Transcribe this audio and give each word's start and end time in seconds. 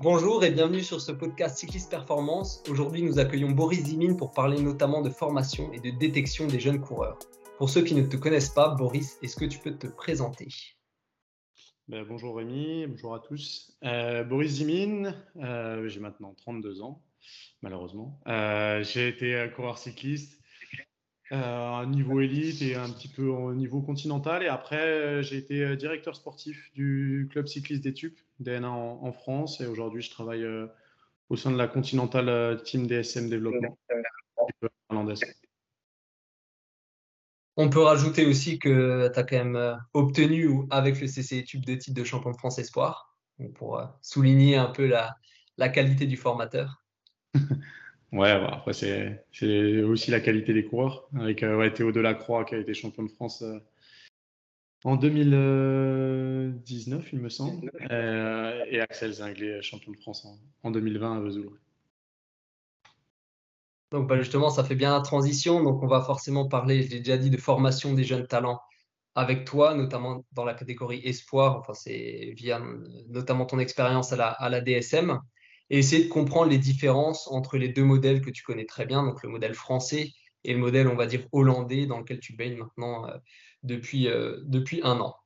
Bonjour 0.00 0.42
et 0.42 0.50
bienvenue 0.50 0.82
sur 0.82 1.00
ce 1.00 1.12
podcast 1.12 1.56
Cycliste 1.56 1.88
Performance. 1.88 2.64
Aujourd'hui, 2.68 3.02
nous 3.02 3.20
accueillons 3.20 3.52
Boris 3.52 3.84
Zimine 3.84 4.16
pour 4.16 4.32
parler 4.32 4.60
notamment 4.60 5.02
de 5.02 5.08
formation 5.08 5.72
et 5.72 5.78
de 5.78 5.96
détection 5.96 6.48
des 6.48 6.58
jeunes 6.58 6.80
coureurs. 6.80 7.16
Pour 7.58 7.70
ceux 7.70 7.84
qui 7.84 7.94
ne 7.94 8.02
te 8.02 8.16
connaissent 8.16 8.50
pas, 8.50 8.74
Boris, 8.74 9.18
est-ce 9.22 9.36
que 9.36 9.44
tu 9.44 9.60
peux 9.60 9.70
te 9.78 9.86
présenter? 9.86 10.48
Ben, 11.86 12.04
Bonjour 12.04 12.36
Rémi, 12.36 12.88
bonjour 12.88 13.14
à 13.14 13.20
tous. 13.20 13.78
Euh, 13.84 14.24
Boris 14.24 14.54
Zimine, 14.54 15.14
euh, 15.36 15.86
j'ai 15.86 16.00
maintenant 16.00 16.34
32 16.34 16.82
ans, 16.82 17.00
malheureusement. 17.62 18.20
Euh, 18.26 18.82
j'ai 18.82 19.06
été 19.06 19.48
coureur 19.54 19.78
cycliste 19.78 20.40
un 21.34 21.86
niveau 21.86 22.20
élite 22.20 22.62
et 22.62 22.74
un 22.74 22.88
petit 22.90 23.08
peu 23.08 23.26
au 23.26 23.54
niveau 23.54 23.80
continental. 23.82 24.42
Et 24.42 24.48
après, 24.48 25.22
j'ai 25.22 25.36
été 25.36 25.76
directeur 25.76 26.16
sportif 26.16 26.70
du 26.74 27.28
club 27.30 27.46
cycliste 27.46 27.82
des 27.82 27.92
Tubes, 27.92 28.16
DNA 28.40 28.70
en, 28.70 29.12
France. 29.12 29.60
Et 29.60 29.66
aujourd'hui, 29.66 30.02
je 30.02 30.10
travaille 30.10 30.46
au 31.28 31.36
sein 31.36 31.50
de 31.50 31.58
la 31.58 31.68
Continental 31.68 32.62
Team 32.62 32.86
DSM 32.86 33.28
Développement 33.28 33.78
On 37.56 37.68
peut 37.68 37.82
rajouter 37.82 38.26
aussi 38.26 38.58
que 38.58 39.10
tu 39.12 39.18
as 39.18 39.22
quand 39.22 39.44
même 39.44 39.78
obtenu 39.92 40.66
avec 40.70 41.00
le 41.00 41.06
CC 41.06 41.44
Tube 41.44 41.64
deux 41.64 41.78
titres 41.78 42.00
de 42.00 42.04
champion 42.04 42.30
de 42.30 42.36
France 42.36 42.58
Espoir, 42.58 43.16
pour 43.54 43.82
souligner 44.02 44.56
un 44.56 44.70
peu 44.70 44.86
la, 44.86 45.16
la 45.58 45.68
qualité 45.68 46.06
du 46.06 46.16
formateur. 46.16 46.82
Ouais, 48.14 48.30
après, 48.30 48.72
c'est 48.72 49.82
aussi 49.82 50.10
la 50.12 50.20
qualité 50.20 50.54
des 50.54 50.64
coureurs. 50.64 51.08
Avec 51.16 51.42
euh, 51.42 51.56
ouais, 51.56 51.72
Théo 51.72 51.90
Delacroix 51.90 52.44
qui 52.44 52.54
a 52.54 52.58
été 52.58 52.72
champion 52.72 53.02
de 53.02 53.10
France 53.10 53.42
euh, 53.42 53.58
en 54.84 54.94
2019, 54.94 57.12
il 57.12 57.18
me 57.18 57.28
semble. 57.28 57.72
Euh, 57.90 58.64
et 58.70 58.80
Axel 58.80 59.14
Zinglet, 59.14 59.60
champion 59.62 59.90
de 59.90 59.96
France 59.96 60.28
en, 60.62 60.70
2020 60.70 61.16
à 61.16 61.20
Vesoul. 61.20 61.58
Donc 63.90 64.08
bah, 64.08 64.16
justement, 64.16 64.48
ça 64.48 64.62
fait 64.62 64.76
bien 64.76 64.92
la 64.92 65.00
transition. 65.00 65.64
Donc 65.64 65.82
on 65.82 65.88
va 65.88 66.00
forcément 66.00 66.46
parler, 66.46 66.84
j'ai 66.84 67.00
déjà 67.00 67.16
dit, 67.16 67.30
de 67.30 67.36
formation 67.36 67.94
des 67.94 68.04
jeunes 68.04 68.28
talents 68.28 68.60
avec 69.16 69.44
toi, 69.44 69.74
notamment 69.74 70.24
dans 70.30 70.44
la 70.44 70.54
catégorie 70.54 71.00
espoir. 71.04 71.58
Enfin, 71.58 71.74
c'est 71.74 72.32
via 72.36 72.62
notamment 73.08 73.46
ton 73.46 73.58
expérience 73.58 74.12
à 74.12 74.16
la, 74.16 74.28
à 74.28 74.48
la 74.48 74.60
DSM 74.60 75.18
et 75.70 75.78
essayer 75.78 76.04
de 76.04 76.08
comprendre 76.08 76.50
les 76.50 76.58
différences 76.58 77.28
entre 77.28 77.56
les 77.56 77.68
deux 77.68 77.84
modèles 77.84 78.20
que 78.20 78.30
tu 78.30 78.42
connais 78.42 78.66
très 78.66 78.86
bien, 78.86 79.02
donc 79.02 79.22
le 79.22 79.28
modèle 79.28 79.54
français 79.54 80.12
et 80.44 80.52
le 80.52 80.58
modèle, 80.58 80.88
on 80.88 80.96
va 80.96 81.06
dire, 81.06 81.26
hollandais 81.32 81.86
dans 81.86 81.98
lequel 81.98 82.20
tu 82.20 82.34
baignes 82.34 82.58
maintenant 82.58 83.06
euh, 83.06 83.16
depuis, 83.62 84.08
euh, 84.08 84.40
depuis 84.44 84.80
un 84.84 85.00
an. 85.00 85.16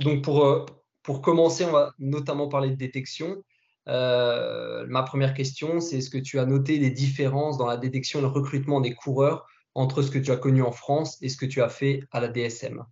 Donc 0.00 0.22
pour, 0.22 0.44
euh, 0.44 0.66
pour 1.02 1.22
commencer, 1.22 1.64
on 1.64 1.72
va 1.72 1.94
notamment 1.98 2.48
parler 2.48 2.70
de 2.70 2.76
détection. 2.76 3.42
ma 3.86 5.02
première 5.06 5.34
question, 5.34 5.80
c'est 5.80 5.98
est-ce 5.98 6.10
que 6.10 6.18
tu 6.18 6.38
as 6.38 6.46
noté 6.46 6.78
des 6.78 6.90
différences 6.90 7.58
dans 7.58 7.66
la 7.66 7.76
détection 7.76 8.18
et 8.18 8.22
le 8.22 8.28
recrutement 8.28 8.80
des 8.80 8.94
coureurs 8.94 9.46
entre 9.74 10.02
ce 10.02 10.10
que 10.10 10.18
tu 10.18 10.30
as 10.30 10.36
connu 10.36 10.62
en 10.62 10.72
France 10.72 11.18
et 11.22 11.28
ce 11.28 11.36
que 11.36 11.46
tu 11.46 11.62
as 11.62 11.70
fait 11.70 12.04
à 12.12 12.20
la 12.20 12.28
DSM 12.28 12.84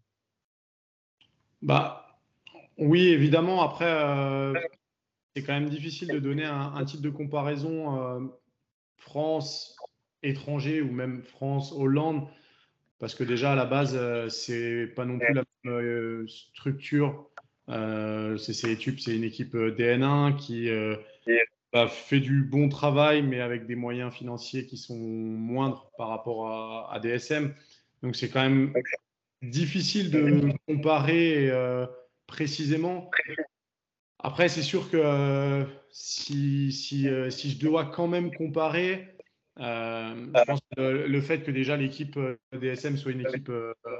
bah, 1.60 2.18
Oui, 2.78 3.08
évidemment. 3.08 3.62
Après, 3.62 3.92
c'est 5.34 5.42
quand 5.42 5.52
même 5.52 5.70
difficile 5.70 6.08
de 6.08 6.18
donner 6.18 6.44
un, 6.44 6.84
type 6.84 7.00
de 7.00 7.10
comparaison 7.10 8.00
euh, 8.00 8.20
France, 8.96 9.76
étranger 10.22 10.82
ou 10.82 10.90
même 10.90 11.22
France, 11.22 11.72
Hollande, 11.72 12.26
parce 12.98 13.14
que 13.14 13.24
déjà 13.24 13.52
à 13.52 13.56
la 13.56 13.64
base, 13.64 13.96
euh, 13.96 14.28
c'est 14.28 14.88
pas 14.88 15.04
non 15.04 15.18
plus 15.18 15.32
la 15.32 15.44
même 15.64 15.74
euh, 15.74 16.26
structure. 16.28 17.30
c'est 17.68 18.52
c'est 18.52 19.16
une 19.16 19.24
équipe 19.24 19.54
DN1 19.54 20.36
qui 20.36 20.68
bah, 21.72 21.86
fait 21.86 22.20
du 22.20 22.42
bon 22.42 22.68
travail, 22.68 23.22
mais 23.22 23.40
avec 23.40 23.66
des 23.66 23.76
moyens 23.76 24.12
financiers 24.12 24.66
qui 24.66 24.76
sont 24.76 24.98
moindres 24.98 25.90
par 25.96 26.08
rapport 26.08 26.48
à, 26.48 26.92
à 26.92 26.98
DSM. 26.98 27.54
Donc 28.02 28.16
c'est 28.16 28.30
quand 28.30 28.42
même 28.42 28.72
difficile 29.42 30.10
de 30.10 30.52
comparer 30.66 31.52
précisément. 32.26 33.08
Après, 34.22 34.48
c'est 34.48 34.62
sûr 34.62 34.90
que 34.90 34.98
euh, 34.98 35.64
si, 35.90 36.72
si, 36.72 37.08
euh, 37.08 37.30
si, 37.30 37.50
je 37.50 37.58
dois 37.58 37.86
quand 37.86 38.06
même 38.06 38.34
comparer, 38.34 39.16
euh, 39.58 40.26
je 40.34 40.44
pense 40.44 40.60
que 40.76 40.80
le, 40.80 41.20
fait 41.20 41.42
que 41.42 41.50
déjà 41.50 41.76
l'équipe 41.76 42.18
DSM 42.52 42.96
soit 42.96 43.12
une 43.12 43.20
équipe 43.20 43.50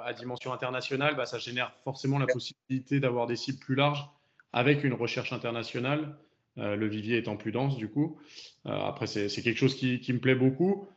à 0.05 0.13
dimension 0.13 0.53
internationale, 0.53 1.17
bah, 1.17 1.27
ça 1.27 1.39
génère 1.39 1.73
forcément 1.85 2.19
la 2.19 2.27
possibilité 2.27 3.01
d'avoir 3.01 3.27
des 3.27 3.37
cibles 3.37 3.59
plus 3.59 3.75
larges 3.75 4.09
avec 4.53 4.85
une 4.85 4.95
recherche 4.95 5.33
internationale, 5.33 6.17
le 6.57 6.87
vivier 6.87 7.19
étant 7.19 7.37
plus 7.37 7.53
dense 7.53 7.77
du 7.77 7.89
coup. 7.89 8.19
après, 8.65 9.07
c'est 9.07 9.29
quelque 9.43 9.59
chose 9.59 9.75
qui, 9.75 10.01
qui, 10.01 10.13
me 10.13 10.19
plaît 10.19 10.35
beaucoup. 10.35 10.89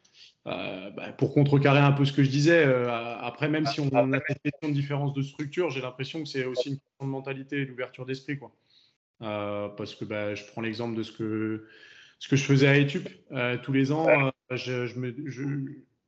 Bah, 0.46 0.92
pour 1.18 1.34
contrecarrer 1.34 1.80
un 1.80 1.92
peu 1.92 2.06
ce 2.06 2.14
que 2.14 2.24
je 2.24 2.30
disais, 2.30 2.64
après, 2.64 3.50
même 3.50 3.66
si 3.66 3.80
on 3.80 3.90
a 3.90 4.02
une 4.02 4.22
question 4.44 4.70
de 4.70 4.74
différence 4.74 5.14
de 5.14 5.22
structure, 5.22 5.70
j'ai 5.72 5.82
l'impression 5.82 6.24
que 6.24 6.30
c'est 6.30 6.46
aussi 6.46 6.70
une 6.70 6.80
question 6.80 7.06
de 7.06 7.12
mentalité 7.12 7.62
et 7.62 7.66
d'ouverture 7.66 8.06
d'esprit. 8.06 8.38
quoi. 8.38 8.54
Euh, 9.24 9.70
parce 9.70 9.96
que 9.96 10.06
bah, 10.06 10.36
je 10.36 10.44
prends 10.46 10.62
l'exemple 10.62 10.96
de 10.96 11.04
ce 11.04 11.12
que, 11.12 11.66
ce 12.20 12.28
que 12.28 12.36
je 12.36 12.44
faisais 12.44 12.68
à 12.68 12.78
Etup. 12.78 13.08
Euh, 13.32 13.58
tous 13.62 13.72
les 13.72 13.92
ans, 13.92 14.08
euh, 14.10 14.30
je, 14.56 14.86
je, 14.86 15.00
me, 15.00 15.16
je, 15.26 15.44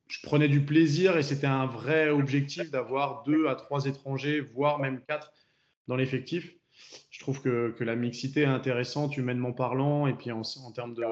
je, 0.08 0.20
prenais 0.22 0.48
du 0.48 0.60
plaisir 0.60 1.16
et 1.16 1.22
c'était 1.22 1.46
un 1.46 1.66
vrai 1.66 2.10
objectif 2.10 2.70
d'avoir 2.70 3.22
deux 3.24 3.48
à 3.48 3.54
trois 3.54 3.86
étrangers, 3.86 4.40
voire 4.40 4.78
même 4.78 5.00
quatre 5.08 5.32
dans 5.88 5.96
l'effectif. 5.96 6.52
Je 7.10 7.20
trouve 7.20 7.40
que, 7.40 7.70
que, 7.70 7.84
la 7.84 7.96
mixité 7.96 8.42
est 8.42 8.44
intéressante, 8.44 9.16
humainement 9.16 9.52
parlant, 9.52 10.06
et 10.06 10.12
puis 10.12 10.30
en, 10.30 10.42
en 10.42 10.72
termes 10.72 10.92
de, 10.92 11.04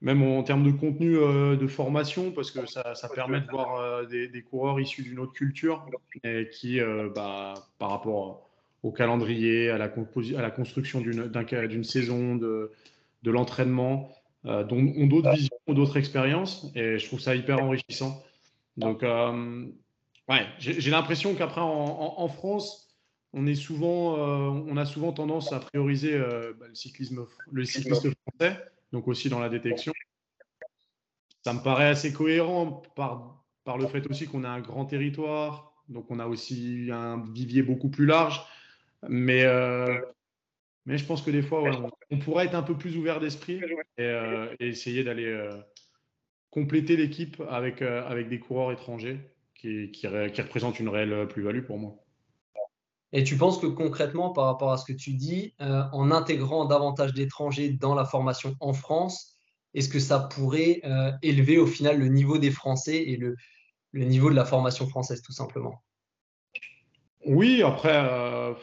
même 0.00 0.22
en 0.22 0.44
termes 0.44 0.62
de 0.62 0.70
contenu 0.70 1.14
de 1.16 1.66
formation, 1.66 2.30
parce 2.30 2.52
que 2.52 2.64
ça, 2.66 2.94
ça 2.94 3.08
permet 3.08 3.40
de 3.40 3.50
voir 3.50 4.06
des, 4.06 4.28
des, 4.28 4.42
coureurs 4.42 4.78
issus 4.78 5.02
d'une 5.02 5.18
autre 5.18 5.32
culture 5.32 5.84
et 6.22 6.48
qui, 6.52 6.78
bah, 7.16 7.54
par 7.78 7.90
rapport 7.90 8.44
au 8.84 8.92
calendrier, 8.92 9.70
à 9.70 9.78
la, 9.78 9.86
à 9.86 10.42
la 10.42 10.50
construction 10.50 11.00
d'une 11.00 11.84
saison, 11.84 12.36
de, 12.36 12.70
de 13.22 13.30
l'entraînement, 13.30 14.10
euh, 14.44 14.62
dont 14.62 14.76
ont 14.76 15.06
d'autres 15.06 15.32
visions, 15.32 15.56
d'autres 15.68 15.96
expériences, 15.96 16.70
et 16.74 16.98
je 16.98 17.06
trouve 17.06 17.18
ça 17.18 17.34
hyper 17.34 17.62
enrichissant. 17.62 18.22
Donc, 18.76 19.02
euh, 19.02 19.64
ouais, 20.28 20.46
j'ai 20.58 20.90
l'impression 20.90 21.34
qu'après, 21.34 21.62
en, 21.62 22.28
France, 22.28 22.94
on, 23.32 23.46
est 23.46 23.54
souvent, 23.54 24.18
euh, 24.18 24.62
on 24.68 24.76
a 24.76 24.84
souvent 24.84 25.12
tendance 25.12 25.50
à 25.54 25.60
prioriser 25.60 26.18
bah, 26.18 26.66
le, 26.68 26.74
cyclisme, 26.74 27.24
le 27.50 27.64
cycliste 27.64 28.06
français, 28.28 28.60
donc 28.92 29.08
aussi 29.08 29.30
dans 29.30 29.40
la 29.40 29.48
détection. 29.48 29.94
Ça 31.42 31.54
me 31.54 31.60
paraît 31.60 31.88
assez 31.88 32.12
cohérent 32.12 32.82
par, 32.96 33.42
par 33.64 33.78
le 33.78 33.86
fait 33.86 34.06
aussi 34.10 34.26
qu'on 34.26 34.44
a 34.44 34.50
un 34.50 34.60
grand 34.60 34.84
territoire, 34.84 35.72
donc 35.88 36.10
on 36.10 36.18
a 36.18 36.26
aussi 36.26 36.90
un 36.92 37.24
vivier 37.32 37.62
beaucoup 37.62 37.88
plus 37.88 38.04
large. 38.04 38.44
Mais, 39.08 39.44
euh, 39.44 40.00
mais 40.86 40.98
je 40.98 41.04
pense 41.04 41.22
que 41.22 41.30
des 41.30 41.42
fois, 41.42 41.62
on, 42.10 42.18
pourrait 42.18 42.46
être 42.46 42.54
un 42.54 42.62
peu 42.62 42.76
plus 42.76 42.96
ouvert 42.96 43.20
d'esprit 43.20 43.60
et, 43.98 44.02
euh, 44.02 44.54
essayer 44.60 45.04
d'aller 45.04 45.26
euh, 45.26 45.50
compléter 46.50 46.96
l'équipe 46.96 47.42
avec, 47.48 47.82
avec 47.82 48.28
des 48.28 48.38
coureurs 48.38 48.72
étrangers 48.72 49.20
qui, 49.54 49.90
qui, 49.90 50.06
représentent 50.06 50.80
une 50.80 50.88
réelle 50.88 51.26
plus-value 51.28 51.64
pour 51.64 51.78
moi. 51.78 51.96
Et 53.12 53.22
tu 53.22 53.36
penses 53.36 53.58
que 53.58 53.66
concrètement, 53.66 54.30
par 54.30 54.46
rapport 54.46 54.72
à 54.72 54.76
ce 54.76 54.84
que 54.84 54.92
tu 54.92 55.12
dis, 55.12 55.54
en 55.60 56.10
intégrant 56.10 56.64
davantage 56.64 57.14
d'étrangers 57.14 57.70
dans 57.70 57.94
la 57.94 58.04
formation 58.04 58.56
en 58.58 58.72
France, 58.72 59.38
est-ce 59.72 59.88
que 59.88 60.00
ça 60.00 60.18
pourrait 60.18 60.82
élever 61.22 61.58
au 61.58 61.66
final 61.66 61.98
le 62.00 62.08
niveau 62.08 62.38
des 62.38 62.50
Français 62.50 62.96
et 62.96 63.16
le, 63.16 63.36
le, 63.92 64.04
niveau 64.04 64.30
de 64.30 64.34
la 64.34 64.44
formation 64.44 64.88
française, 64.88 65.22
tout 65.22 65.32
simplement? 65.32 65.80
Oui, 67.24 67.62
après, 67.62 68.56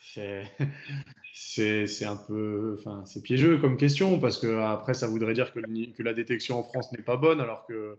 c'est 1.34 2.04
un 2.04 2.16
peu, 2.16 2.76
enfin, 2.78 3.04
piégeux 3.22 3.58
comme 3.58 3.76
question 3.76 4.18
parce 4.18 4.38
que 4.38 4.58
après, 4.60 4.94
ça 4.94 5.06
voudrait 5.06 5.34
dire 5.34 5.52
que, 5.52 5.60
que 5.60 6.02
la 6.02 6.14
détection 6.14 6.58
en 6.58 6.62
France 6.62 6.90
n'est 6.92 7.02
pas 7.02 7.16
bonne, 7.16 7.40
alors 7.40 7.66
que 7.66 7.98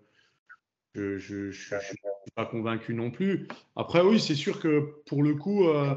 je 0.96 1.48
ne 1.48 1.52
suis 1.52 1.76
pas 2.36 2.46
convaincu 2.46 2.94
non 2.94 3.12
plus. 3.12 3.48
Après, 3.76 4.02
oui, 4.02 4.20
c'est 4.20 4.36
sûr 4.36 4.60
que 4.60 5.02
pour 5.06 5.24
le 5.24 5.36
coup, 5.36 5.68
euh, 5.68 5.96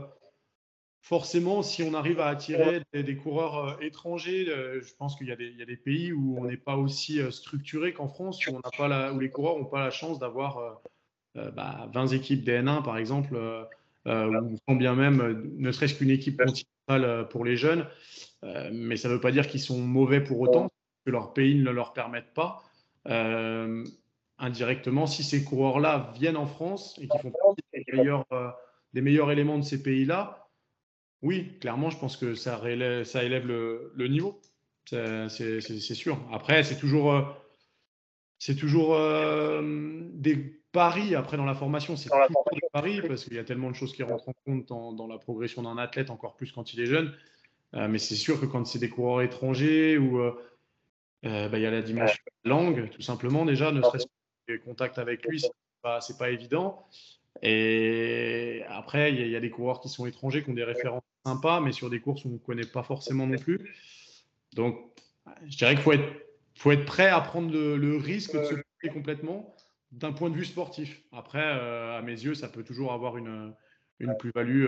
forcément, 1.02 1.62
si 1.62 1.82
on 1.82 1.94
arrive 1.94 2.20
à 2.20 2.28
attirer 2.28 2.82
des, 2.92 3.16
coureurs 3.16 3.68
euh, 3.68 3.80
étrangers, 3.80 4.48
euh, 4.48 4.80
je 4.80 4.94
pense 4.94 5.16
qu'il 5.16 5.26
y, 5.26 5.30
y, 5.30 5.62
a 5.62 5.66
des 5.66 5.76
pays 5.76 6.12
où 6.12 6.38
on 6.38 6.44
n'est 6.44 6.56
pas 6.56 6.76
aussi 6.76 7.20
structuré 7.32 7.92
qu'en 7.92 8.08
France, 8.08 8.46
où, 8.46 8.56
on 8.56 8.60
pas 8.60 8.88
la, 8.88 9.12
où 9.12 9.20
les 9.20 9.30
coureurs 9.30 9.58
n'ont 9.58 9.64
pas 9.64 9.80
la 9.80 9.90
chance 9.90 10.18
d'avoir 10.18 10.80
bah, 11.34 11.90
20 11.92 12.08
équipes 12.08 12.46
DN1, 12.46 12.82
par 12.82 12.96
exemple 12.96 13.36
euh, 14.06 14.40
ou 14.68 14.76
bien 14.76 14.94
même 14.94 15.20
euh, 15.20 15.34
ne 15.56 15.72
serait-ce 15.72 15.94
qu'une 15.94 16.10
équipe 16.10 16.38
continentale 16.38 17.04
euh, 17.04 17.24
pour 17.24 17.44
les 17.44 17.56
jeunes. 17.56 17.86
mais 18.42 18.96
ça 18.96 19.08
ne 19.08 19.14
veut 19.14 19.20
pas 19.20 19.32
dire 19.32 19.46
qu'ils 19.46 19.60
sont 19.60 19.78
mauvais 19.78 20.20
pour 20.22 20.40
autant, 20.40 20.70
que 21.06 21.10
leur 21.10 21.32
pays 21.32 21.54
ne 21.54 21.70
leur 21.70 21.94
permettent 21.94 22.34
pas. 22.34 22.62
indirectement, 24.38 25.06
si 25.06 25.22
ces 25.22 25.44
coureurs-là 25.44 26.12
viennent 26.14 26.36
en 26.36 26.46
France 26.46 26.98
et 27.00 27.08
qu'ils 27.08 27.20
font 27.20 27.30
partie 27.30 27.62
des 27.72 27.96
meilleurs, 27.96 28.26
des 28.92 29.00
meilleurs 29.00 29.30
éléments 29.30 29.58
de 29.58 29.64
ces 29.64 29.82
pays-là, 29.82 30.48
oui, 31.22 31.58
clairement, 31.58 31.88
je 31.88 31.98
pense 31.98 32.18
que 32.18 32.34
ça, 32.34 32.60
ça 33.04 33.24
élève 33.24 33.46
le, 33.46 34.08
niveau. 34.08 34.42
C'est 34.84 35.70
sûr. 35.94 36.18
Après, 36.30 36.62
c'est 36.64 36.76
toujours, 36.78 37.34
c'est 38.38 38.56
toujours 38.56 38.98
des 40.12 40.63
paris. 40.74 41.14
Après, 41.14 41.38
dans 41.38 41.46
la 41.46 41.54
formation, 41.54 41.96
c'est 41.96 42.10
paris 42.72 43.00
parce 43.06 43.24
qu'il 43.24 43.34
y 43.34 43.38
a 43.38 43.44
tellement 43.44 43.70
de 43.70 43.76
choses 43.76 43.94
qui 43.94 44.02
rentrent 44.02 44.28
en 44.28 44.34
compte 44.44 44.66
dans 44.66 45.06
la 45.06 45.16
progression 45.16 45.62
d'un 45.62 45.78
athlète, 45.78 46.10
encore 46.10 46.34
plus 46.34 46.52
quand 46.52 46.74
il 46.74 46.80
est 46.80 46.86
jeune. 46.86 47.14
Euh, 47.74 47.88
mais 47.88 47.98
c'est 47.98 48.14
sûr 48.14 48.40
que 48.40 48.46
quand 48.46 48.64
c'est 48.66 48.78
des 48.78 48.88
coureurs 48.88 49.22
étrangers 49.22 49.98
ou 49.98 50.20
euh, 50.20 50.32
euh, 51.24 51.48
bah, 51.48 51.58
il 51.58 51.62
y 51.62 51.66
a 51.66 51.70
la 51.70 51.82
dimension 51.82 52.22
langue, 52.44 52.90
tout 52.90 53.02
simplement 53.02 53.44
déjà, 53.44 53.72
ne 53.72 53.82
serait-ce 53.82 54.06
que 54.46 54.56
contact 54.58 54.98
avec 54.98 55.26
lui, 55.26 55.40
c'est 55.40 55.50
pas, 55.82 56.00
pas 56.18 56.30
évident. 56.30 56.86
Et 57.42 58.62
après, 58.68 59.12
il 59.12 59.28
y, 59.28 59.36
a 59.36 59.40
des 59.40 59.50
coureurs 59.50 59.80
qui 59.80 59.88
sont 59.88 60.06
étrangers, 60.06 60.44
qui 60.44 60.50
ont 60.50 60.54
des 60.54 60.64
références 60.64 61.02
sympas, 61.26 61.60
mais 61.60 61.72
sur 61.72 61.90
des 61.90 62.00
courses 62.00 62.24
où 62.24 62.28
on 62.28 62.32
ne 62.32 62.38
connaît 62.38 62.66
pas 62.66 62.84
forcément 62.84 63.26
non 63.26 63.38
plus. 63.38 63.74
Donc, 64.54 64.78
je 65.48 65.56
dirais 65.56 65.74
qu'il 65.74 65.82
faut 65.82 65.92
être, 65.92 66.12
faut 66.54 66.70
être 66.70 66.84
prêt 66.84 67.08
à 67.08 67.20
prendre 67.20 67.52
le, 67.52 67.96
risque 67.96 68.38
de 68.38 68.44
se 68.44 68.54
plier 68.54 68.92
complètement 68.92 69.53
d'un 69.98 70.12
point 70.12 70.30
de 70.30 70.36
vue 70.36 70.44
sportif. 70.44 71.02
Après, 71.12 71.42
à 71.42 72.02
mes 72.02 72.12
yeux, 72.12 72.34
ça 72.34 72.48
peut 72.48 72.64
toujours 72.64 72.92
avoir 72.92 73.16
une, 73.16 73.54
une 73.98 74.16
plus-value, 74.16 74.66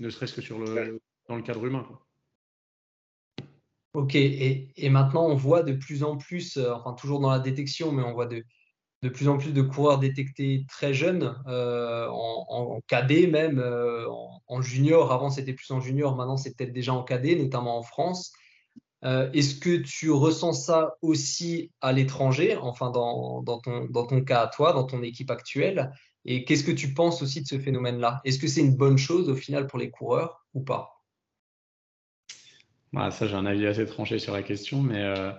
ne 0.00 0.10
serait-ce 0.10 0.34
que 0.34 0.42
sur 0.42 0.58
le, 0.58 1.00
dans 1.28 1.36
le 1.36 1.42
cadre 1.42 1.64
humain. 1.64 1.84
Quoi. 1.86 2.06
Ok, 3.92 4.14
et, 4.14 4.88
maintenant 4.88 5.26
on 5.26 5.34
voit 5.34 5.64
de 5.64 5.72
plus 5.72 6.04
en 6.04 6.16
plus, 6.16 6.56
euh, 6.56 6.72
enfin 6.72 6.92
toujours 6.92 7.18
dans 7.18 7.30
la 7.30 7.40
détection, 7.40 7.90
mais 7.90 8.04
on 8.04 8.12
voit 8.12 8.26
de, 8.26 8.44
de 9.02 9.08
plus 9.08 9.26
en 9.26 9.36
plus 9.36 9.52
de 9.52 9.62
coureurs 9.62 9.98
détectés 9.98 10.64
très 10.68 10.94
jeunes, 10.94 11.36
euh, 11.48 12.06
en, 12.08 12.46
en, 12.48 12.80
cadet 12.86 13.26
même, 13.26 13.58
euh, 13.58 14.06
en, 14.46 14.62
junior. 14.62 15.10
Avant 15.10 15.28
c'était 15.28 15.54
plus 15.54 15.70
en 15.72 15.80
junior, 15.80 16.14
maintenant 16.14 16.36
c'est 16.36 16.56
peut-être 16.56 16.72
déjà 16.72 16.92
en 16.92 17.02
cadet, 17.02 17.34
notamment 17.34 17.78
en 17.78 17.82
France. 17.82 18.32
Est-ce 19.02 19.54
que 19.54 19.76
tu 19.76 20.10
ressens 20.10 20.52
ça 20.52 20.94
aussi 21.00 21.72
à 21.80 21.92
l'étranger, 21.92 22.56
enfin 22.56 22.90
dans, 22.90 23.42
dans, 23.42 23.58
ton, 23.58 23.86
dans 23.86 24.06
ton 24.06 24.22
cas 24.22 24.42
à 24.42 24.46
toi, 24.46 24.72
dans 24.72 24.84
ton 24.84 25.02
équipe 25.02 25.30
actuelle? 25.30 25.92
Et 26.24 26.44
qu'est-ce 26.44 26.64
que 26.64 26.72
tu 26.72 26.92
penses 26.92 27.22
aussi 27.22 27.40
de 27.40 27.46
ce 27.46 27.58
phénomène-là? 27.58 28.20
Est-ce 28.24 28.38
que 28.38 28.46
c'est 28.46 28.60
une 28.60 28.76
bonne 28.76 28.98
chose 28.98 29.28
au 29.28 29.34
final 29.34 29.66
pour 29.66 29.78
les 29.78 29.90
coureurs 29.90 30.44
ou 30.54 30.62
pas? 30.62 31.00
Bah, 32.92 33.10
ça, 33.10 33.26
j'ai 33.26 33.34
un 33.34 33.46
avis 33.46 33.66
assez 33.66 33.86
tranché 33.86 34.18
sur 34.18 34.32
la 34.32 34.42
question, 34.42 34.82
mais 34.82 35.02
euh, 35.02 35.32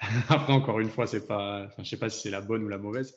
après, 0.28 0.52
encore 0.52 0.80
une 0.80 0.90
fois, 0.90 1.06
c'est 1.06 1.26
pas, 1.26 1.68
je 1.76 1.82
ne 1.82 1.84
sais 1.84 1.96
pas 1.96 2.10
si 2.10 2.22
c'est 2.22 2.30
la 2.30 2.40
bonne 2.40 2.64
ou 2.64 2.68
la 2.68 2.78
mauvaise. 2.78 3.16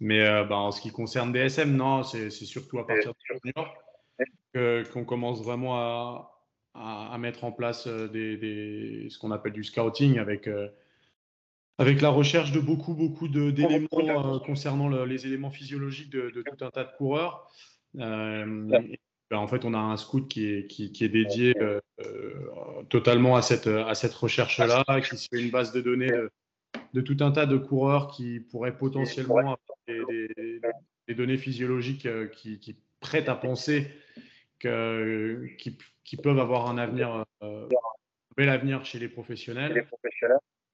Mais 0.00 0.20
euh, 0.20 0.44
bah, 0.44 0.56
en 0.56 0.72
ce 0.72 0.80
qui 0.80 0.90
concerne 0.90 1.32
DSM, 1.32 1.74
non, 1.74 2.02
c'est 2.02 2.30
surtout 2.30 2.78
à 2.80 2.86
partir 2.86 3.12
de 3.12 3.38
junior 3.44 3.74
qu'on 4.92 5.04
commence 5.04 5.42
vraiment 5.42 5.78
à, 5.78 6.37
à, 6.74 7.16
mettre 7.18 7.44
en 7.44 7.52
place 7.52 7.86
euh, 7.86 8.08
des, 8.08 9.08
ce 9.10 9.18
qu'on 9.18 9.30
appelle 9.30 9.52
du 9.52 9.64
scouting 9.64 10.18
avec, 10.18 10.48
avec 11.78 12.00
la 12.00 12.10
recherche 12.10 12.52
de 12.52 12.60
beaucoup, 12.60 12.94
beaucoup 12.94 13.28
d'éléments 13.28 14.38
concernant 14.40 14.88
les 14.88 15.26
éléments 15.26 15.50
physiologiques 15.50 16.10
de, 16.10 16.30
de, 16.30 16.42
tout 16.42 16.64
un 16.64 16.70
tas 16.70 16.84
de 16.84 16.96
coureurs. 16.96 17.50
Ben, 19.30 19.36
en 19.36 19.46
fait, 19.46 19.64
on 19.66 19.74
a 19.74 19.78
un 19.78 19.96
scout 19.98 20.26
qui 20.26 20.46
est, 20.46 20.66
qui, 20.66 21.04
est 21.04 21.08
dédié 21.08 21.54
euh, 21.60 21.80
euh, 22.00 22.82
totalement 22.88 23.36
à 23.36 23.42
cette, 23.42 23.66
à 23.66 23.94
cette 23.94 24.14
recherche-là, 24.14 24.84
qui 25.02 25.18
se 25.18 25.28
fait 25.30 25.42
une 25.42 25.50
base 25.50 25.72
de 25.72 25.82
données 25.82 26.12
de, 26.94 27.00
tout 27.00 27.16
un 27.20 27.30
tas 27.30 27.44
de 27.44 27.58
coureurs 27.58 28.08
qui 28.08 28.40
pourraient 28.40 28.76
potentiellement 28.76 29.38
avoir 29.38 29.58
des, 29.86 31.14
données 31.14 31.36
physiologiques 31.36 32.06
euh, 32.06 32.26
qui, 32.26 32.58
qui, 32.58 32.76
prêtent 33.00 33.28
à 33.28 33.36
penser 33.36 33.86
que, 34.58 35.46
qui, 35.58 36.16
peuvent 36.16 36.38
avoir 36.38 36.68
un 36.68 36.78
avenir, 36.78 37.24
un 37.40 37.68
bel 38.36 38.48
avenir 38.48 38.84
chez 38.84 38.98
les 38.98 39.08
professionnels. 39.08 39.86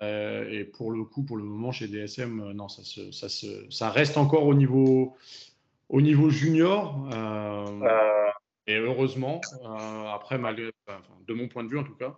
et 0.01 0.65
pour 0.65 0.91
le 0.91 1.05
coup, 1.05 1.25
pour 1.25 1.37
le 1.37 1.45
moment, 1.45 1.73
chez 1.73 1.89
DSM, 1.89 2.53
non, 2.53 2.69
ça, 2.69 2.83
ça, 3.13 3.29
ça 3.71 3.91
reste 3.91 4.17
encore 4.17 4.47
au 4.47 4.55
niveau, 4.55 5.17
au 5.89 6.01
niveau 6.01 6.31
junior. 6.31 7.09
Et 8.67 8.77
heureusement, 8.77 9.41
euh, 9.63 10.07
après, 10.07 10.39
de 10.39 11.35
mon 11.35 11.49
point 11.49 11.65
de 11.65 11.69
vue 11.69 11.79
en 11.79 11.85
tout 11.85 11.97
cas, 11.97 12.17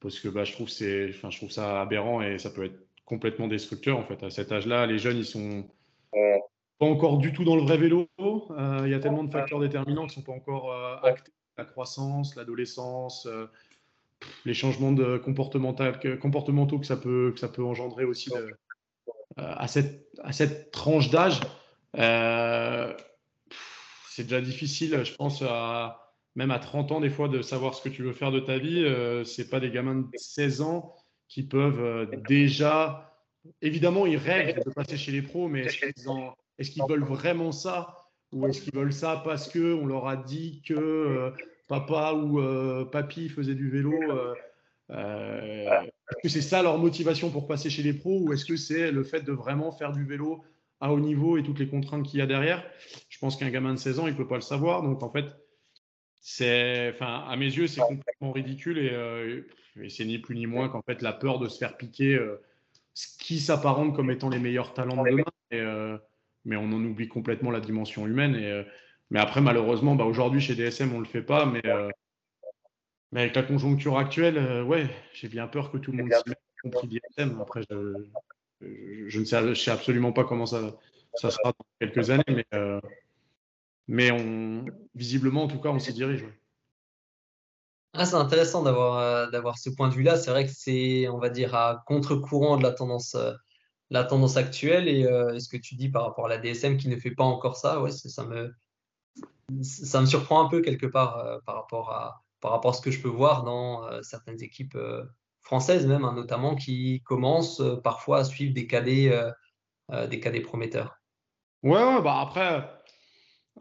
parce 0.00 0.18
que 0.18 0.28
bah, 0.28 0.44
je, 0.44 0.52
trouve 0.52 0.68
c'est, 0.68 1.12
je 1.12 1.36
trouve 1.36 1.50
ça 1.50 1.80
aberrant 1.80 2.20
et 2.20 2.38
ça 2.38 2.50
peut 2.50 2.64
être 2.64 2.78
complètement 3.04 3.46
destructeur 3.46 3.96
en 3.96 4.04
fait. 4.04 4.22
À 4.24 4.30
cet 4.30 4.50
âge-là, 4.50 4.86
les 4.86 4.98
jeunes, 4.98 5.18
ils 5.18 5.24
sont 5.24 5.64
pas 6.78 6.86
encore 6.86 7.18
du 7.18 7.32
tout 7.32 7.44
dans 7.44 7.56
le 7.56 7.62
vrai 7.62 7.76
vélo. 7.76 8.08
Euh, 8.20 8.82
il 8.84 8.90
y 8.90 8.94
a 8.94 9.00
tellement 9.00 9.24
de 9.24 9.30
facteurs 9.30 9.60
déterminants 9.60 10.06
qui 10.06 10.14
sont 10.14 10.22
pas 10.22 10.32
encore 10.32 10.72
euh, 10.72 10.96
actés. 11.02 11.32
La 11.56 11.64
croissance, 11.64 12.36
l'adolescence, 12.36 13.26
les 14.44 14.54
changements 14.54 14.92
de 14.92 15.18
comportementaux 15.18 16.78
que 16.78 16.86
ça 16.86 16.96
peut, 16.96 17.32
que 17.34 17.40
ça 17.40 17.48
peut 17.48 17.64
engendrer 17.64 18.04
aussi 18.04 18.30
à, 19.36 19.66
cette, 19.66 20.06
à 20.22 20.30
cette 20.30 20.70
tranche 20.70 21.10
d'âge 21.10 21.40
c'est 24.18 24.24
déjà 24.24 24.40
difficile, 24.40 25.04
je 25.04 25.14
pense, 25.14 25.42
à, 25.42 26.12
même 26.34 26.50
à 26.50 26.58
30 26.58 26.90
ans, 26.90 27.00
des 27.00 27.08
fois, 27.08 27.28
de 27.28 27.40
savoir 27.40 27.74
ce 27.74 27.82
que 27.82 27.88
tu 27.88 28.02
veux 28.02 28.12
faire 28.12 28.32
de 28.32 28.40
ta 28.40 28.58
vie. 28.58 28.82
Euh, 28.84 29.22
c'est 29.22 29.48
pas 29.48 29.60
des 29.60 29.70
gamins 29.70 29.94
de 29.94 30.06
16 30.16 30.60
ans 30.60 30.96
qui 31.28 31.44
peuvent 31.44 31.80
euh, 31.80 32.06
déjà. 32.28 33.16
Évidemment, 33.62 34.06
ils 34.06 34.16
rêvent 34.16 34.64
de 34.64 34.70
passer 34.70 34.96
chez 34.96 35.12
les 35.12 35.22
pros, 35.22 35.46
mais 35.46 35.60
est-ce 35.60 35.78
qu'ils 35.78 36.08
veulent 36.88 37.04
vraiment 37.04 37.52
ça 37.52 37.96
Ou 38.32 38.46
est-ce 38.46 38.62
qu'ils 38.62 38.74
veulent 38.74 38.92
ça 38.92 39.20
parce 39.24 39.52
qu'on 39.52 39.86
leur 39.86 40.06
a 40.08 40.16
dit 40.16 40.62
que 40.66 40.74
euh, 40.74 41.30
papa 41.68 42.12
ou 42.12 42.40
papy 42.90 43.28
faisait 43.28 43.54
du 43.54 43.70
vélo 43.70 43.94
Est-ce 44.90 46.22
que 46.22 46.28
c'est 46.28 46.42
ça 46.42 46.62
leur 46.62 46.78
motivation 46.78 47.30
pour 47.30 47.46
passer 47.46 47.70
chez 47.70 47.82
les 47.82 47.92
pros 47.92 48.20
Ou 48.20 48.32
est-ce 48.32 48.44
que 48.44 48.56
c'est 48.56 48.90
le 48.90 49.04
fait 49.04 49.22
de 49.22 49.32
vraiment 49.32 49.72
faire 49.72 49.92
du 49.92 50.04
vélo 50.04 50.42
à 50.80 50.92
haut 50.92 51.00
niveau 51.00 51.36
et 51.36 51.42
toutes 51.42 51.58
les 51.58 51.68
contraintes 51.68 52.06
qu'il 52.06 52.20
y 52.20 52.22
a 52.22 52.26
derrière? 52.26 52.64
Je 53.08 53.18
pense 53.18 53.36
qu'un 53.36 53.50
gamin 53.50 53.74
de 53.74 53.78
16 53.78 54.00
ans, 54.00 54.06
il 54.06 54.12
ne 54.12 54.16
peut 54.16 54.28
pas 54.28 54.36
le 54.36 54.42
savoir. 54.42 54.82
Donc, 54.82 55.02
en 55.02 55.10
fait, 55.10 55.26
c'est, 56.20 56.90
enfin, 56.94 57.24
à 57.28 57.36
mes 57.36 57.46
yeux, 57.46 57.66
c'est 57.66 57.80
complètement 57.80 58.32
ridicule 58.32 58.78
euh, 58.78 59.42
et, 59.80 59.88
c'est 59.88 60.04
ni 60.04 60.18
plus 60.18 60.34
ni 60.34 60.46
moins 60.46 60.68
qu'en 60.68 60.82
fait 60.82 61.02
la 61.02 61.12
peur 61.12 61.38
de 61.38 61.48
se 61.48 61.58
faire 61.58 61.76
piquer 61.76 62.16
euh, 62.16 62.42
ce 62.94 63.16
qui 63.18 63.38
s'apparente 63.40 63.94
comme 63.94 64.10
étant 64.10 64.28
les 64.28 64.38
meilleurs 64.38 64.74
talents 64.74 65.02
de 65.02 65.10
demain. 65.10 65.24
Euh, 65.54 65.96
mais 66.48 66.56
on 66.56 66.64
en 66.64 66.84
oublie 66.84 67.08
complètement 67.08 67.50
la 67.50 67.60
dimension 67.60 68.06
humaine. 68.06 68.34
Et, 68.34 68.64
mais 69.10 69.20
après, 69.20 69.40
malheureusement, 69.40 69.94
bah, 69.94 70.04
aujourd'hui 70.04 70.40
chez 70.40 70.54
DSM, 70.54 70.92
on 70.92 70.98
ne 70.98 71.04
le 71.04 71.08
fait 71.08 71.22
pas. 71.22 71.46
Mais, 71.46 71.62
mais 73.12 73.20
avec 73.20 73.36
la 73.36 73.42
conjoncture 73.42 73.96
actuelle, 73.96 74.62
ouais, 74.64 74.90
j'ai 75.12 75.28
bien 75.28 75.46
peur 75.46 75.70
que 75.70 75.78
tout 75.78 75.92
le 75.92 75.98
monde 75.98 76.12
s'y 76.12 76.28
mette, 76.28 76.42
compris 76.62 76.88
DSM. 76.88 77.40
Après, 77.40 77.62
je, 77.70 77.94
je, 78.60 79.20
ne 79.20 79.54
sais, 79.54 79.70
absolument 79.70 80.12
pas 80.12 80.24
comment 80.24 80.46
ça, 80.46 80.76
ça 81.14 81.30
sera 81.30 81.52
dans 81.52 81.66
quelques 81.80 82.10
années, 82.10 82.24
mais, 82.28 82.46
euh, 82.54 82.80
mais 83.86 84.10
on, 84.10 84.64
visiblement, 84.94 85.44
en 85.44 85.48
tout 85.48 85.60
cas, 85.60 85.70
on 85.70 85.78
s'y 85.78 85.92
dirige. 85.92 86.26
Ah, 87.94 88.04
c'est 88.04 88.16
intéressant 88.16 88.62
d'avoir 88.62 88.98
euh, 88.98 89.52
ce 89.56 89.70
point 89.70 89.88
de 89.88 89.94
vue-là. 89.94 90.16
C'est 90.16 90.30
vrai 90.30 90.46
que 90.46 90.52
c'est, 90.54 91.08
on 91.08 91.18
va 91.18 91.30
dire, 91.30 91.54
à 91.54 91.82
contre-courant 91.86 92.56
de 92.56 92.62
la 92.62 92.72
tendance, 92.72 93.14
euh, 93.14 93.32
la 93.90 94.04
tendance 94.04 94.36
actuelle. 94.36 94.88
Et 94.88 95.04
ce 95.40 95.48
que 95.48 95.56
tu 95.56 95.74
dis 95.74 95.88
par 95.88 96.04
rapport 96.04 96.26
à 96.26 96.28
la 96.28 96.38
DSM 96.38 96.76
qui 96.76 96.88
ne 96.88 96.96
fait 96.96 97.10
pas 97.10 97.24
encore 97.24 97.56
ça, 97.56 97.80
ouais, 97.82 97.90
ça 97.90 98.24
me, 98.26 98.52
ça 99.62 100.00
me 100.00 100.06
surprend 100.06 100.44
un 100.44 100.48
peu 100.48 100.60
quelque 100.60 100.86
part 100.86 101.40
par 101.44 101.54
rapport 101.54 101.90
à 101.92 102.22
par 102.40 102.52
rapport 102.52 102.70
à 102.70 102.74
ce 102.74 102.80
que 102.80 102.92
je 102.92 103.02
peux 103.02 103.08
voir 103.08 103.42
dans 103.42 104.02
certaines 104.02 104.42
équipes 104.42 104.78
françaises 105.48 105.86
même, 105.86 106.04
hein, 106.04 106.12
notamment, 106.12 106.56
qui 106.56 107.00
commencent 107.06 107.60
euh, 107.60 107.76
parfois 107.76 108.18
à 108.18 108.24
suivre 108.24 108.52
des 108.52 108.66
cadets, 108.66 109.10
euh, 109.10 109.30
euh, 109.90 110.06
des 110.06 110.20
cadets 110.20 110.42
prometteurs. 110.42 111.00
Ouais, 111.62 112.02
bah 112.02 112.20
après, 112.20 112.70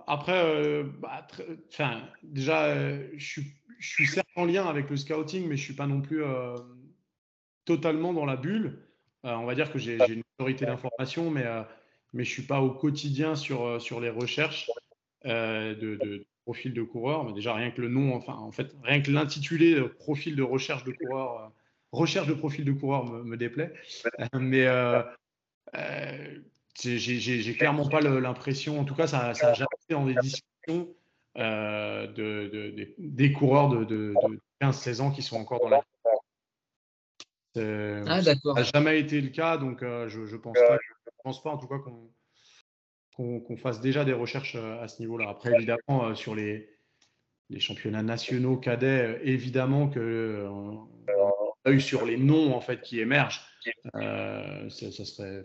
après 0.06 0.84
bah, 0.84 1.26
déjà, 2.24 3.08
je 3.16 3.26
suis, 3.26 3.54
je 3.80 4.04
suis 4.04 4.22
en 4.36 4.44
lien 4.44 4.68
avec 4.68 4.90
le 4.90 4.98
scouting, 4.98 5.48
mais 5.48 5.56
je 5.56 5.64
suis 5.64 5.76
pas 5.76 5.88
non 5.88 6.02
plus 6.02 6.24
totalement 7.66 8.14
dans 8.14 8.26
la 8.26 8.36
bulle. 8.36 8.87
On 9.24 9.46
va 9.46 9.56
dire 9.56 9.72
que 9.72 9.80
j'ai 9.80 9.96
une 9.96 10.24
autorité 10.38 10.66
d'information, 10.66 11.30
mais, 11.30 11.46
mais 12.14 12.24
je 12.24 12.30
suis 12.30 12.44
pas 12.44 12.62
au 12.62 12.72
quotidien 12.72 13.36
sur, 13.36 13.82
sur 13.82 14.00
les 14.00 14.10
recherches 14.10 14.70
de, 15.26 15.74
de, 15.74 16.26
profil 16.46 16.74
de 16.74 16.84
coureur. 16.84 17.26
Mais 17.26 17.34
déjà, 17.34 17.54
rien 17.54 17.72
que 17.72 17.82
le 17.82 17.90
nom, 17.90 18.16
enfin, 18.16 18.36
en 18.36 18.52
fait, 18.52 18.74
rien 18.84 19.02
que 19.02 19.12
l'intitulé 19.12 19.82
profil 20.00 20.36
de 20.36 20.44
recherche 20.44 20.84
de 20.84 20.92
coureur 20.92 21.52
recherche 21.92 22.28
de 22.28 22.34
profil 22.34 22.66
de 22.66 22.72
coureur 22.72 23.06
me, 23.06 23.38
déplaît. 23.38 23.74
Mais 24.34 24.66
euh, 24.66 25.02
euh, 25.76 26.40
j'ai 26.80 27.56
clairement 27.58 27.88
pas 27.88 28.02
l'impression, 28.02 28.80
en 28.80 28.84
tout 28.84 28.96
cas, 28.96 29.08
ça 29.08 29.34
n'a 29.34 29.54
jamais 29.54 29.68
été 29.84 29.94
dans 29.94 30.06
des 30.06 30.16
discussions 30.16 30.90
euh, 31.38 32.08
de, 32.08 32.94
des 32.98 33.34
coureurs 33.34 33.70
de, 33.70 34.14
15-16 34.62 35.02
ans 35.02 35.12
qui 35.12 35.22
sont 35.22 35.38
encore 35.38 35.60
dans 35.60 35.70
la. 35.70 35.82
Ah, 37.58 38.22
ça 38.22 38.36
n'a 38.56 38.64
jamais 38.64 39.00
été 39.00 39.22
le 39.22 39.30
cas, 39.30 39.58
donc 39.58 39.82
je 39.82 40.20
ne 40.20 40.38
pense, 40.38 40.58
pas, 40.58 40.78
pense 41.24 41.44
pas 41.44 41.52
en 41.52 41.58
tout 41.58 41.68
cas 41.68 41.78
qu'on 43.16 43.58
fasse 43.58 43.82
déjà 43.82 44.06
des 44.06 44.14
recherches 44.14 44.56
à 44.56 44.88
ce 44.88 45.00
niveau-là. 45.02 45.30
Après, 45.30 45.52
évidemment, 45.54 46.14
sur 46.16 46.36
les, 46.36 46.70
les 47.50 47.60
championnats 47.60 48.04
nationaux 48.04 48.58
cadets, 48.58 49.20
évidemment 49.24 49.90
que 49.90 50.48
œil 51.68 51.82
sur 51.82 52.06
les 52.06 52.18
noms 52.18 52.56
en 52.56 52.62
fait 52.62 52.82
qui 52.82 53.00
émergent, 53.00 53.42
ça, 53.94 54.70
serait, 54.70 55.44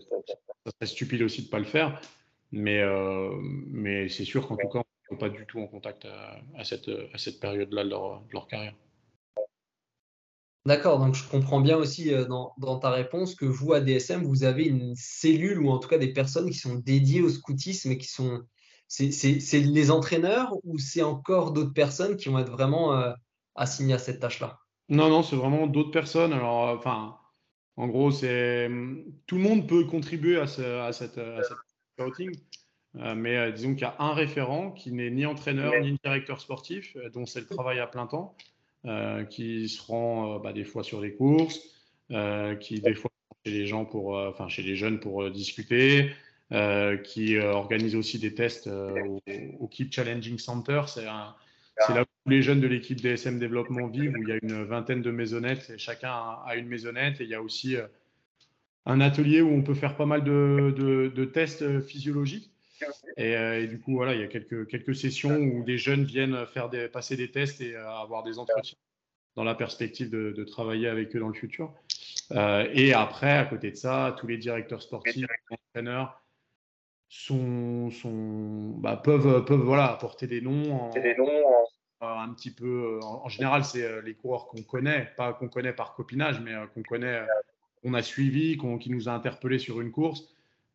stupide 0.83 1.23
aussi 1.23 1.45
de 1.45 1.49
pas 1.49 1.59
le 1.59 1.65
faire. 1.65 2.01
Mais, 2.53 2.83
mais 3.69 4.09
c'est 4.09 4.25
sûr 4.25 4.47
qu'en 4.47 4.57
tout 4.57 4.69
cas, 4.69 4.83
on 5.11 5.15
n'est 5.15 5.19
pas 5.19 5.31
du 5.31 5.47
tout 5.47 5.61
en 5.61 5.67
contact 5.67 6.07
à, 6.07 6.65
cette, 6.65 6.91
à 7.13 7.19
cette 7.19 7.41
période-là 7.41 7.85
de 7.85 7.91
leur 8.33 8.47
carrière. 8.49 8.75
D'accord, 10.65 11.01
donc 11.01 11.17
je 11.17 11.29
comprends 11.29 11.61
bien 11.61 11.77
aussi 11.77 12.15
euh, 12.15 12.25
dans, 12.25 12.79
ta 12.79 12.91
réponse 12.91 13.35
que 13.35 13.45
vous, 13.45 13.73
à 13.73 13.81
DSM, 13.81 14.23
vous 14.23 14.45
avez 14.45 14.65
une 14.65 14.95
cellule 14.95 15.61
ou 15.61 15.71
en 15.71 15.79
tout 15.79 15.89
cas 15.89 15.99
des 15.99 16.13
personnes 16.13 16.51
qui 16.51 16.59
sont 16.59 16.77
dédiées 16.77 17.21
au 17.21 17.29
scoutisme 17.29 17.91
et 17.91 17.99
qui 17.99 18.09
sont. 18.09 18.43
C'est 18.87 19.61
les 19.61 19.91
entraîneurs 19.91 20.55
ou 20.65 20.79
c'est 20.79 21.03
encore 21.03 21.53
d'autres 21.53 21.73
personnes 21.73 22.17
qui 22.17 22.29
vont 22.29 22.39
être 22.39 22.53
vraiment 22.53 22.95
euh, 22.95 23.13
assignées 23.55 23.95
à 23.95 23.99
cette 23.99 24.21
tâche-là? 24.21 24.59
Non, 24.91 25.09
non, 25.09 25.23
c'est 25.23 25.35
vraiment 25.35 25.67
d'autres 25.67 25.91
personnes. 25.91 26.35
Alors, 26.35 26.69
euh, 26.69 26.77
enfin, 26.77 27.17
en 27.77 27.89
gros, 27.89 28.11
c'est 28.11 28.71
tout 29.27 29.37
le 29.37 29.43
monde 29.43 29.67
peut 29.67 29.85
contribuer 29.87 30.39
à, 30.39 30.43
à 30.85 30.93
cette, 30.93 31.17
à 31.19 31.41
scouting. 31.99 32.37
mais 33.17 33.51
disons 33.53 33.73
qu'il 33.73 33.83
y 33.83 33.85
a 33.85 33.97
un 33.99 34.13
référent 34.13 34.71
qui 34.73 34.93
n'est 34.93 35.11
ni 35.11 35.25
entraîneur 35.25 35.73
ni 35.81 35.99
directeur 36.05 36.41
sportif, 36.41 36.95
dont 37.15 37.25
c'est 37.25 37.41
le 37.41 37.47
travail 37.47 37.81
à 37.81 37.87
plein 37.87 38.07
temps, 38.07 38.37
euh, 38.85 39.23
qui 39.25 39.69
seront 39.69 40.35
euh, 40.35 40.39
bah, 40.41 40.53
des 40.53 40.65
fois 40.65 40.83
sur 40.83 41.01
les 41.01 41.13
courses, 41.13 41.61
euh, 42.11 42.57
qui 42.57 42.81
des 42.81 42.95
fois 42.95 43.13
chez 43.47 43.53
les 43.53 43.65
gens 43.65 43.85
pour, 43.85 44.15
enfin 44.15 44.49
chez 44.49 44.63
les 44.63 44.75
jeunes 44.75 44.99
pour 44.99 45.31
discuter, 45.31 46.11
qui 47.05 47.39
organise 47.39 47.97
aussi 47.97 48.19
des 48.19 48.35
tests 48.35 48.69
au, 48.69 49.69
Keep 49.69 49.93
Challenging 49.93 50.39
Center. 50.39 50.83
C'est 50.87 51.05
là 51.05 51.37
où 52.27 52.31
les 52.31 52.43
jeunes 52.43 52.61
de 52.61 52.67
l'équipe 52.67 53.01
DSM 53.01 53.39
Développement 53.39 53.87
vivent, 53.87 54.15
où 54.19 54.23
il 54.23 54.29
y 54.29 54.33
a 54.33 54.39
une 54.43 54.65
vingtaine 54.65 55.01
de 55.01 55.11
maisonnettes 55.11 55.71
et 55.71 55.79
chacun 55.79 56.11
a 56.47 56.55
une 56.57 56.67
maisonnette. 56.67 57.21
Et 57.21 57.25
il 57.25 57.31
y 57.31 57.35
a 57.35 57.43
aussi 57.43 57.77
un 58.85 59.01
atelier 59.01 59.41
où 59.43 59.51
on 59.51 59.63
peut 59.63 59.75
faire 59.75 59.97
pas 59.97 60.07
mal 60.07 60.25
de, 60.25 60.75
de, 61.15 61.25
tests 61.25 61.81
physiologiques. 61.81 62.52
Et, 63.17 63.67
du 63.67 63.81
coup, 63.81 63.95
voilà, 63.95 64.15
il 64.15 64.21
y 64.21 64.25
a 64.25 64.29
quelques, 64.29 64.67
quelques 64.69 64.95
sessions 64.95 65.37
où 65.37 65.63
des 65.65 65.79
jeunes 65.79 66.05
viennent 66.05 66.47
faire 66.47 66.69
des, 66.69 66.89
passer 66.89 67.17
des 67.17 67.31
tests 67.31 67.61
et 67.61 67.77
avoir 67.77 68.23
des 68.23 68.39
entretiens 68.39 68.79
dans 69.37 69.45
la 69.45 69.55
perspective 69.55 70.11
de, 70.11 70.45
travailler 70.45 70.89
avec 70.89 71.15
eux 71.17 71.21
dans 71.21 71.29
le 71.29 71.35
futur. 71.35 71.73
Euh, 72.33 72.69
et 72.73 72.93
après, 72.93 73.33
à 73.33 73.45
côté 73.45 73.71
de 73.71 73.77
ça, 73.77 74.17
tous 74.19 74.27
les 74.27 74.39
directeurs 74.39 74.83
sportifs, 74.83 75.27
les 75.51 75.57
entraîneurs 75.57 76.23
sont, 77.09 77.91
sont, 77.91 78.75
bah, 78.79 78.97
peuvent, 78.97 79.45
peuvent 79.45 79.61
voilà, 79.61 79.93
apporter 79.93 80.27
des 80.27 80.41
noms. 80.41 80.91
des 80.91 81.15
noms 81.17 81.45
un 82.01 82.33
petit 82.35 82.51
peu. 82.51 82.99
En, 83.03 83.29
général, 83.29 83.65
c'est 83.65 83.85
euh, 83.85 84.03
les 84.03 84.15
coureurs 84.15 84.47
qu'on 84.49 84.63
connaît, 84.63 85.13
pas 85.17 85.33
qu'on 85.33 85.49
connaît 85.49 85.73
par 85.73 85.95
copinage, 85.95 86.41
mais 86.41 86.53
euh, 86.53 86.67
qu'on 86.67 86.83
connaît, 86.83 87.23
qu'on 87.81 87.95
a 87.95 88.03
suivi, 88.03 88.59
qui 88.81 88.91
nous 88.91 89.09
a 89.09 89.13
interpellés 89.13 89.59
sur 89.59 89.81
une 89.81 89.93
course. 89.93 90.32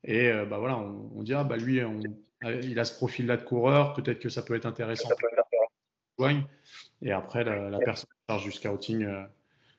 Et 0.08 0.32
bah 0.50 0.58
voilà, 0.58 0.78
on, 0.78 1.12
on 1.16 1.24
dit 1.24 1.34
ah, 1.34 1.44
bah 1.44 1.58
lui, 1.58 1.82
il 2.42 2.80
a 2.80 2.86
ce 2.86 2.96
profil-là 2.96 3.38
de 3.38 3.44
coureur, 3.44 3.94
peut-être 3.94 4.20
que 4.20 4.30
ça 4.30 4.42
peut 4.42 4.56
être 4.56 4.66
intéressant. 4.66 5.10
Et 7.02 7.12
après, 7.12 7.44
la, 7.44 7.78
personne 7.80 8.10
qui 8.10 8.26
charge 8.28 8.44
du 8.44 8.52
scouting 8.52 9.04
euh, 9.04 9.24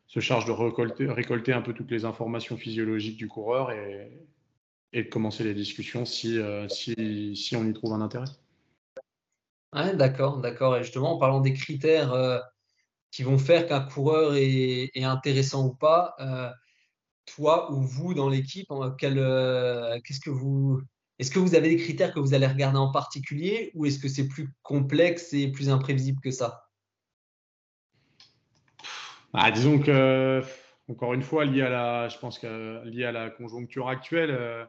se 0.07 0.21
charge 0.21 0.45
de 0.47 0.53
récolter, 0.53 1.07
récolter, 1.07 1.53
un 1.53 1.63
peu 1.63 1.73
toutes 1.73 1.91
les 1.91 2.05
informations 2.05 2.57
physiologiques 2.57 3.17
du 3.17 3.29
coureur 3.29 3.73
et, 3.73 4.27
et 4.93 5.05
de 5.05 5.09
commencer 5.09 5.45
les 5.45 5.55
discussions 5.55 6.05
si, 6.05 6.39
euh, 6.39 6.69
si, 6.69 7.35
si, 7.37 7.57
on 7.57 7.65
y 7.67 7.73
trouve 7.73 7.93
un 7.93 8.01
intérêt. 8.01 8.27
Ouais, 9.75 9.95
d'accord, 9.97 10.39
d'accord. 10.39 10.77
Et 10.77 10.83
justement, 10.85 11.15
en 11.15 11.19
parlant 11.19 11.41
des 11.41 11.53
critères 11.53 12.13
euh, 12.13 12.39
qui 13.11 13.23
vont 13.25 13.39
faire 13.39 13.67
qu'un 13.67 13.81
coureur 13.81 14.35
est, 14.37 14.91
est, 14.95 15.05
intéressant 15.05 15.67
ou 15.67 15.75
pas, 15.75 16.15
toi 17.35 17.73
ou 17.73 17.81
vous 17.83 18.15
dans 18.15 18.29
l'équipe, 18.29 18.69
qu'est-ce 18.99 20.21
que 20.21 20.31
vous 20.31 20.81
est-ce 21.19 21.33
que 21.33 21.41
vous 21.41 21.57
avez 21.57 21.71
des 21.71 21.77
critères 21.77 22.15
que 22.15 22.21
vous 22.21 22.33
allez 22.33 22.47
regarder 22.47 22.79
en 22.79 22.93
particulier 22.93 23.73
ou 23.75 23.87
est-ce 23.87 23.99
que 23.99 24.09
c'est 24.09 24.29
plus 24.29 24.51
complexe 24.63 25.33
et 25.33 25.51
plus 25.51 25.69
imprévisible 25.69 26.21
que 26.21 26.31
ça? 26.31 26.69
Ah, 29.35 29.51
Disons 29.51 29.81
que, 29.81 30.43
encore 30.89 31.15
une 31.15 31.23
fois, 31.23 31.45
lié 31.45 31.63
à 31.63 31.71
la, 31.71 32.09
je 32.09 32.19
pense 32.19 32.39
que 32.39 32.85
lié 32.85 33.05
à 33.05 33.13
la 33.13 33.31
conjoncture 33.31 33.89
actuelle, 33.89 34.31
euh, 34.31 34.65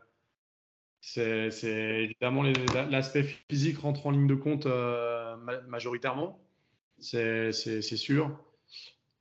c'est 1.02 2.04
évidemment 2.04 2.44
l'aspect 2.90 3.24
physique 3.50 3.78
rentre 3.78 4.08
en 4.08 4.12
ligne 4.12 4.28
de 4.28 4.36
compte 4.36 4.66
euh, 4.66 5.38
majoritairement, 5.68 6.40
c'est 7.00 7.52
sûr. 7.52 8.38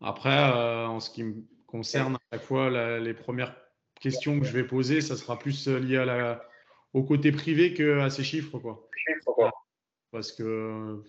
Après, 0.00 0.52
euh, 0.54 0.86
en 0.86 1.00
ce 1.00 1.10
qui 1.10 1.24
me 1.24 1.44
concerne 1.68 2.16
à 2.16 2.18
chaque 2.32 2.42
fois, 2.42 2.98
les 2.98 3.14
premières 3.14 3.54
questions 4.00 4.40
que 4.40 4.46
je 4.46 4.52
vais 4.52 4.64
poser, 4.64 5.00
ça 5.00 5.16
sera 5.16 5.38
plus 5.38 5.68
lié 5.68 5.98
à 5.98 6.04
la 6.04 6.48
au 6.94 7.02
côté 7.04 7.32
privé 7.32 7.74
qu'à 7.74 8.10
ses 8.10 8.24
chiffres. 8.24 8.58
Quoi. 8.58 8.88
Parce 10.10 10.32
que, 10.32 11.02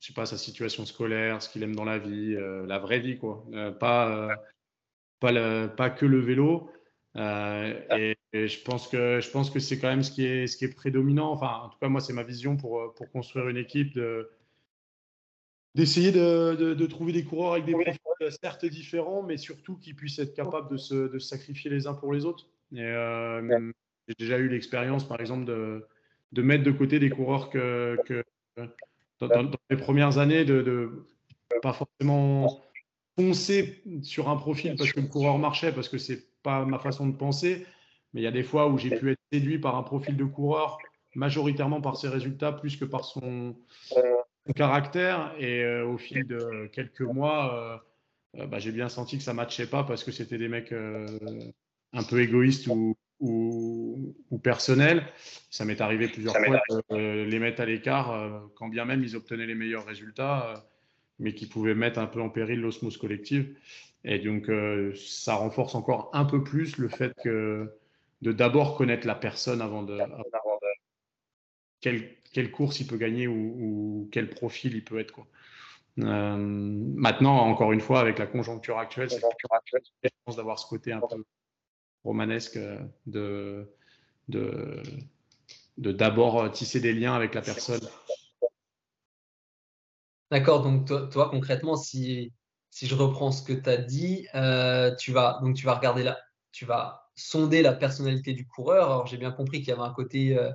je 0.00 0.06
sais 0.06 0.12
pas, 0.12 0.26
sa 0.26 0.38
situation 0.38 0.86
scolaire, 0.86 1.42
ce 1.42 1.48
qu'il 1.48 1.62
aime 1.62 1.74
dans 1.74 1.84
la 1.84 1.98
vie, 1.98 2.34
euh, 2.34 2.66
la 2.66 2.78
vraie 2.78 3.00
vie, 3.00 3.18
quoi. 3.18 3.44
Euh, 3.52 3.72
pas, 3.72 4.30
euh, 4.30 4.34
pas, 5.20 5.68
pas 5.68 5.90
que 5.90 6.06
le 6.06 6.20
vélo. 6.20 6.70
Et, 7.16 8.16
je 8.32 8.62
pense 8.64 8.88
que, 8.88 9.20
je 9.20 9.30
pense 9.30 9.50
que 9.50 9.60
c'est 9.60 9.78
quand 9.78 9.88
même 9.88 10.02
ce 10.02 10.10
qui 10.10 10.24
est, 10.24 10.46
ce 10.46 10.56
qui 10.56 10.64
est 10.64 10.74
prédominant. 10.74 11.30
Enfin, 11.32 11.60
en 11.64 11.68
tout 11.68 11.78
cas, 11.78 11.88
moi, 11.88 12.00
c'est 12.00 12.12
ma 12.12 12.24
vision 12.24 12.56
pour, 12.56 12.94
pour 12.94 13.10
construire 13.10 13.48
une 13.48 13.56
équipe 13.56 13.94
de 13.94 14.30
d'essayer 15.76 16.12
de, 16.12 16.54
de, 16.54 16.86
trouver 16.86 17.12
des 17.12 17.24
coureurs 17.24 17.54
avec 17.54 17.64
des 17.64 17.72
profils 17.72 17.98
certes 18.30 18.64
différents, 18.64 19.22
mais 19.22 19.36
surtout 19.36 19.76
qui 19.76 19.94
puissent 19.94 20.18
être 20.18 20.34
capables 20.34 20.70
de 20.70 20.76
se, 20.76 21.18
sacrifier 21.18 21.70
les 21.70 21.86
uns 21.86 21.94
pour 21.94 22.12
les 22.12 22.24
autres. 22.24 22.46
Et, 22.72 22.92
j'ai 24.06 24.14
déjà 24.18 24.38
eu 24.38 24.48
l'expérience, 24.48 25.08
par 25.08 25.20
exemple, 25.20 25.46
de, 25.46 26.42
mettre 26.42 26.62
de 26.62 26.70
côté 26.70 26.98
des 26.98 27.08
coureurs 27.08 27.48
que, 27.48 27.96
dans, 29.20 29.50
les 29.70 29.76
premières 29.76 30.18
années, 30.18 30.44
de, 30.44 30.60
de 30.60 31.06
pas 31.62 31.72
forcément 31.72 32.64
foncer 33.18 33.82
sur 34.02 34.28
un 34.28 34.36
profil 34.36 34.76
parce 34.76 34.92
que 34.92 35.00
le 35.00 35.06
coureur 35.06 35.38
marchait, 35.38 35.72
parce 35.72 35.88
que 35.88 35.98
c'est 35.98 36.26
pas 36.42 36.64
ma 36.64 36.78
façon 36.78 37.06
de 37.06 37.16
penser. 37.16 37.66
Mais 38.12 38.20
il 38.20 38.24
y 38.24 38.28
a 38.28 38.32
des 38.32 38.42
fois 38.42 38.68
où 38.68 38.78
j'ai 38.78 38.96
pu 38.96 39.10
être 39.10 39.20
séduit 39.32 39.58
par 39.58 39.76
un 39.76 39.82
profil 39.82 40.16
de 40.16 40.24
coureur, 40.24 40.78
majoritairement 41.14 41.80
par 41.80 41.96
ses 41.96 42.08
résultats, 42.08 42.52
plus 42.52 42.76
que 42.76 42.84
par 42.84 43.04
son, 43.04 43.56
caractère. 44.54 45.34
Et 45.38 45.62
euh, 45.64 45.86
au 45.86 45.96
fil 45.98 46.26
de 46.26 46.66
quelques 46.72 47.00
mois, 47.00 47.54
euh, 47.54 47.76
euh, 47.76 47.78
bah, 48.48 48.58
j'ai 48.58 48.72
bien 48.72 48.88
senti 48.88 49.18
que 49.18 49.24
ça 49.24 49.32
ne 49.32 49.36
matchait 49.36 49.66
pas 49.66 49.84
parce 49.84 50.04
que 50.04 50.12
c'était 50.12 50.38
des 50.38 50.48
mecs 50.48 50.72
un 50.72 52.02
peu 52.02 52.20
égoïstes 52.20 52.66
ou, 52.66 52.96
ou, 53.20 54.38
personnel. 54.42 55.06
Ça 55.50 55.64
m'est 55.64 55.80
arrivé 55.80 56.08
plusieurs 56.08 56.34
fois 56.36 56.60
de 56.90 57.22
les 57.22 57.38
mettre 57.38 57.62
à 57.62 57.66
l'écart, 57.66 58.10
euh, 58.12 58.40
quand 58.56 58.68
bien 58.68 58.84
même 58.84 59.02
ils 59.02 59.16
obtenaient 59.16 59.46
les 59.46 59.54
meilleurs 59.54 59.86
résultats, 59.86 60.50
euh, 60.50 60.58
mais 61.18 61.34
qui 61.34 61.46
pouvaient 61.46 61.74
mettre 61.74 61.98
un 61.98 62.06
peu 62.06 62.20
en 62.20 62.28
péril 62.28 62.60
l'osmose 62.60 62.96
collective. 62.96 63.56
Et 64.04 64.18
donc, 64.18 64.48
euh, 64.50 64.92
ça 64.96 65.34
renforce 65.34 65.74
encore 65.74 66.10
un 66.12 66.24
peu 66.24 66.44
plus 66.44 66.76
le 66.76 66.88
fait 66.88 67.14
que 67.22 67.72
de 68.20 68.32
d'abord 68.32 68.76
connaître 68.76 69.06
la 69.06 69.14
personne 69.14 69.62
avant 69.62 69.82
de, 69.82 69.98
quelle, 71.80 72.10
quelle, 72.32 72.50
course 72.50 72.80
il 72.80 72.86
peut 72.86 72.96
gagner 72.96 73.26
ou, 73.28 74.08
quel 74.12 74.28
profil 74.28 74.74
il 74.74 74.84
peut 74.84 74.98
être. 74.98 75.12
Quoi. 75.12 75.26
Maintenant, 75.96 77.36
encore 77.36 77.72
une 77.72 77.80
fois, 77.80 78.00
avec 78.00 78.18
la 78.18 78.26
conjoncture 78.26 78.78
actuelle, 78.78 79.10
c'est 79.10 79.20
d'avoir 80.36 80.58
ce 80.58 80.66
côté 80.66 80.92
un 80.92 81.00
peu 81.00 81.24
romanesque 82.04 82.58
de 83.06 83.70
de 84.28 84.82
d'abord 85.76 86.50
tisser 86.52 86.80
des 86.80 86.92
liens 86.92 87.14
avec 87.14 87.34
la 87.34 87.42
personne. 87.42 87.86
D'accord, 90.30 90.62
donc 90.62 90.86
toi, 90.86 91.28
concrètement, 91.30 91.76
si, 91.76 92.32
si 92.70 92.86
je 92.86 92.94
reprends 92.94 93.30
ce 93.30 93.42
que 93.42 93.52
tu 93.52 93.68
as 93.68 93.76
dit, 93.76 94.26
euh, 94.34 94.94
tu, 94.96 95.12
vas, 95.12 95.38
donc 95.42 95.54
tu 95.54 95.64
vas 95.64 95.74
regarder 95.74 96.02
là, 96.02 96.18
tu 96.50 96.64
vas 96.64 97.10
sonder 97.14 97.62
la 97.62 97.72
personnalité 97.72 98.32
du 98.32 98.46
coureur. 98.46 98.86
Alors 98.86 99.06
j'ai 99.06 99.16
bien 99.16 99.30
compris 99.30 99.60
qu'il 99.60 99.68
y 99.68 99.72
avait 99.72 99.82
un 99.82 99.92
côté 99.92 100.36
euh, 100.36 100.50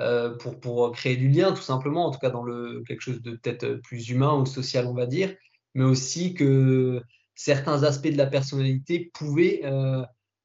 euh, 0.00 0.36
pour, 0.36 0.58
pour 0.58 0.92
créer 0.92 1.16
du 1.16 1.28
lien, 1.28 1.52
tout 1.52 1.62
simplement, 1.62 2.06
en 2.06 2.10
tout 2.10 2.18
cas 2.18 2.30
dans 2.30 2.42
le, 2.42 2.82
quelque 2.86 3.02
chose 3.02 3.22
de 3.22 3.32
peut-être 3.32 3.74
plus 3.82 4.08
humain 4.08 4.34
ou 4.34 4.46
social, 4.46 4.86
on 4.86 4.94
va 4.94 5.06
dire, 5.06 5.34
mais 5.74 5.84
aussi 5.84 6.34
que 6.34 7.02
certains 7.34 7.82
aspects 7.84 8.08
de 8.08 8.16
la 8.16 8.26
personnalité 8.26 9.10
pouvaient 9.14 9.60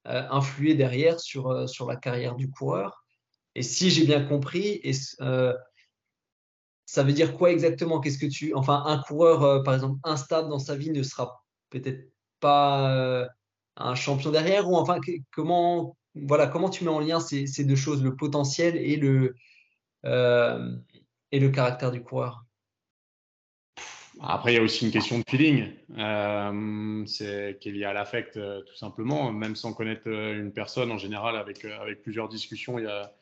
euh, 0.07 0.21
influer 0.29 0.75
derrière 0.75 1.19
sur, 1.19 1.50
euh, 1.50 1.65
sur 1.65 1.88
la 1.88 1.95
carrière 1.95 2.35
du 2.35 2.51
coureur. 2.51 3.03
Et 3.55 3.63
si 3.63 3.89
j'ai 3.89 4.05
bien 4.05 4.24
compris, 4.24 4.79
et, 4.83 4.91
euh, 5.21 5.51
ça 6.85 7.01
veut 7.01 7.12
dire 7.12 7.35
quoi 7.35 7.51
exactement? 7.51 8.00
Qu'est-ce 8.00 8.19
que 8.19 8.27
tu, 8.27 8.53
enfin, 8.53 8.83
un 8.85 9.00
coureur, 9.00 9.63
par 9.63 9.74
exemple, 9.74 10.00
instable 10.03 10.50
dans 10.50 10.59
sa 10.59 10.75
vie 10.75 10.91
ne 10.91 11.01
sera 11.01 11.43
peut-être 11.71 12.07
pas 12.39 13.27
un 13.77 13.95
champion 13.95 14.29
derrière, 14.29 14.69
ou 14.69 14.75
enfin, 14.75 15.00
comment, 15.31 15.97
voilà, 16.15 16.48
comment 16.48 16.69
tu 16.69 16.84
mets 16.84 16.89
en 16.89 17.00
lien 17.00 17.19
ces, 17.19 17.63
deux 17.63 17.75
choses, 17.75 18.03
le 18.03 18.15
potentiel 18.15 18.75
et 18.77 18.95
le 18.98 19.36
le 21.39 21.50
caractère 21.50 21.91
du 21.91 22.01
coureur? 22.01 22.45
Après, 24.22 24.53
il 24.53 24.55
y 24.55 24.60
a 24.60 24.62
aussi 24.62 24.86
une 24.86 24.91
question 24.91 25.19
de 25.19 25.24
feeling. 25.27 25.72
Euh, 25.98 27.05
c'est 27.05 27.57
qui 27.60 27.69
est 27.69 27.72
liée 27.74 27.86
à 27.86 27.93
l'affect, 27.93 28.38
euh, 28.38 28.62
tout 28.62 28.75
simplement. 28.75 29.31
Même 29.31 29.55
sans 29.55 29.74
connaître 29.74 30.07
euh, 30.07 30.39
une 30.39 30.53
personne, 30.53 30.91
en 30.91 30.98
général, 30.98 31.36
avec, 31.36 31.65
plusieurs 32.01 32.29
discussions, 32.29 32.79
il 32.79 32.86
y, 32.86 32.88
a, 32.88 33.13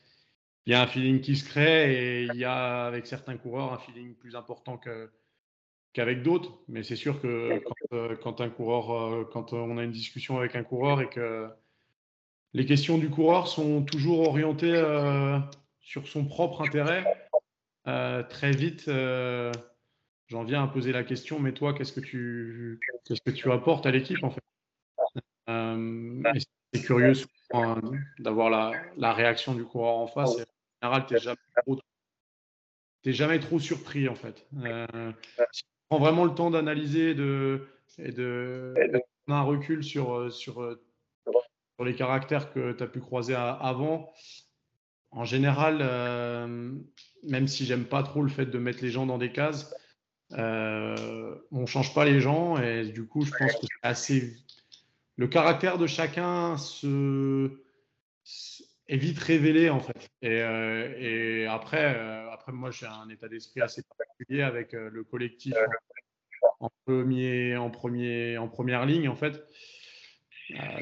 y 0.68 0.74
a 0.74 0.82
un 0.82 0.88
feeling 0.88 1.22
qui 1.22 1.36
se 1.36 1.46
crée 1.46 1.94
et 1.94 2.24
il 2.26 2.36
y 2.36 2.46
a, 2.46 2.86
avec 2.86 3.08
certains 3.08 3.38
coureurs, 3.38 3.74
un 3.74 3.80
feeling 3.80 4.14
plus 4.14 4.36
important 4.36 4.80
qu'avec 5.94 6.22
d'autres. 6.22 6.60
Mais 6.68 6.84
c'est 6.84 6.96
sûr 6.96 7.20
que 7.20 7.64
quand, 8.22 8.42
un 8.42 8.50
coureur, 8.50 9.30
quand 9.32 9.54
on 9.54 9.78
a 9.80 9.84
une 9.84 9.92
discussion 9.92 10.38
avec 10.38 10.56
un 10.56 10.64
coureur 10.64 11.02
et 11.02 11.10
que 11.10 11.50
les 12.54 12.66
questions 12.66 12.98
du 12.98 13.10
coureur 13.10 13.48
sont 13.48 13.84
toujours 13.84 14.28
orientées 14.28 14.82
sur 15.80 16.08
son 16.08 16.26
propre 16.26 16.62
intérêt, 16.62 17.04
très 18.30 18.52
vite 18.52 18.90
j'en 20.34 20.44
viens 20.44 20.64
à 20.64 20.68
poser 20.68 20.92
la 20.92 21.04
question, 21.04 21.40
mais 21.40 21.54
toi, 21.54 21.74
qu'est-ce 21.74 21.94
que 21.94 22.00
tu, 22.00 23.52
apportes 23.52 23.86
à 23.86 23.92
l'équipe 23.92 24.24
en 24.24 24.32
fait? 24.32 24.42
Euh, 25.50 26.24
C'est 26.74 26.82
curieux 26.82 27.14
d'avoir 28.20 28.50
la, 28.98 29.14
réaction 29.14 29.54
du 29.54 29.64
coureur 29.64 29.96
en 29.96 30.08
face? 30.08 30.32
en 30.32 30.88
général, 30.88 31.06
tu 31.06 31.14
n'es 33.06 33.14
jamais, 33.14 33.40
trop, 33.40 33.60
surpris 33.60 34.10
en 34.10 34.16
fait. 34.16 34.48
Euh, 34.64 35.12
si 35.52 35.64
tu 35.64 35.70
prends 35.90 36.00
vraiment 36.00 36.26
le 36.26 36.34
temps 36.34 36.50
d'analyser 36.50 37.14
de, 37.14 37.68
et 38.00 38.12
de, 38.12 38.74
un 39.28 39.44
recul 39.44 39.84
sur, 39.84 40.32
sur 41.76 41.86
les 41.86 41.96
caractères 41.96 42.54
que 42.54 42.72
tu 42.72 42.84
as 42.84 42.88
pu 42.88 43.00
croiser 43.00 43.36
avant, 43.36 44.12
en 45.12 45.26
général, 45.26 45.80
euh, 45.82 46.72
même 47.24 47.48
si 47.48 47.66
j'aime 47.66 47.86
pas 47.86 48.04
trop 48.04 48.22
le 48.22 48.30
fait 48.30 48.46
de 48.46 48.58
mettre 48.58 48.84
les 48.84 48.90
gens 48.90 49.06
dans 49.06 49.18
des 49.18 49.32
cases, 49.32 49.74
euh, 50.34 51.36
on 51.52 51.66
change 51.66 51.94
pas 51.94 52.06
les 52.06 52.20
gens 52.20 52.58
et 52.58 52.86
du 52.86 53.06
coup, 53.06 53.24
je 53.24 53.32
pense 53.38 53.54
que 53.54 53.68
assez. 53.82 54.36
Le 55.16 55.28
caractère 55.28 55.78
de 55.78 55.86
chacun 55.86 56.58
se... 56.58 57.52
est 58.88 58.98
vite 58.98 59.20
révélé 59.20 59.70
en 59.70 59.80
fait. 59.80 60.10
Et, 60.24 60.42
euh, 60.42 61.48
après, 61.52 61.96
euh, 61.96 62.32
après, 62.32 62.52
moi, 62.52 62.72
j'ai 62.72 62.88
un 62.88 63.10
état 63.10 63.28
d'esprit 63.28 63.62
assez 63.62 63.84
particulier 63.84 64.42
avec 64.42 64.74
le 64.74 65.04
collectif 65.04 65.54
en, 66.60 66.66
en, 66.66 67.70
premier, 67.70 68.38
en 68.38 68.48
première 68.48 68.86
ligne 68.86 69.08
en 69.08 69.16
fait. 69.16 69.44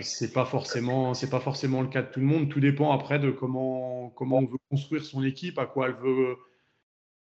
C'est 0.01 0.33
pas 0.33 0.45
forcément, 0.45 1.13
c'est 1.13 1.29
pas 1.29 1.39
forcément 1.39 1.81
le 1.81 1.87
cas 1.87 2.01
de 2.01 2.11
tout 2.11 2.19
le 2.19 2.25
monde. 2.25 2.49
Tout 2.49 2.59
dépend 2.59 2.91
après 2.91 3.19
de 3.19 3.31
comment, 3.31 4.09
comment 4.09 4.39
on 4.39 4.45
veut 4.45 4.57
construire 4.69 5.03
son 5.03 5.23
équipe, 5.23 5.59
à 5.59 5.65
quoi 5.65 5.87
elle 5.87 5.95
veut, 5.95 6.35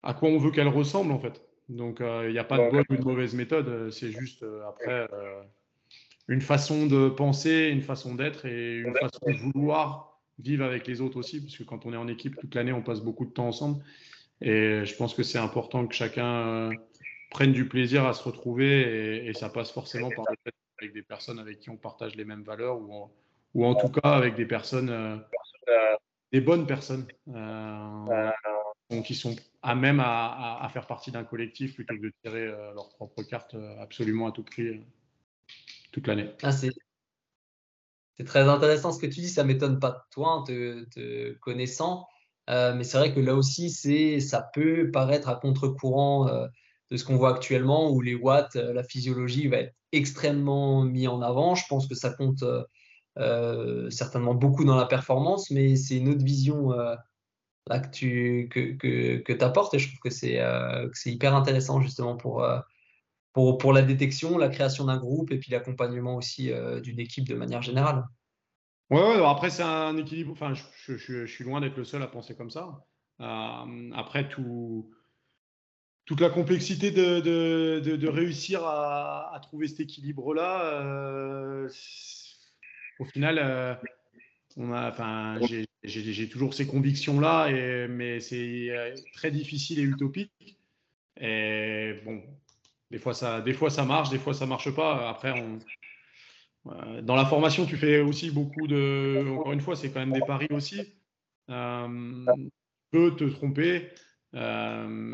à 0.03 0.15
quoi 0.15 0.29
on 0.29 0.39
veut 0.39 0.51
qu'elle 0.51 0.69
ressemble 0.69 1.13
en 1.13 1.19
fait. 1.19 1.43
Donc, 1.69 2.01
il 2.01 2.33
n'y 2.33 2.39
a 2.39 2.45
pas 2.45 2.59
de 2.59 2.71
bonne 2.71 2.85
ou 2.91 2.97
de 2.97 3.05
mauvaise 3.05 3.35
méthode. 3.35 3.91
C'est 3.91 4.11
juste 4.11 4.45
après 4.69 5.09
une 6.29 6.41
façon 6.41 6.87
de 6.87 7.09
penser, 7.09 7.69
une 7.73 7.83
façon 7.83 8.15
d'être 8.15 8.47
et 8.47 8.79
une 8.79 8.95
façon 8.95 9.27
de 9.27 9.53
vouloir 9.53 10.21
vivre 10.39 10.65
avec 10.65 10.87
les 10.87 11.01
autres 11.01 11.19
aussi. 11.19 11.41
Parce 11.41 11.57
que 11.57 11.65
quand 11.65 11.87
on 11.87 11.93
est 11.93 11.97
en 11.97 12.09
équipe 12.09 12.37
toute 12.39 12.55
l'année, 12.55 12.73
on 12.73 12.83
passe 12.83 13.01
beaucoup 13.01 13.25
de 13.25 13.31
temps 13.31 13.49
ensemble. 13.49 13.83
Et 14.41 14.85
je 14.85 14.97
pense 14.97 15.15
que 15.15 15.23
c'est 15.23 15.39
important 15.39 15.87
que 15.87 15.95
chacun 15.95 16.71
prenne 17.31 17.53
du 17.53 17.69
plaisir 17.69 18.07
à 18.07 18.13
se 18.13 18.23
retrouver. 18.23 19.27
Et, 19.27 19.35
ça 19.35 19.49
passe 19.49 19.71
forcément 19.71 20.11
par 20.11 20.25
le 20.31 20.53
avec 20.85 20.95
des 20.95 21.03
personnes 21.03 21.39
avec 21.39 21.61
qui 21.61 21.71
on 21.71 21.77
partage 21.77 22.15
les 22.15 22.25
mêmes 22.25 22.45
valeurs 22.45 22.81
ou 22.81 22.93
en, 22.93 23.13
ou 23.55 23.67
en 23.67 23.75
tout 23.75 23.89
cas 23.89 24.11
avec 24.11 24.35
des 24.35 24.47
personnes, 24.47 25.25
des 26.33 26.41
bonnes 26.41 26.67
personnes 26.67 27.07
qui 29.05 29.15
sont 29.15 29.37
à 29.63 29.75
même 29.75 30.01
à, 30.01 30.69
faire 30.73 30.87
partie 30.87 31.11
d'un 31.11 31.25
collectif 31.25 31.75
plutôt 31.75 31.95
que 31.95 32.03
de 32.03 32.13
tirer 32.23 32.47
euh, 32.47 32.75
leur 32.75 32.91
propre 32.91 33.23
carte 33.23 33.55
euh, 33.55 33.81
absolument 33.81 34.27
à 34.27 34.33
tout 34.33 34.43
prix 34.43 34.69
euh, 34.69 34.79
toute 35.93 36.07
l'année. 36.07 36.31
Ah, 36.43 36.53
c'est 36.53 36.71
très 38.27 38.43
intéressant 38.43 38.93
ce 38.93 39.01
que 39.01 39.07
tu 39.07 39.21
dis, 39.21 39.29
ça 39.29 39.43
m'étonne 39.43 39.81
pas 39.81 39.91
de 39.91 39.99
toi, 40.11 40.29
en 40.29 40.43
te, 40.45 41.33
connaissant, 41.39 42.07
mais 42.49 42.85
c'est 42.85 42.99
vrai 42.99 43.13
que 43.13 43.21
là 43.21 43.35
aussi, 43.35 43.71
ça 44.21 44.51
peut 44.53 44.91
paraître 44.93 45.29
à 45.29 45.37
contre-courant 45.37 46.29
de 46.91 46.97
ce 46.97 47.05
qu'on 47.05 47.17
voit 47.17 47.35
actuellement, 47.35 47.91
où 47.91 48.01
les 48.01 48.15
watts, 48.15 48.57
la 48.57 48.83
physiologie 48.83 49.49
va 49.49 49.59
être 49.59 49.75
extrêmement 49.93 50.83
mis 50.83 51.09
en 51.09 51.23
avant. 51.23 51.55
Je 51.55 51.65
pense 51.69 51.87
que 51.87 51.95
ça 51.95 52.11
compte 52.11 52.45
certainement 53.91 54.35
beaucoup 54.35 54.65
dans 54.65 54.77
la 54.77 54.87
performance, 54.87 55.51
mais 55.51 55.77
c'est 55.77 55.97
une 55.97 56.09
autre 56.09 56.25
vision 56.25 56.73
là, 57.69 57.81
que 57.81 57.91
tu 57.91 58.49
que, 58.51 59.19
que, 59.19 59.45
apportes 59.45 59.75
et 59.75 59.79
je 59.79 59.89
trouve 59.89 60.01
que 60.01 60.11
c'est 60.11 60.41
euh, 60.41 60.89
hyper 61.07 61.35
intéressant 61.35 61.81
justement 61.81 62.17
pour, 62.17 62.43
euh, 62.43 62.59
pour, 63.33 63.59
pour, 63.59 63.73
la 63.73 63.83
détection, 63.83 64.39
la 64.39 64.49
création 64.49 64.85
d'un 64.85 64.99
groupe 64.99 65.31
et 65.33 65.39
puis 65.39 65.51
l'accompagnement 65.51 66.17
aussi 66.17 66.53
euh, 66.53 66.81
d'une 66.81 67.01
équipe 67.01 67.29
de 67.29 67.35
manière 67.35 67.63
générale. 67.63 68.05
Ouais, 68.91 69.01
ouais 69.01 69.27
après 69.27 69.51
c'est 69.51 69.63
un 69.63 69.97
équilibre, 69.97 70.33
enfin 70.33 70.53
je, 70.55 70.97
je, 70.97 71.27
suis 71.27 71.45
loin 71.45 71.61
d'être 71.61 71.77
le 71.77 71.85
seul 71.85 72.03
à 72.03 72.07
penser 72.07 72.37
comme 72.37 72.51
ça. 72.51 72.85
après 73.19 74.29
tout, 74.29 74.91
toute 76.07 76.21
la 76.21 76.31
complexité 76.31 76.91
de, 76.91 77.21
de, 77.21 77.97
de, 77.97 78.09
réussir 78.09 78.65
à, 78.65 79.35
à, 79.35 79.41
trouver 79.41 79.69
cet 79.69 79.81
équilibre-là, 79.81 81.69
au 82.99 83.05
final, 83.05 83.79
on 84.57 84.73
a, 84.73 84.91
enfin, 84.91 85.39
j'ai 85.83 86.29
toujours 86.29 86.55
ces 86.55 86.67
convictions-là, 86.67 87.49
mais 87.89 88.21
c'est 88.21 88.71
euh, 88.71 88.95
très 89.15 89.31
difficile 89.31 89.81
et 89.81 89.83
utopique. 89.83 90.59
Et 91.21 92.01
bon, 92.05 92.23
des 92.91 92.99
fois 92.99 93.15
ça, 93.15 93.41
des 93.41 93.53
fois 93.53 93.71
ça 93.71 93.85
marche, 93.85 94.11
des 94.11 94.19
fois 94.19 94.35
ça 94.35 94.47
marche 94.47 94.71
pas. 94.75 95.09
Après, 95.09 95.35
euh, 96.67 97.03
dans 97.03 97.17
la 97.17 97.27
formation, 97.27 97.67
tu 97.67 97.77
fais 97.77 98.01
aussi 98.01 98.31
beaucoup 98.31 98.67
de. 98.67 99.25
Encore 99.29 99.53
une 99.53 99.61
fois, 99.61 99.77
c'est 99.77 99.91
quand 99.91 100.01
même 100.01 100.13
des 100.13 100.21
paris 100.21 100.49
aussi. 100.51 100.81
Euh, 101.51 102.25
tu 102.37 102.51
peux 102.91 103.17
te 103.17 103.25
tromper. 103.25 103.91
Euh, 104.35 105.13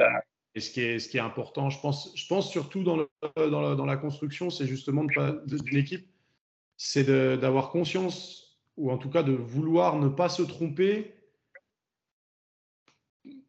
et 0.54 0.60
ce 0.60 0.70
qui, 0.70 0.80
est, 0.80 1.20
important, 1.20 1.70
je 1.70 1.80
pense, 1.80 2.12
je 2.16 2.26
pense 2.26 2.50
surtout 2.50 2.82
dans 2.82 3.86
la 3.86 3.96
construction, 3.96 4.50
c'est 4.50 4.66
justement 4.66 5.04
d'une 5.04 5.76
équipe, 5.76 6.08
c'est 6.76 7.04
d'avoir 7.38 7.70
conscience 7.70 8.58
ou 8.76 8.90
en 8.90 8.98
tout 8.98 9.10
cas 9.10 9.22
de 9.22 9.32
vouloir 9.32 9.98
ne 9.98 10.08
pas 10.08 10.28
se 10.28 10.42
tromper 10.42 11.14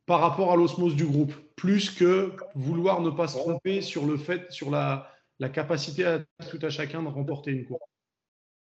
par 0.05 0.19
rapport 0.19 0.51
à 0.51 0.57
l'osmose 0.57 0.95
du 0.95 1.05
groupe, 1.05 1.33
plus 1.55 1.89
que 1.89 2.35
vouloir 2.53 3.01
ne 3.01 3.09
pas 3.09 3.29
se 3.29 3.37
tromper 3.37 3.81
sur 3.81 4.05
le 4.05 4.17
fait, 4.17 4.51
sur 4.51 4.69
la, 4.69 5.09
capacité 5.53 6.05
à 6.05 6.19
tout 6.49 6.59
à 6.61 6.69
chacun 6.69 7.01
de 7.01 7.07
remporter 7.07 7.51
une 7.51 7.65
course. 7.65 7.81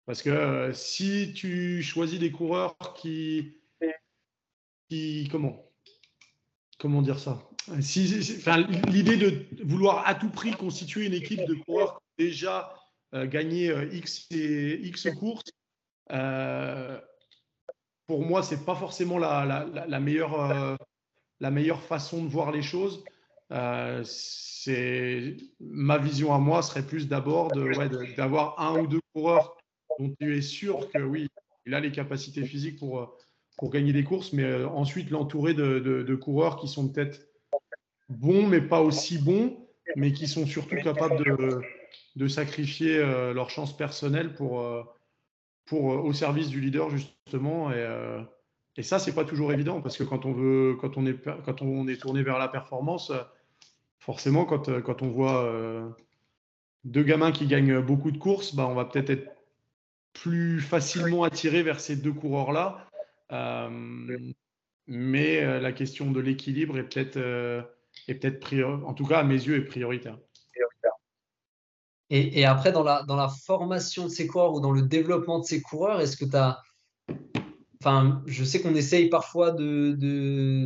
Parce 0.04 0.22
que 0.22 0.30
euh, 0.30 0.72
si 0.72 1.32
tu 1.34 1.82
choisis 1.82 2.18
des 2.18 2.32
coureurs 2.32 2.76
qui, 2.96 3.60
qui 4.88 5.28
comment, 5.30 5.70
comment 6.78 7.02
dire 7.02 7.18
ça? 7.18 7.47
L'idée 7.76 9.16
de 9.16 9.46
vouloir 9.64 10.06
à 10.06 10.14
tout 10.14 10.30
prix 10.30 10.52
constituer 10.52 11.06
une 11.06 11.14
équipe 11.14 11.44
de 11.46 11.54
coureurs 11.54 12.00
qui 12.16 12.24
ont 12.24 12.26
déjà 12.26 12.74
euh, 13.14 13.26
gagné 13.26 13.70
euh, 13.70 13.88
X, 13.92 14.26
et, 14.30 14.80
X 14.86 15.08
courses 15.18 15.50
euh, 16.12 17.00
pour 18.06 18.24
moi, 18.24 18.42
c'est 18.42 18.64
pas 18.64 18.74
forcément 18.74 19.18
la, 19.18 20.00
meilleure, 20.00 20.78
la 21.40 21.50
meilleure 21.50 21.82
façon 21.82 22.24
de 22.24 22.28
voir 22.30 22.52
les 22.52 22.62
choses. 22.62 23.04
C'est 24.04 25.36
ma 25.60 25.98
vision 25.98 26.32
à 26.32 26.38
moi 26.38 26.62
serait 26.62 26.86
plus 26.86 27.06
d'abord 27.06 27.52
d'avoir 28.16 28.58
un 28.58 28.80
ou 28.80 28.86
deux 28.86 29.00
coureurs 29.14 29.58
dont 29.98 30.14
tu 30.18 30.38
es 30.38 30.40
sûr 30.40 30.90
que 30.90 31.02
oui, 31.02 31.28
il 31.66 31.74
a 31.74 31.80
les 31.80 31.92
capacités 31.92 32.46
physiques 32.46 32.78
pour, 32.78 33.14
pour 33.58 33.68
gagner 33.68 33.92
des 33.92 34.04
courses, 34.04 34.32
mais 34.32 34.64
ensuite 34.64 35.10
l'entourer 35.10 35.52
de, 35.52 36.14
coureurs 36.14 36.56
qui 36.56 36.66
sont 36.66 36.88
peut-être 36.88 37.27
bons, 38.08 38.46
mais 38.46 38.60
pas 38.60 38.80
aussi 38.80 39.18
bons, 39.18 39.56
mais 39.96 40.12
qui 40.12 40.26
sont 40.26 40.46
surtout 40.46 40.76
capables 40.76 41.24
de, 41.24 41.60
de 42.16 42.28
sacrifier 42.28 42.98
leur 42.98 43.50
chance 43.50 43.76
personnelle 43.76 44.34
pour, 44.34 44.62
pour, 45.68 45.92
euh, 45.92 45.96
au 45.98 46.12
service 46.12 46.48
du 46.48 46.60
leader, 46.60 46.90
justement. 46.90 47.70
Et, 47.70 47.76
euh, 47.76 48.20
et 48.76 48.82
ça, 48.82 48.98
c'est 48.98 49.14
pas 49.14 49.24
toujours 49.24 49.52
évident 49.52 49.80
parce 49.80 49.96
que 49.96 50.04
quand 50.04 50.24
on, 50.24 50.32
veut, 50.32 50.76
quand 50.80 50.96
on, 50.96 51.06
est, 51.06 51.16
quand 51.44 51.62
on 51.62 51.86
est 51.88 52.00
tourné 52.00 52.22
vers 52.22 52.38
la 52.38 52.48
performance, 52.48 53.12
forcément, 54.00 54.44
quand, 54.44 54.68
euh, 54.68 54.80
quand 54.80 55.02
on 55.02 55.08
voit 55.08 55.52
deux 56.84 57.02
gamins 57.02 57.32
qui 57.32 57.46
gagnent 57.46 57.80
beaucoup 57.80 58.10
de 58.10 58.18
courses, 58.18 58.54
bah, 58.54 58.66
on 58.68 58.74
va 58.74 58.84
peut-être 58.84 59.10
être 59.10 59.30
plus 60.12 60.60
facilement 60.60 61.22
attiré 61.24 61.62
vers 61.62 61.80
ces 61.80 61.96
deux 61.96 62.12
coureurs-là. 62.12 62.88
mais 64.86 65.60
la 65.60 65.72
question 65.72 66.10
de 66.10 66.20
l'équilibre 66.20 66.78
est 66.78 66.84
peut-être, 66.84 67.18
est 68.08 68.14
peut-être 68.14 68.84
en 68.84 68.94
tout 68.94 69.06
cas 69.06 69.18
à 69.18 69.24
mes 69.24 69.34
yeux, 69.34 69.56
est 69.56 69.64
prioritaire. 69.64 70.18
Et, 72.10 72.46
après, 72.46 72.72
dans 72.72 72.82
la, 72.82 73.02
dans 73.02 73.16
la 73.16 73.28
formation 73.28 74.04
de 74.04 74.08
ces 74.08 74.26
coureurs 74.26 74.54
ou 74.54 74.60
dans 74.60 74.72
le 74.72 74.80
développement 74.80 75.40
de 75.40 75.44
ces 75.44 75.60
coureurs, 75.60 76.00
est-ce 76.00 76.16
que 76.16 76.24
tu 76.24 76.36
as 76.36 76.62
enfin, 77.80 78.22
je 78.26 78.44
sais 78.44 78.60
qu'on 78.60 78.74
essaye 78.74 79.08
parfois 79.08 79.50
de, 79.52 79.92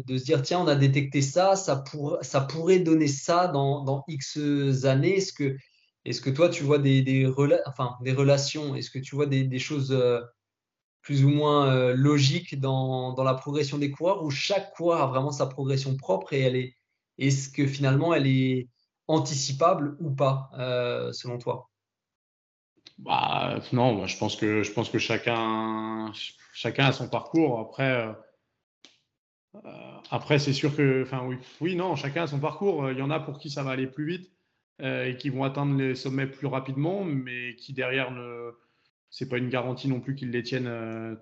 de, 0.06 0.18
se 0.18 0.24
dire, 0.24 0.40
tiens, 0.42 0.60
on 0.60 0.68
a 0.68 0.76
détecté 0.76 1.20
ça, 1.20 1.56
ça, 1.56 1.76
pour, 1.76 2.18
ça 2.22 2.40
pourrait 2.40 2.78
donner 2.78 3.08
ça 3.08 3.48
dans, 3.48 3.82
dans 3.84 4.04
X 4.08 4.38
années. 4.84 5.16
Est-ce 5.16 5.32
que, 5.32 5.56
est 6.04 6.22
que 6.22 6.30
toi, 6.30 6.48
tu 6.48 6.62
vois 6.64 6.78
des, 6.78 7.02
des, 7.02 7.30
enfin, 7.66 7.96
des 8.02 8.12
relations 8.12 8.74
Est-ce 8.74 8.90
que 8.90 8.98
tu 8.98 9.14
vois 9.14 9.26
des, 9.26 9.44
des 9.44 9.58
choses 9.58 9.92
euh, 9.92 10.20
plus 11.02 11.24
ou 11.24 11.28
moins 11.28 11.68
euh, 11.68 11.94
logiques 11.94 12.58
dans, 12.60 13.12
dans, 13.12 13.24
la 13.24 13.34
progression 13.34 13.78
des 13.78 13.90
coureurs 13.90 14.22
ou 14.24 14.30
chaque 14.30 14.72
coureur 14.74 15.02
a 15.02 15.06
vraiment 15.06 15.32
sa 15.32 15.46
progression 15.46 15.96
propre 15.96 16.32
et 16.32 16.40
elle 16.40 16.56
est, 16.56 16.76
est-ce 17.18 17.48
que 17.48 17.66
finalement 17.66 18.14
elle 18.14 18.26
est 18.26 18.68
anticipable 19.08 19.96
ou 20.00 20.10
pas, 20.10 20.50
euh, 20.58 21.12
selon 21.12 21.38
toi? 21.38 21.70
Bah, 22.98 23.60
non, 23.72 24.06
je 24.06 24.16
pense 24.18 24.36
que 24.36 24.62
chacun 24.98 26.12
a 26.78 26.92
son 26.92 27.08
parcours. 27.08 27.58
Après, 27.58 28.14
après 30.10 30.38
c'est 30.38 30.52
sûr 30.52 30.76
que, 30.76 31.04
oui, 31.60 31.74
non, 31.74 31.96
chacun 31.96 32.24
a 32.24 32.26
son 32.26 32.38
parcours. 32.38 32.90
Il 32.90 32.98
y 32.98 33.02
en 33.02 33.10
a 33.10 33.18
pour 33.18 33.38
qui 33.38 33.50
ça 33.50 33.62
va 33.62 33.72
aller 33.72 33.86
plus 33.86 34.06
vite. 34.06 34.32
Euh, 34.80 35.04
et 35.04 35.16
qui 35.16 35.28
vont 35.28 35.44
atteindre 35.44 35.76
les 35.76 35.94
sommets 35.94 36.26
plus 36.26 36.48
rapidement, 36.48 37.04
mais 37.04 37.54
qui 37.56 37.72
derrière 37.72 38.10
ne 38.10 38.50
c'est 39.10 39.28
pas 39.28 39.36
une 39.36 39.50
garantie 39.50 39.86
non 39.86 40.00
plus 40.00 40.14
qu'ils 40.16 40.30
les 40.30 40.42
tiennent 40.42 40.66
euh, 40.66 41.14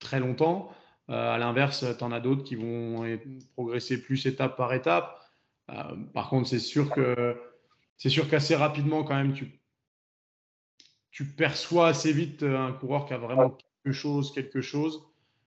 très 0.00 0.18
longtemps. 0.18 0.72
Euh, 1.10 1.34
à 1.34 1.38
l'inverse, 1.38 1.84
tu 1.98 2.04
en 2.04 2.12
as 2.12 2.20
d'autres 2.20 2.44
qui 2.44 2.54
vont 2.54 3.04
progresser 3.54 4.00
plus 4.00 4.26
étape 4.26 4.56
par 4.56 4.72
étape. 4.72 5.20
par 6.14 6.28
contre, 6.28 6.48
c'est 6.48 6.58
sûr 6.58 6.90
que 6.90 7.36
c'est 7.96 8.10
sûr 8.10 8.28
qu'assez 8.28 8.56
rapidement 8.56 9.04
quand 9.04 9.16
même 9.16 9.34
tu 9.34 9.60
tu 11.10 11.24
perçois 11.26 11.88
assez 11.88 12.12
vite 12.12 12.44
un 12.44 12.72
coureur 12.72 13.04
qui 13.06 13.12
a 13.12 13.18
vraiment 13.18 13.50
quelque 13.84 13.92
chose, 13.92 14.32
quelque 14.32 14.60
chose, 14.60 15.02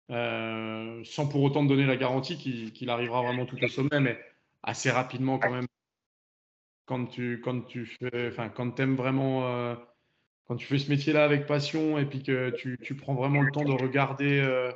sans 0.10 1.28
pour 1.30 1.44
autant 1.44 1.64
te 1.64 1.70
donner 1.70 1.86
la 1.86 1.98
garantie 1.98 2.38
qu'il 2.38 2.90
arrivera 2.90 3.22
vraiment 3.22 3.46
tout 3.46 3.58
au 3.62 3.68
sommet, 3.68 4.00
mais 4.00 4.20
assez 4.64 4.90
rapidement 4.90 5.38
quand 5.38 5.52
même 5.52 5.68
quand 6.90 7.06
tu, 7.06 7.40
quand 7.42 7.62
tu 7.68 7.86
fais, 7.86 8.30
enfin, 8.30 8.50
quand 8.50 8.80
aimes 8.80 8.96
vraiment, 8.96 9.48
euh, 9.48 9.76
quand 10.46 10.56
tu 10.56 10.66
fais 10.66 10.80
ce 10.80 10.90
métier-là 10.90 11.24
avec 11.24 11.46
passion 11.46 12.00
et 12.00 12.06
puis 12.06 12.24
que 12.24 12.50
tu, 12.50 12.80
tu, 12.82 12.96
prends 12.96 13.14
vraiment 13.14 13.42
le 13.44 13.52
temps 13.52 13.64
de 13.64 13.72
regarder 13.72 14.40
euh, 14.40 14.72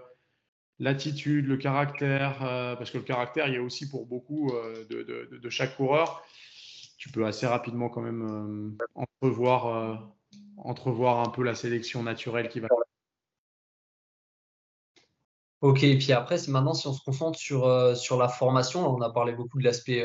l'attitude, 0.83 1.47
le 1.47 1.57
caractère, 1.57 2.43
euh, 2.43 2.75
parce 2.75 2.91
que 2.91 2.97
le 2.97 3.03
caractère, 3.03 3.47
il 3.47 3.53
y 3.53 3.57
a 3.57 3.61
aussi 3.61 3.89
pour 3.89 4.05
beaucoup 4.05 4.51
de, 4.89 5.37
de, 5.37 5.49
chaque 5.49 5.75
coureur, 5.75 6.23
tu 6.97 7.09
peux 7.09 7.25
assez 7.25 7.47
rapidement 7.47 7.89
quand 7.89 8.01
même 8.01 8.77
entrevoir, 8.95 10.13
entrevoir 10.57 11.19
un 11.19 11.29
peu 11.29 11.43
la 11.43 11.55
sélection 11.55 12.03
naturelle 12.03 12.49
qui 12.49 12.59
va. 12.59 12.67
Ok, 15.61 15.83
et 15.83 15.97
puis 15.97 16.11
après, 16.11 16.37
maintenant, 16.49 16.73
si 16.73 16.87
on 16.87 16.93
se 16.93 17.03
concentre 17.03 17.39
sur, 17.39 17.67
la 17.67 18.27
formation, 18.27 18.87
on 18.87 19.01
a 19.01 19.11
parlé 19.11 19.33
beaucoup 19.33 19.59
de 19.59 19.63
l'aspect 19.63 20.03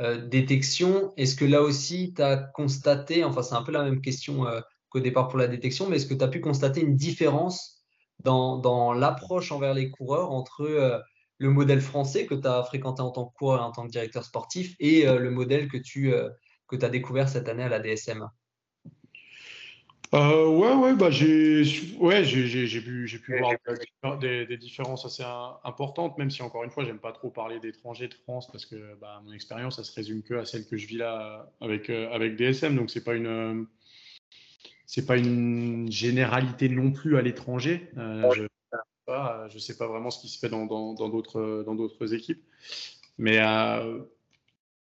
euh, 0.00 0.26
détection, 0.28 1.12
est-ce 1.18 1.36
que 1.36 1.44
là 1.44 1.60
aussi, 1.60 2.14
tu 2.14 2.22
as 2.22 2.38
constaté, 2.38 3.22
enfin 3.22 3.42
c'est 3.42 3.54
un 3.54 3.62
peu 3.62 3.72
la 3.72 3.84
même 3.84 4.00
question 4.00 4.46
euh, 4.46 4.60
qu'au 4.88 5.00
départ 5.00 5.28
pour 5.28 5.38
la 5.38 5.46
détection, 5.46 5.88
mais 5.88 5.96
est-ce 5.96 6.06
que 6.06 6.14
tu 6.14 6.24
as 6.24 6.28
pu 6.28 6.40
constater 6.40 6.80
une 6.80 6.96
différence 6.96 7.79
dans, 8.24 8.58
dans 8.58 8.92
l'approche 8.92 9.52
envers 9.52 9.74
les 9.74 9.90
coureurs 9.90 10.30
entre 10.32 10.62
euh, 10.62 10.98
le 11.38 11.50
modèle 11.50 11.80
français 11.80 12.26
que 12.26 12.34
tu 12.34 12.46
as 12.46 12.62
fréquenté 12.64 13.02
en 13.02 13.10
tant 13.10 13.26
que 13.26 13.34
coureur 13.34 13.60
et 13.60 13.64
en 13.64 13.72
tant 13.72 13.86
que 13.86 13.90
directeur 13.90 14.24
sportif 14.24 14.76
et 14.78 15.04
le 15.06 15.30
modèle 15.30 15.68
que 15.68 15.78
tu 15.78 16.12
que 16.68 16.84
as 16.84 16.90
découvert 16.90 17.30
cette 17.30 17.48
année 17.48 17.62
à 17.62 17.70
la 17.70 17.80
DSM 17.80 18.28
euh, 20.12 20.48
ouais, 20.48 20.74
ouais, 20.74 20.96
bah 20.96 21.10
j'ai, 21.10 21.62
ouais, 22.00 22.24
j'ai, 22.24 22.48
j'ai, 22.48 22.80
pu, 22.80 23.06
j'ai 23.06 23.18
pu 23.20 23.38
voir 23.38 24.18
des, 24.18 24.44
des, 24.44 24.56
différences 24.56 25.04
assez 25.04 25.22
importantes, 25.62 26.18
même 26.18 26.30
si 26.30 26.42
encore 26.42 26.64
une 26.64 26.70
fois, 26.70 26.84
j'aime 26.84 26.98
pas 26.98 27.12
trop 27.12 27.30
parler 27.30 27.60
d'étrangers 27.60 28.08
de 28.08 28.14
France 28.14 28.50
parce 28.50 28.66
que 28.66 28.96
bah, 29.00 29.22
mon 29.24 29.32
expérience, 29.32 29.76
ça 29.76 29.84
se 29.84 29.94
résume 29.94 30.24
que 30.24 30.34
à 30.34 30.44
celle 30.44 30.66
que 30.66 30.76
je 30.76 30.88
vis 30.88 30.96
là 30.96 31.48
avec 31.60 31.90
euh, 31.90 32.10
avec 32.10 32.34
DSM, 32.34 32.74
donc 32.74 32.90
c'est 32.90 33.04
pas 33.04 33.14
une 33.14 33.68
c'est 34.90 35.06
pas 35.06 35.16
une 35.16 35.90
généralité 35.90 36.68
non 36.68 36.90
plus 36.90 37.16
à 37.16 37.22
l'étranger. 37.22 37.90
Euh, 37.96 38.30
je, 38.34 38.42
je 39.48 39.58
sais 39.58 39.76
pas 39.76 39.86
vraiment 39.86 40.10
ce 40.10 40.20
qui 40.20 40.28
se 40.28 40.38
fait 40.38 40.48
dans, 40.48 40.66
dans 40.66 41.08
d'autres 41.08 41.64
dans 41.64 42.06
équipes, 42.06 42.42
mais 43.16 43.38
euh, 43.38 44.00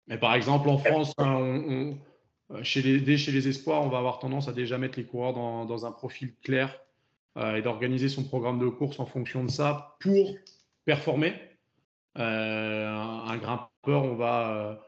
mais 0.08 0.18
par 0.18 0.34
exemple 0.34 0.70
en 0.70 0.78
France, 0.80 1.14
hein, 1.20 1.36
on 1.36 1.98
euh, 2.54 2.64
chez 2.64 2.82
les, 2.82 3.00
dès 3.00 3.18
chez 3.18 3.32
les 3.32 3.48
espoirs, 3.48 3.82
on 3.82 3.90
va 3.90 3.98
avoir 3.98 4.20
tendance 4.20 4.48
à 4.48 4.54
déjà 4.54 4.78
mettre 4.78 4.98
les 4.98 5.06
coureurs 5.06 5.34
dans, 5.34 5.86
un 5.86 5.92
profil 5.92 6.34
clair 6.44 6.80
euh, 7.38 7.56
et 7.56 7.62
d'organiser 7.62 8.10
son 8.10 8.24
programme 8.24 8.60
de 8.60 8.68
course 8.68 9.00
en 9.00 9.06
fonction 9.06 9.44
de 9.44 9.52
ça 9.52 9.96
pour 10.00 10.36
performer. 10.86 11.34
Euh, 12.18 12.88
un 12.88 13.38
grimpeur, 13.38 14.04
on 14.04 14.16
va 14.16 14.82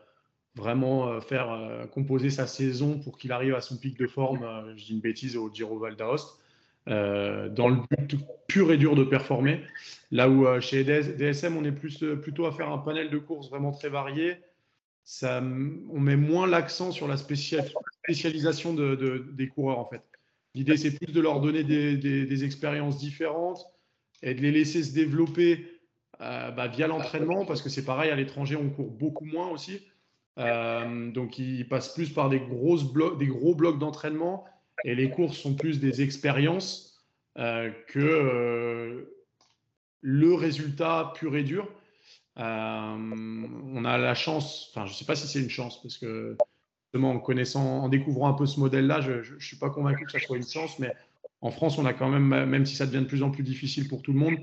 vraiment 0.55 1.19
faire 1.21 1.87
composer 1.91 2.29
sa 2.29 2.45
saison 2.45 2.99
pour 2.99 3.17
qu'il 3.17 3.31
arrive 3.31 3.55
à 3.55 3.61
son 3.61 3.77
pic 3.77 3.97
de 3.97 4.07
forme, 4.07 4.45
je 4.77 4.85
dis 4.85 4.93
une 4.93 4.99
bêtise, 4.99 5.35
au 5.35 5.51
Giro 5.51 5.79
Val 5.79 5.95
d'Aoste, 5.95 6.37
dans 6.85 7.69
le 7.69 7.77
but 7.89 8.17
pur 8.47 8.71
et 8.71 8.77
dur 8.77 8.95
de 8.95 9.03
performer. 9.03 9.61
Là 10.11 10.29
où 10.29 10.45
chez 10.61 10.83
DSM, 10.83 11.57
on 11.57 11.63
est 11.65 11.71
plus, 11.71 12.03
plutôt 12.21 12.45
à 12.45 12.51
faire 12.51 12.69
un 12.69 12.77
panel 12.77 13.09
de 13.09 13.17
courses 13.17 13.49
vraiment 13.49 13.71
très 13.71 13.89
varié, 13.89 14.37
ça, 15.05 15.41
on 15.41 15.99
met 15.99 16.15
moins 16.15 16.47
l'accent 16.47 16.91
sur 16.91 17.07
la 17.07 17.17
spécialisation 17.17 18.73
de, 18.73 19.27
des 19.33 19.47
coureurs 19.47 19.79
en 19.79 19.85
fait. 19.85 20.01
L'idée 20.55 20.77
c'est 20.77 20.91
plus 20.91 21.11
de 21.11 21.19
leur 21.19 21.41
donner 21.41 21.63
des, 21.63 22.43
expériences 22.43 22.97
différentes 22.97 23.65
et 24.21 24.33
de 24.33 24.41
les 24.41 24.51
laisser 24.51 24.83
se 24.83 24.93
développer 24.93 25.81
euh, 26.21 26.51
bah, 26.51 26.67
via 26.67 26.87
l'entraînement 26.87 27.45
parce 27.45 27.61
que 27.61 27.69
c'est 27.69 27.83
pareil 27.83 28.11
à 28.11 28.15
l'étranger 28.15 28.55
on 28.55 28.69
court 28.69 28.91
beaucoup 28.91 29.25
moins 29.25 29.49
aussi. 29.49 29.81
Euh, 30.39 31.11
donc 31.11 31.37
ils 31.37 31.67
passent 31.67 31.93
plus 31.93 32.09
par 32.09 32.29
des, 32.29 32.39
gros 32.39 32.77
blocs 32.83 33.79
d'entraînement 33.79 34.45
et 34.83 34.95
les 34.95 35.11
courses 35.11 35.37
sont 35.37 35.53
plus 35.53 35.79
des 35.79 36.01
expériences 36.01 37.03
euh, 37.37 37.69
que 37.87 39.07
le 40.01 40.33
résultat 40.33 41.13
pur 41.15 41.35
et 41.35 41.43
dur. 41.43 41.67
Euh, 42.37 42.43
on 42.43 43.85
a 43.85 43.97
la 43.97 44.15
chance, 44.15 44.71
enfin, 44.71 44.85
je 44.85 44.91
ne 44.91 44.95
sais 44.95 45.05
pas 45.05 45.15
si 45.15 45.27
c'est 45.27 45.39
une 45.39 45.49
chance, 45.49 45.81
parce 45.81 45.97
que 45.97 46.35
justement, 46.85 47.11
en 47.11 47.19
connaissant, 47.19 47.83
en 47.83 47.89
découvrant 47.89 48.29
un 48.29 48.33
peu 48.33 48.45
ce 48.45 48.59
modèle-là, 48.59 49.01
je 49.01 49.33
ne 49.33 49.39
suis 49.39 49.57
pas 49.57 49.69
convaincu 49.69 50.05
que 50.05 50.11
ça 50.11 50.19
soit 50.19 50.37
une 50.37 50.47
chance, 50.47 50.79
mais 50.79 50.91
en 51.41 51.51
France, 51.51 51.77
on 51.77 51.85
a 51.85 51.93
quand 51.93 52.09
même, 52.09 52.45
même 52.45 52.65
si 52.65 52.75
ça 52.75 52.85
devient 52.85 53.01
de 53.01 53.07
plus 53.07 53.23
en 53.23 53.29
plus 53.29 53.43
difficile 53.43 53.87
pour 53.87 54.01
tout 54.01 54.13
le 54.13 54.19
monde, 54.19 54.37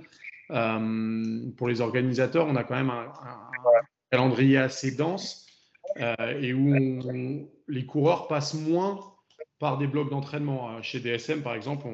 euh, 0.50 1.50
pour 1.56 1.68
les 1.68 1.80
organisateurs, 1.80 2.46
on 2.46 2.56
a 2.56 2.64
quand 2.64 2.76
même 2.76 2.90
un, 2.90 3.12
calendrier 4.10 4.58
assez 4.58 4.96
dense 4.96 5.46
euh, 5.46 5.49
et 5.96 6.52
où 6.52 7.48
les 7.68 7.86
coureurs 7.86 8.28
passent 8.28 8.54
moins 8.54 9.00
par 9.58 9.78
des 9.78 9.86
blocs 9.86 10.10
d'entraînement. 10.10 10.80
Chez 10.82 11.00
DSM, 11.00 11.42
par 11.42 11.54
exemple, 11.54 11.86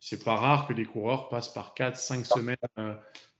c'est 0.00 0.24
pas 0.24 0.36
rare 0.36 0.66
que 0.66 0.72
les 0.72 0.84
coureurs 0.84 1.28
passent 1.28 1.52
par 1.52 1.74
4-5 1.76 2.24
semaines 2.24 2.56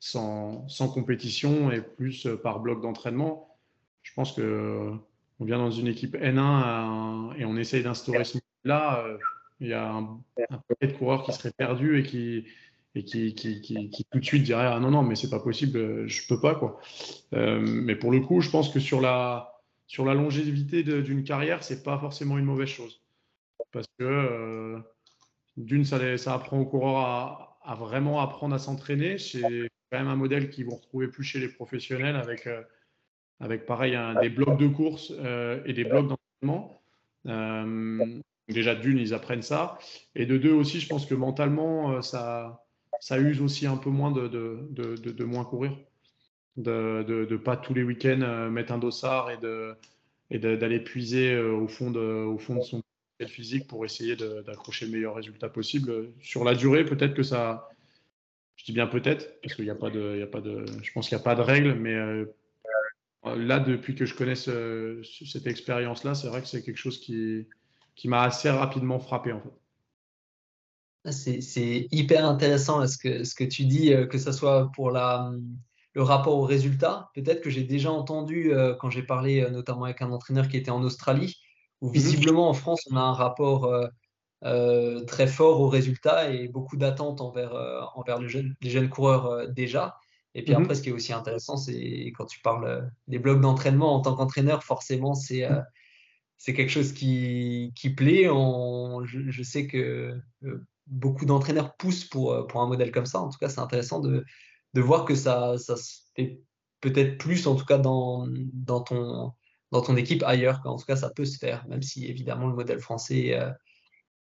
sans, 0.01 0.89
compétition 0.93 1.71
et 1.71 1.81
plus 1.83 2.27
euh, 2.27 2.37
par 2.37 2.61
bloc 2.61 2.83
d'entraînement. 2.83 3.57
Je 4.03 4.13
pense 4.15 4.33
que 4.33 4.41
euh, 4.41 4.91
on 5.39 5.45
vient 5.45 5.59
dans 5.59 5.71
une 5.71 5.87
équipe 5.87 6.17
N1 6.17 7.37
et 7.37 7.45
on 7.45 7.57
essaye 7.57 7.83
d'instaurer 7.83 8.25
ce. 8.25 8.39
Euh, 8.67 9.19
il 9.61 9.69
y 9.69 9.75
a 9.75 9.93
un, 9.93 10.21
paquet 10.69 10.93
de 10.93 10.97
coureurs 10.97 11.23
qui 11.23 11.33
seraient 11.33 11.53
perdus 11.53 12.01
et 12.01 12.03
qui, 12.03 12.47
et 12.95 13.05
qui, 13.05 13.35
qui, 13.35 13.61
qui, 13.61 14.05
tout 14.11 14.19
de 14.19 14.25
suite 14.25 14.43
diraient 14.43 14.67
ah 14.67 14.81
non 14.81 14.91
non 14.91 15.03
mais 15.03 15.17
c'est 15.17 15.29
pas 15.29 15.39
possible 15.39 16.09
je 16.09 16.27
peux 16.29 16.41
pas 16.41 16.55
quoi 16.55 16.81
mais 17.33 17.95
pour 17.95 18.11
le 18.11 18.21
coup 18.21 18.41
je 18.41 18.51
pense 18.51 18.71
que 18.71 18.81
sur 18.81 19.03
la 19.03 19.50
sur 19.91 20.05
la 20.05 20.15
longévité 20.15 20.85
d'une 20.85 21.25
carrière 21.25 21.65
c'est 21.65 21.83
pas 21.83 21.99
forcément 21.99 22.39
une 22.39 22.45
mauvaise 22.45 22.69
chose 22.69 23.03
parce 23.73 23.89
que 23.99 24.79
d'une 25.57 25.85
ça, 25.85 25.99
apprend 26.33 26.61
aux 26.61 26.65
coureurs 26.67 27.59
à, 27.63 27.75
vraiment 27.75 28.21
apprendre 28.21 28.55
à 28.55 28.61
s'entraîner 28.61 29.19
c'est 29.19 29.69
quand 29.91 29.99
même 29.99 30.09
un 30.09 30.17
modèle 30.17 30.51
qu'ils 30.51 30.67
vont 30.67 30.77
retrouver 30.77 31.09
plus 31.09 31.25
chez 31.25 31.41
les 31.41 31.49
professionnels 31.49 32.17
avec, 32.17 32.47
euh, 32.47 33.59
pareil, 33.67 33.99
des 34.21 34.31
blocs 34.31 34.59
de 34.59 34.69
course 34.69 35.13
euh, 35.19 35.61
et 35.65 35.73
des 35.73 35.85
blocs 35.85 36.09
d'entraînement. 36.09 36.83
Euh, 37.27 38.21
déjà, 38.49 38.75
d'une, 38.75 38.99
ils 38.99 39.15
apprennent 39.15 39.43
ça. 39.43 39.79
Et 40.15 40.27
de 40.27 40.39
deux 40.39 40.53
aussi, 40.53 40.81
je 40.81 40.89
pense 40.89 41.07
que 41.07 41.15
mentalement, 41.15 42.01
ça, 42.03 42.65
ça 43.01 43.19
use 43.19 43.41
aussi 43.41 43.67
un 43.67 43.77
peu 43.77 43.91
moins 43.91 44.13
de 44.13 45.25
moins 45.25 45.45
courir. 45.45 45.77
De 46.57 47.27
ne 47.31 47.37
pas 47.37 47.57
tous 47.57 47.75
les 47.75 47.83
week-ends 47.83 48.51
mettre 48.51 48.73
un 48.73 48.79
dossard 48.79 49.31
et 49.31 49.39
de 49.39 49.75
et 50.31 50.39
d'aller 50.39 50.79
puiser 50.81 51.37
au 51.39 51.67
fond 51.67 51.91
de, 51.91 52.25
au 52.25 52.39
fond 52.39 52.57
de 52.57 52.63
son 52.63 52.83
physique 53.27 53.67
pour 53.67 53.85
essayer 53.85 54.17
d'accrocher 54.17 54.87
le 54.87 54.93
meilleur 54.93 55.15
résultat 55.15 55.49
possible. 55.49 56.13
Sur 56.21 56.45
la 56.45 56.55
durée, 56.55 56.85
peut-être 56.85 57.15
que 57.15 57.23
ça, 57.23 57.69
je 58.57 58.65
dis 58.65 58.73
bien 58.73 58.87
peut-être, 58.87 59.41
parce 59.43 59.55
qu'il 59.55 59.65
n'y 59.65 59.71
a 59.71 59.75
pas 59.75 59.91
de, 59.91 60.23
a 60.23 60.27
pas 60.27 60.41
de, 60.41 60.65
je 60.83 60.93
pense 60.93 61.09
qu'il 61.09 61.17
n'y 61.17 61.21
a 61.21 61.25
pas 61.25 61.35
de 61.35 61.43
règle, 61.43 61.75
mais 61.75 61.95
euh, 61.95 62.27
là, 63.25 63.59
depuis 63.59 63.95
que 63.95 64.07
je 64.07 64.15
connais 64.15 64.37
cette 64.37 65.47
expérience-là, 65.47 66.15
c'est 66.15 66.29
vrai 66.29 66.41
que 66.41 66.49
c'est 66.49 66.63
quelque 66.63 66.77
chose 66.77 66.99
qui, 66.99 67.47
qui 67.95 68.09
m'a 68.09 68.23
assez 68.23 68.51
rapidement 68.51 69.01
frappé 69.01 69.33
en 69.33 69.41
fait. 69.41 69.51
Ah, 71.05 71.13
c'est 71.13 71.89
hyper 71.91 72.27
intéressant 72.27 72.87
ce, 72.87 72.99
que, 72.99 73.25
ce 73.25 73.35
que 73.35 73.45
tu 73.45 73.65
dis, 73.65 73.93
que 74.11 74.19
ce 74.19 74.33
soit 74.33 74.71
pour 74.75 74.91
la, 74.91 75.33
le 75.95 76.03
rapport 76.03 76.37
au 76.37 76.43
résultat. 76.43 77.11
Peut-être 77.15 77.41
que 77.41 77.51
j'ai 77.51 77.65
déjà 77.65 77.91
entendu 77.91 78.53
quand 78.79 78.91
j'ai 78.91 79.03
parlé 79.03 79.49
notamment 79.51 79.85
avec 79.85 80.03
un 80.03 80.11
entraîneur 80.13 80.49
qui 80.49 80.57
était 80.57 80.71
en 80.71 80.83
Australie, 80.83 81.37
où 81.81 81.89
mmh 81.89 81.93
visiblement 81.93 82.49
en 82.49 82.55
France, 82.55 82.87
on 82.91 82.97
a 82.97 83.01
un 83.01 83.13
rapport 83.13 83.91
euh, 84.43 85.05
très 85.05 85.27
fort 85.27 85.61
au 85.61 85.69
résultat 85.69 86.31
et 86.31 86.49
beaucoup 86.49 86.79
d'attentes 86.79 87.21
envers, 87.21 87.55
euh, 87.55 87.83
envers 87.95 88.19
les 88.19 88.71
jeunes 88.71 88.89
coureurs 88.89 89.27
euh, 89.27 89.47
déjà. 89.47 89.99
Et 90.35 90.43
puis 90.43 90.55
mhm. 90.55 90.63
après, 90.63 90.75
ce 90.77 90.83
qui 90.83 90.89
est 90.89 90.93
aussi 90.93 91.13
intéressant, 91.13 91.59
c'est 91.59 92.07
quand 92.17 92.25
tu 92.25 92.41
parles 92.41 92.91
des 93.07 93.19
blocs 93.19 93.41
d'entraînement 93.41 93.95
en 93.95 94.01
tant 94.01 94.15
qu'entraîneur, 94.15 94.65
forcément, 94.65 95.15
c'est 95.15 95.47
c'est 96.39 96.55
quelque 96.55 96.71
chose 96.71 96.93
qui, 96.93 97.73
qui 97.77 97.91
plaît. 97.91 98.25
je, 98.25 99.31
je, 99.31 99.43
sais 99.43 99.67
que 99.67 100.19
beaucoup 100.87 101.27
d'entraîneurs 101.27 101.77
poussent 101.77 102.07
pour, 102.07 102.47
pour 102.47 102.63
un 102.63 102.67
modèle 102.67 102.93
comme 102.93 103.05
ça. 103.05 103.21
En 103.21 103.29
tout 103.29 103.39
cas, 103.39 103.51
c'est 103.51 103.61
intéressant 103.61 104.01
de, 104.01 104.25
de 104.75 104.81
voir 104.81 105.05
que 105.05 105.15
ça, 105.15 105.59
ça 105.59 105.77
se 105.77 106.01
fait 106.15 106.41
peut-être 106.81 107.19
plus, 107.19 107.47
en 107.47 107.57
tout 107.57 107.65
cas, 107.65 107.79
dans, 107.79 108.27
dans, 108.29 108.81
ton, 108.81 109.33
dans 109.73 109.83
ton 109.83 109.97
équipe 109.97 110.23
ailleurs. 110.25 110.61
En 110.65 110.77
tout 110.77 110.87
cas, 110.87 110.97
ça 110.97 111.11
peut 111.11 111.25
se 111.25 111.39
faire, 111.39 111.67
même 111.69 111.83
si 111.83 112.07
évidemment 112.07 112.47
le 112.47 112.55
modèle 112.55 112.81
français 112.81 113.37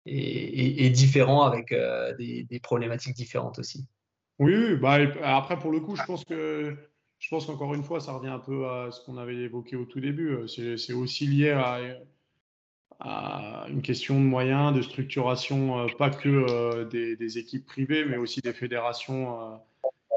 est, 0.05 0.89
différent 0.89 1.43
avec 1.43 1.71
euh, 1.71 2.15
des, 2.17 2.59
problématiques 2.61 3.15
différentes 3.15 3.59
aussi. 3.59 3.85
Oui, 4.39 4.75
bah, 4.77 4.97
après 5.23 5.57
pour 5.57 5.71
le 5.71 5.79
coup, 5.79 5.95
je 5.95 6.03
pense 6.03 6.25
que 6.25 6.75
je 7.19 7.29
pense 7.29 7.45
qu'encore 7.45 7.73
une 7.73 7.83
fois, 7.83 8.01
ça 8.01 8.11
revient 8.11 8.29
un 8.29 8.39
peu 8.39 8.67
à 8.67 8.91
ce 8.91 8.99
qu'on 9.05 9.17
avait 9.17 9.35
évoqué 9.35 9.77
au 9.77 9.85
tout 9.85 10.01
début. 10.01 10.31
Euh, 10.31 10.77
c'est 10.77 10.93
aussi 10.93 11.25
lié 11.25 11.51
à, 11.51 11.79
à, 12.99 13.65
une 13.69 13.81
question 13.81 14.15
de 14.15 14.25
moyens, 14.25 14.75
de 14.75 14.81
structuration, 14.81 15.79
euh, 15.79 15.87
pas 15.97 16.09
que 16.09 16.83
des, 16.85 17.37
équipes 17.37 17.65
privées, 17.65 18.05
mais 18.05 18.17
aussi 18.17 18.41
des 18.41 18.53
fédérations, 18.53 19.59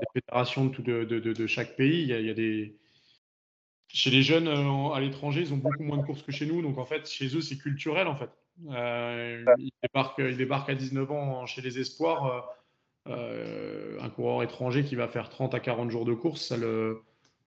des 0.01 0.21
fédérations 0.21 0.67
de, 0.67 1.47
chaque 1.47 1.77
pays. 1.77 2.03
Il 2.03 2.09
y 2.09 2.31
a, 2.31 2.35
des, 2.35 2.77
chez 3.89 4.11
les 4.11 4.23
jeunes 4.23 4.49
à 4.49 5.01
l'étranger, 5.01 5.41
ils 5.41 5.53
ont 5.53 5.59
beaucoup 5.59 5.83
moins 5.83 5.99
de 5.99 6.05
courses 6.05 6.23
que 6.23 6.33
chez 6.33 6.47
nous. 6.47 6.63
Donc 6.63 6.79
en 6.79 6.85
fait, 6.85 7.09
chez 7.09 7.35
eux, 7.37 7.41
c'est 7.41 7.59
culturel 7.59 8.07
en 8.07 8.17
fait. 8.17 8.31
Euh, 8.71 9.45
il, 9.59 9.71
débarque, 9.83 10.15
il, 10.19 10.37
débarque, 10.37 10.71
à 10.71 10.75
19 10.75 11.11
ans 11.11 11.47
chez 11.47 11.63
les 11.63 11.79
Espoirs. 11.79 12.27
Euh, 12.27 12.41
euh, 13.09 14.01
un 14.01 14.11
coureur 14.11 14.43
étranger 14.43 14.83
qui 14.85 14.97
va 14.97 15.07
faire 15.07 15.29
30 15.29 15.55
à 15.55 15.61
40 15.61 15.91
jours 15.91 16.05
de 16.05 16.15
course, 16.15 16.53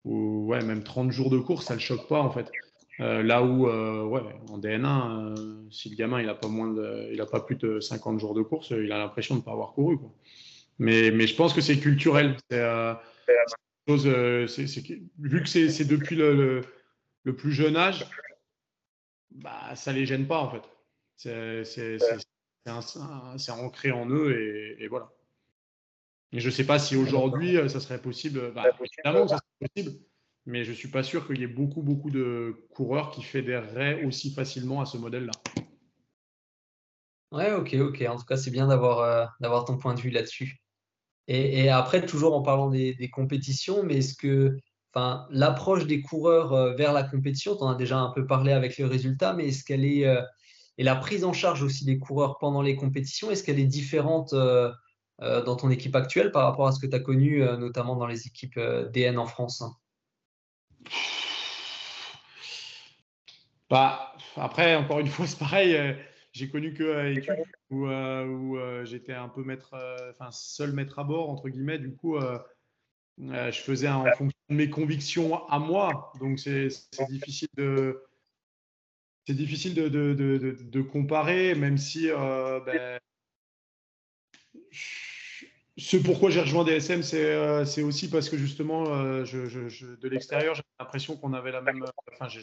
ou, 0.05 0.47
ouais, 0.47 0.63
même 0.63 0.83
30 0.83 1.11
jours 1.11 1.31
de 1.31 1.39
course, 1.39 1.67
ça 1.67 1.75
le 1.75 1.81
choque 1.81 2.07
pas 2.09 2.21
en 2.21 2.31
fait. 2.31 2.51
là 2.99 3.43
où, 3.43 3.67
ouais, 3.67 4.23
en 4.51 4.59
DN1, 4.59 5.71
si 5.71 5.89
le 5.89 5.97
gamin 5.97 6.21
il 6.21 6.29
a 6.29 6.35
pas 6.35 6.49
pas 7.31 7.41
plus 7.41 7.57
de 7.57 7.81
50 7.81 8.21
jours 8.21 8.35
de 8.35 8.43
course, 8.43 8.71
il 8.71 8.93
a 8.93 8.99
l'impression 8.99 9.37
de 9.37 9.41
ne 9.41 9.45
pas 9.45 9.53
avoir 9.53 9.73
couru. 9.73 9.97
Quoi. 9.99 10.13
Mais, 10.79 11.11
mais 11.11 11.27
je 11.27 11.35
pense 11.35 11.55
que 11.55 11.61
c'est 11.61 11.79
culturel. 11.79 12.37
chose, 13.89 14.07
vu 14.07 15.43
que 15.43 15.49
c'est 15.49 15.85
depuis 15.85 16.17
le, 16.17 16.63
le, 17.25 17.37
plus 17.37 17.53
jeune 17.53 17.77
âge, 17.77 18.07
bah, 19.31 19.75
ça 19.75 19.93
les 19.93 20.07
gêne 20.07 20.27
pas 20.27 20.41
en 20.41 20.51
fait. 20.51 20.63
C'est 21.17 21.99
ancré 23.51 23.93
en 23.93 24.11
eux 24.11 24.77
et, 24.79 24.89
voilà. 24.89 25.11
Et 26.33 26.41
je 26.41 26.47
ne 26.47 26.53
sais 26.53 26.67
pas 26.67 26.79
si 26.79 26.97
aujourd'hui 26.97 27.57
euh, 27.57 27.69
ça 27.69 27.81
serait 27.81 28.03
possible. 28.03 28.53
Bah, 28.53 28.65
évidemment, 28.81 29.29
ça 29.29 29.39
serait 29.39 29.69
possible, 29.75 30.05
mais 30.45 30.65
je 30.65 30.71
ne 30.71 30.77
suis 30.77 30.91
pas 30.91 31.05
sûr 31.05 31.27
qu'il 31.27 31.39
y 31.39 31.45
ait 31.45 31.47
beaucoup, 31.47 31.83
beaucoup 31.83 32.11
de 32.11 32.67
coureurs 32.71 33.13
qui 33.13 33.23
fédéreraient 33.23 34.05
aussi 34.05 34.35
facilement 34.35 34.81
à 34.81 34.87
ce 34.87 34.99
modèle-là. 34.99 35.33
Ouais, 37.33 37.53
ok, 37.53 37.75
ok. 37.75 38.05
En 38.09 38.17
tout 38.17 38.25
cas, 38.25 38.37
c'est 38.37 38.51
bien 38.51 38.67
d'avoir 38.67 39.01
euh, 39.01 39.27
d'avoir 39.41 39.65
ton 39.65 39.79
point 39.79 39.95
de 39.95 40.01
vue 40.01 40.11
là-dessus. 40.11 40.61
Et, 41.29 41.69
après, 41.71 42.07
toujours 42.07 42.37
en 42.37 42.43
parlant 42.43 42.71
des, 42.71 43.11
compétitions, 43.13 43.83
mais 43.83 43.97
est-ce 43.97 44.15
que 44.15 44.57
enfin, 44.95 45.27
l'approche 45.31 45.87
des 45.87 46.01
coureurs 46.01 46.53
euh, 46.53 46.75
vers 46.75 46.93
la 46.93 47.03
compétition, 47.03 47.57
tu 47.57 47.63
en 47.65 47.71
as 47.71 47.75
déjà 47.75 47.99
un 47.99 48.11
peu 48.11 48.27
parlé 48.27 48.53
avec 48.53 48.79
le 48.79 48.87
résultat, 48.87 49.33
mais 49.35 49.49
est-ce 49.49 49.65
qu'elle 49.65 49.85
est, 49.85 50.07
et 50.79 50.85
la 50.85 50.97
prise 50.97 51.25
en 51.25 51.33
charge 51.33 51.63
aussi 51.63 51.85
des 51.85 51.99
coureurs 51.99 52.39
pendant 52.39 52.63
les 52.63 52.77
compétitions, 52.77 53.31
est-ce 53.31 53.43
qu'elle 53.43 53.59
est 53.59 53.65
différente 53.65 54.33
euh, 54.35 54.71
euh, 55.23 55.43
dans 55.43 55.57
ton 55.57 55.71
équipe 55.71 55.97
actuelle 55.97 56.31
par 56.33 56.45
rapport 56.45 56.67
à 56.67 56.73
ce 56.73 56.81
que 56.81 56.87
tu 56.87 56.95
as 56.95 57.01
connu, 57.01 57.43
euh, 57.43 57.57
notamment 57.57 57.97
dans 57.97 58.07
les 58.07 58.27
équipes 58.27 58.61
DN 58.93 59.19
en 59.19 59.27
France? 59.27 59.65
Bah, 63.71 64.13
Après, 64.37 64.77
encore 64.77 64.99
une 64.99 65.09
fois, 65.09 65.27
c'est 65.27 65.39
pareil. 65.39 65.97
J'ai 66.37 66.49
connu 66.51 66.75
que 66.75 67.13
équipe 67.17 67.33
où, 67.71 67.87
où 67.87 68.59
j'étais 68.85 69.15
un 69.15 69.29
peu 69.29 69.43
maître, 69.43 69.75
enfin 70.11 70.31
seul 70.31 70.73
maître 70.73 70.99
à 70.99 71.05
bord, 71.05 71.31
entre 71.31 71.49
guillemets. 71.49 71.79
Du 71.79 71.95
coup, 71.95 72.19
je 73.19 73.61
faisais 73.61 73.89
en 73.89 74.05
fonction 74.13 74.39
de 74.51 74.55
mes 74.55 74.69
convictions 74.69 75.49
à 75.49 75.59
moi. 75.59 76.13
Donc, 76.21 76.39
c'est 76.39 76.69
difficile 77.09 77.49
de 77.57 78.03
c'est 79.27 79.35
difficile 79.35 79.75
de, 79.75 79.89
de, 79.89 80.15
de, 80.15 80.57
de, 80.61 80.83
comparer, 80.83 81.55
même 81.57 81.79
si 81.79 82.09
euh, 82.11 82.61
ben, 82.61 83.01
ce 85.77 85.97
pourquoi 85.97 86.31
j'ai 86.31 86.41
rejoint 86.41 86.65
DSM, 86.65 87.03
euh, 87.15 87.65
c'est 87.65 87.83
aussi 87.83 88.09
parce 88.09 88.29
que 88.29 88.37
justement, 88.37 88.87
euh, 88.95 89.25
je, 89.25 89.47
je, 89.47 89.87
de 89.97 90.09
l'extérieur, 90.09 90.55
j'ai 90.55 90.63
l'impression 90.79 91.17
qu'on 91.17 91.33
avait 91.33 91.51
la 91.51 91.61
même. 91.61 91.85
Enfin, 92.13 92.29
j'ai 92.29 92.41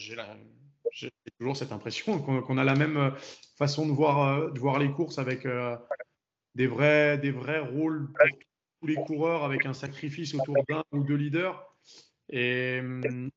toujours 1.39 1.57
cette 1.57 1.71
impression 1.71 2.19
qu'on 2.41 2.57
a 2.57 2.63
la 2.63 2.75
même 2.75 3.13
façon 3.57 3.87
de 3.87 3.91
voir, 3.91 4.51
de 4.51 4.59
voir 4.59 4.79
les 4.79 4.91
courses 4.91 5.19
avec 5.19 5.47
des, 6.55 6.67
vrais, 6.67 7.17
des 7.17 7.31
vrais 7.31 7.59
rôles 7.59 8.11
pour 8.11 8.27
tous 8.81 8.87
les 8.87 8.95
coureurs, 8.95 9.43
avec 9.43 9.65
un 9.65 9.73
sacrifice 9.73 10.33
autour 10.35 10.55
d'un 10.69 10.83
ou 10.91 11.03
deux 11.03 11.15
leaders. 11.15 11.65
Et 12.29 12.79
hum, 12.79 13.29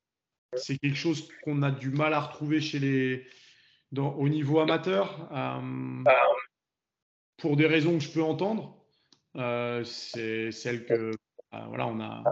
c'est 0.55 0.77
quelque 0.77 0.97
chose 0.97 1.27
qu'on 1.43 1.61
a 1.63 1.71
du 1.71 1.89
mal 1.89 2.13
à 2.13 2.21
retrouver 2.21 2.61
chez 2.61 2.79
les, 2.79 3.27
dans, 3.91 4.13
au 4.13 4.29
niveau 4.29 4.59
amateur. 4.59 5.29
Euh, 5.31 6.03
pour 7.37 7.55
des 7.55 7.67
raisons 7.67 7.97
que 7.97 8.03
je 8.03 8.11
peux 8.11 8.23
entendre, 8.23 8.77
euh, 9.35 9.83
c'est 9.83 10.51
celle 10.51 10.85
que 10.85 11.11
euh, 11.53 11.65
voilà, 11.67 11.87
on 11.87 11.99
a. 11.99 12.23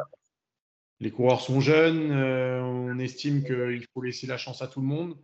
Les 0.99 1.12
coureurs 1.12 1.41
sont 1.41 1.60
jeunes, 1.60 2.12
on 2.13 2.97
estime 2.99 3.43
qu'il 3.43 3.86
faut 3.93 4.01
laisser 4.01 4.27
la 4.27 4.38
chance 4.38 4.62
à 4.62 4.67
tout 4.67 4.79
le 4.79 4.88
monde, 4.88 5.15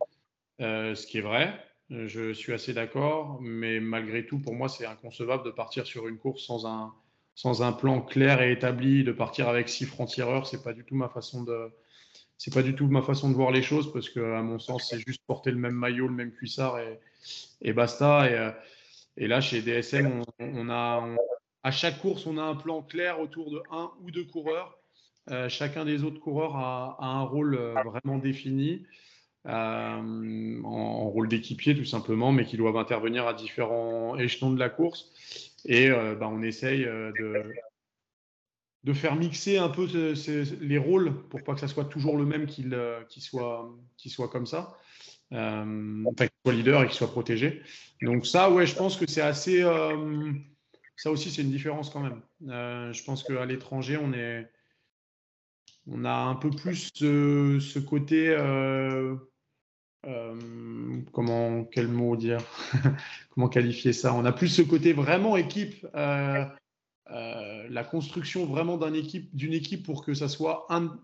ce 0.60 1.06
qui 1.06 1.18
est 1.18 1.22
vrai. 1.22 1.58
Je 1.90 2.32
suis 2.32 2.52
assez 2.52 2.72
d'accord, 2.72 3.38
mais 3.40 3.80
malgré 3.80 4.26
tout, 4.26 4.38
pour 4.38 4.54
moi, 4.54 4.68
c'est 4.68 4.86
inconcevable 4.86 5.44
de 5.44 5.50
partir 5.50 5.86
sur 5.86 6.08
une 6.08 6.18
course 6.18 6.44
sans 6.44 6.66
un, 6.66 6.94
sans 7.34 7.62
un 7.62 7.72
plan 7.72 8.00
clair 8.00 8.42
et 8.42 8.52
établi, 8.52 9.04
de 9.04 9.12
partir 9.12 9.48
avec 9.48 9.68
six 9.68 9.86
francs-tireurs. 9.86 10.46
C'est 10.46 10.62
pas 10.62 10.72
du 10.72 10.84
tout 10.84 10.94
ma 10.94 11.08
façon 11.08 11.42
de, 11.42 11.70
c'est 12.38 12.52
pas 12.52 12.62
du 12.62 12.74
tout 12.74 12.88
ma 12.88 13.02
façon 13.02 13.30
de 13.30 13.34
voir 13.34 13.50
les 13.50 13.62
choses 13.62 13.92
parce 13.92 14.08
que, 14.08 14.20
à 14.34 14.42
mon 14.42 14.58
sens, 14.58 14.88
c'est 14.88 14.98
juste 14.98 15.22
porter 15.26 15.50
le 15.50 15.58
même 15.58 15.74
maillot, 15.74 16.08
le 16.08 16.14
même 16.14 16.32
cuissard 16.32 16.78
et, 16.78 16.98
et 17.60 17.72
basta. 17.72 18.28
Et, 18.28 18.34
euh, 18.34 18.50
et, 19.16 19.26
là, 19.26 19.40
chez 19.40 19.62
DSM, 19.62 20.22
on, 20.40 20.68
a, 20.70 21.06
à 21.62 21.70
chaque 21.70 22.00
course, 22.00 22.26
on 22.26 22.38
a 22.38 22.42
un 22.42 22.56
plan 22.56 22.82
clair 22.82 23.20
autour 23.20 23.50
de 23.50 23.62
un 23.70 23.92
ou 24.00 24.10
deux 24.10 24.24
coureurs. 24.24 24.78
Euh, 25.30 25.48
chacun 25.48 25.84
des 25.84 26.04
autres 26.04 26.20
coureurs 26.20 26.56
a, 26.56 26.96
un 27.00 27.22
rôle 27.22 27.54
euh, 27.54 27.74
vraiment 27.84 28.18
défini, 28.18 28.84
en, 29.44 30.62
en, 30.64 31.08
rôle 31.10 31.28
d'équipier 31.28 31.76
tout 31.76 31.84
simplement, 31.84 32.30
mais 32.32 32.44
qui 32.44 32.56
doivent 32.56 32.76
intervenir 32.76 33.26
à 33.26 33.34
différents 33.34 34.16
échelons 34.16 34.52
de 34.52 34.58
la 34.58 34.68
course. 34.68 35.10
Et 35.64 35.90
bah, 35.90 36.28
on 36.30 36.42
essaye 36.42 36.84
de, 36.84 37.52
de 38.84 38.92
faire 38.92 39.14
mixer 39.16 39.58
un 39.58 39.68
peu 39.68 39.86
les 40.60 40.78
rôles 40.78 41.28
pour 41.28 41.42
pas 41.44 41.54
que 41.54 41.60
ça 41.60 41.68
soit 41.68 41.84
toujours 41.84 42.16
le 42.16 42.24
même 42.24 42.46
qu'il 42.46 42.74
euh, 42.74 43.00
soit, 43.08 43.70
soit 43.96 44.28
comme 44.28 44.46
ça. 44.46 44.76
Euh, 45.32 46.04
enfin, 46.06 46.26
qu'il 46.26 46.38
soit 46.44 46.52
leader 46.52 46.82
et 46.82 46.86
qu'il 46.86 46.96
soit 46.96 47.10
protégé. 47.10 47.62
Donc 48.02 48.26
ça, 48.26 48.50
ouais, 48.50 48.66
je 48.66 48.74
pense 48.74 48.96
que 48.96 49.08
c'est 49.08 49.22
assez... 49.22 49.62
Euh, 49.62 50.32
ça 50.96 51.10
aussi, 51.10 51.30
c'est 51.30 51.42
une 51.42 51.50
différence 51.50 51.90
quand 51.90 52.00
même. 52.00 52.22
je 52.92 53.04
pense 53.04 53.22
qu'à 53.22 53.44
l'étranger, 53.46 53.96
on 53.96 54.12
est... 54.12 54.50
On 55.86 56.04
a 56.04 56.12
un 56.12 56.34
peu 56.36 56.50
plus 56.50 56.90
ce, 56.94 57.78
côté... 57.78 58.36
comment, 61.12 61.64
quel 61.64 61.88
mot 61.88 62.16
dire? 62.16 62.40
Comment 63.30 63.48
qualifier 63.48 63.92
ça? 63.92 64.14
On 64.14 64.24
a 64.24 64.32
plus 64.32 64.48
ce 64.48 64.62
côté 64.62 64.92
vraiment 64.92 65.36
équipe 65.36 65.86
euh, 67.10 67.66
la 67.68 67.84
construction 67.84 68.46
vraiment 68.46 68.78
d'une 68.78 68.94
équipe, 68.94 69.30
équipe 69.34 69.84
pour 69.84 70.04
que 70.04 70.14
ça 70.14 70.28
soit 70.28 70.66
un, 70.70 70.98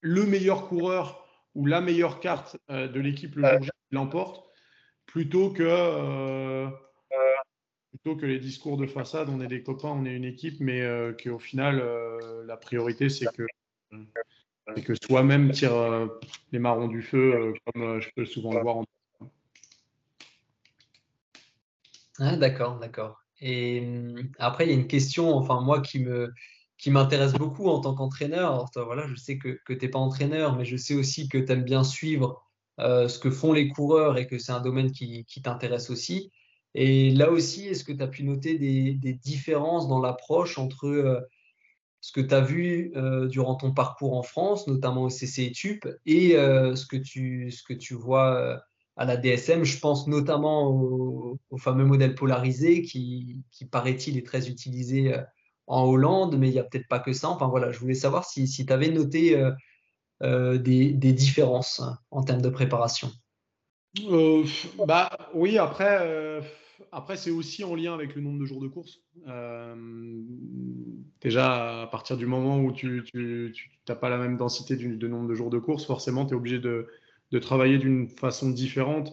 le 0.00 0.24
meilleur 0.24 0.66
coureur 0.66 1.24
ou 1.54 1.66
la 1.66 1.80
meilleure 1.80 2.20
carte 2.20 2.56
euh, 2.70 2.88
de 2.88 2.98
l'équipe 2.98 3.36
le 3.36 3.48
jour 3.48 3.60
qui 3.60 3.94
l'emporte, 3.94 4.44
plutôt 5.06 5.50
que 5.50 5.62
euh, 5.64 6.68
plutôt 7.90 8.16
que 8.16 8.26
les 8.26 8.40
discours 8.40 8.76
de 8.76 8.86
façade. 8.86 9.28
On 9.28 9.40
est 9.40 9.46
des 9.46 9.62
copains, 9.62 9.90
on 9.90 10.04
est 10.04 10.14
une 10.14 10.24
équipe, 10.24 10.58
mais 10.58 10.84
qu'au 11.22 11.38
final, 11.38 11.82
la 12.46 12.56
priorité 12.56 13.08
c'est 13.08 13.26
que 13.32 13.46
que 14.84 14.94
soi-même 14.94 15.52
tire 15.52 16.08
les 16.52 16.58
marrons 16.58 16.88
du 16.88 17.02
feu, 17.02 17.54
comme 17.66 18.00
je 18.00 18.08
peux 18.14 18.24
souvent 18.24 18.52
le 18.52 18.60
voir 18.60 18.78
en. 18.78 18.84
Ah, 22.18 22.36
d'accord, 22.36 22.78
d'accord. 22.78 23.22
Et 23.40 23.80
hum, 23.80 24.30
après, 24.38 24.66
il 24.66 24.70
y 24.70 24.72
a 24.72 24.76
une 24.76 24.86
question, 24.86 25.34
enfin, 25.34 25.60
moi, 25.60 25.80
qui 25.80 26.00
me, 26.00 26.32
qui 26.78 26.90
m'intéresse 26.90 27.34
beaucoup 27.34 27.68
en 27.68 27.80
tant 27.80 27.94
qu'entraîneur. 27.94 28.66
Voilà, 28.74 29.06
je 29.06 29.14
sais 29.14 29.38
que, 29.38 29.60
que 29.64 29.72
tu 29.72 29.84
n'es 29.84 29.90
pas 29.90 29.98
entraîneur, 29.98 30.56
mais 30.56 30.64
je 30.64 30.76
sais 30.76 30.94
aussi 30.94 31.28
que 31.28 31.38
tu 31.38 31.52
aimes 31.52 31.64
bien 31.64 31.84
suivre 31.84 32.42
euh, 32.80 33.08
ce 33.08 33.18
que 33.18 33.30
font 33.30 33.52
les 33.52 33.68
coureurs 33.68 34.18
et 34.18 34.26
que 34.26 34.38
c'est 34.38 34.52
un 34.52 34.60
domaine 34.60 34.92
qui, 34.92 35.24
qui 35.24 35.42
t'intéresse 35.42 35.90
aussi. 35.90 36.30
Et 36.74 37.10
là 37.10 37.30
aussi, 37.30 37.66
est-ce 37.68 37.84
que 37.84 37.92
tu 37.92 38.02
as 38.02 38.08
pu 38.08 38.24
noter 38.24 38.58
des, 38.58 38.92
des 38.94 39.14
différences 39.14 39.88
dans 39.88 40.00
l'approche 40.00 40.58
entre 40.58 40.86
euh, 40.86 41.20
ce 42.00 42.12
que 42.12 42.20
tu 42.20 42.34
as 42.34 42.40
vu 42.40 42.92
euh, 42.96 43.26
durant 43.26 43.56
ton 43.56 43.72
parcours 43.72 44.16
en 44.16 44.22
France, 44.22 44.66
notamment 44.66 45.04
au 45.04 45.10
CC 45.10 45.50
TUP, 45.52 45.86
et 46.06 46.32
ce, 46.32 46.86
que 46.86 46.96
tu, 46.96 47.50
ce 47.50 47.62
que 47.62 47.74
tu 47.74 47.94
vois 47.94 48.60
à 48.96 49.04
la 49.04 49.16
DSM 49.16 49.64
Je 49.64 49.78
pense 49.78 50.06
notamment 50.06 50.70
au, 50.70 51.38
fameux 51.58 51.84
modèle 51.84 52.14
polarisé 52.14 52.82
qui, 52.82 53.42
qui 53.50 53.66
paraît-il, 53.66 54.16
est 54.18 54.26
très 54.26 54.48
utilisé 54.48 55.14
en 55.66 55.84
Hollande, 55.84 56.36
mais 56.38 56.48
il 56.48 56.52
n'y 56.52 56.58
a 56.58 56.64
peut-être 56.64 56.88
pas 56.88 56.98
que 56.98 57.12
ça. 57.12 57.28
Enfin 57.28 57.48
voilà, 57.48 57.72
je 57.72 57.78
voulais 57.78 57.94
savoir 57.94 58.24
si, 58.24 58.46
si 58.46 58.66
tu 58.66 58.72
avais 58.72 58.90
noté 58.90 59.36
euh, 59.36 59.50
euh, 60.22 60.58
des, 60.58 60.92
des, 60.92 61.12
différences 61.12 61.82
en 62.10 62.22
termes 62.22 62.42
de 62.42 62.48
préparation. 62.48 63.10
Euh, 64.08 64.44
bah 64.86 65.10
oui, 65.34 65.58
après, 65.58 66.40
après 66.92 67.16
c'est 67.16 67.30
aussi 67.30 67.64
en 67.64 67.74
lien 67.74 67.94
avec 67.94 68.14
le 68.14 68.22
nombre 68.22 68.40
de 68.40 68.46
jours 68.46 68.60
de 68.60 68.68
course. 68.68 69.00
déjà, 71.20 71.82
à 71.82 71.86
partir 71.86 72.16
du 72.16 72.26
moment 72.26 72.58
où 72.60 72.72
tu 72.72 73.02
n'as 73.88 73.94
pas 73.94 74.08
la 74.08 74.18
même 74.18 74.36
densité 74.36 74.76
de 74.76 75.08
nombre 75.08 75.28
de 75.28 75.34
jours 75.34 75.50
de 75.50 75.58
course, 75.58 75.86
forcément, 75.86 76.26
tu 76.26 76.34
es 76.34 76.36
obligé 76.36 76.58
de, 76.58 76.88
travailler 77.40 77.78
d'une 77.78 78.08
façon 78.08 78.50
différente. 78.50 79.12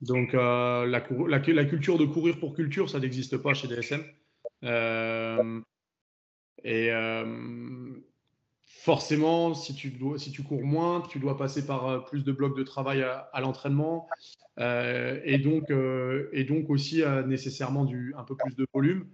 Donc, 0.00 0.32
la, 0.32 0.84
la, 0.86 1.64
culture 1.64 1.98
de 1.98 2.04
courir 2.04 2.38
pour 2.38 2.54
culture, 2.54 2.90
ça 2.90 2.98
n'existe 2.98 3.36
pas 3.36 3.54
chez 3.54 3.68
DSM. 3.68 4.02
Euh, 4.64 5.60
et 6.64 6.90
euh, 6.92 7.94
forcément, 8.64 9.54
si 9.54 9.74
tu, 9.74 9.92
cours 10.42 10.62
moins, 10.62 11.02
tu 11.02 11.18
dois 11.18 11.36
passer 11.36 11.66
par 11.66 11.88
euh, 11.88 11.98
plus 11.98 12.24
de 12.24 12.32
blocs 12.32 12.56
de 12.56 12.62
travail 12.62 13.02
à, 13.02 13.40
l'entraînement 13.40 14.08
euh, 14.58 15.20
et, 15.24 15.38
donc, 15.38 15.70
et 16.32 16.44
donc 16.44 16.70
aussi 16.70 17.02
nécessairement 17.26 17.84
du, 17.84 18.14
un 18.16 18.24
peu 18.24 18.36
plus 18.36 18.54
de 18.54 18.66
volume. 18.72 19.06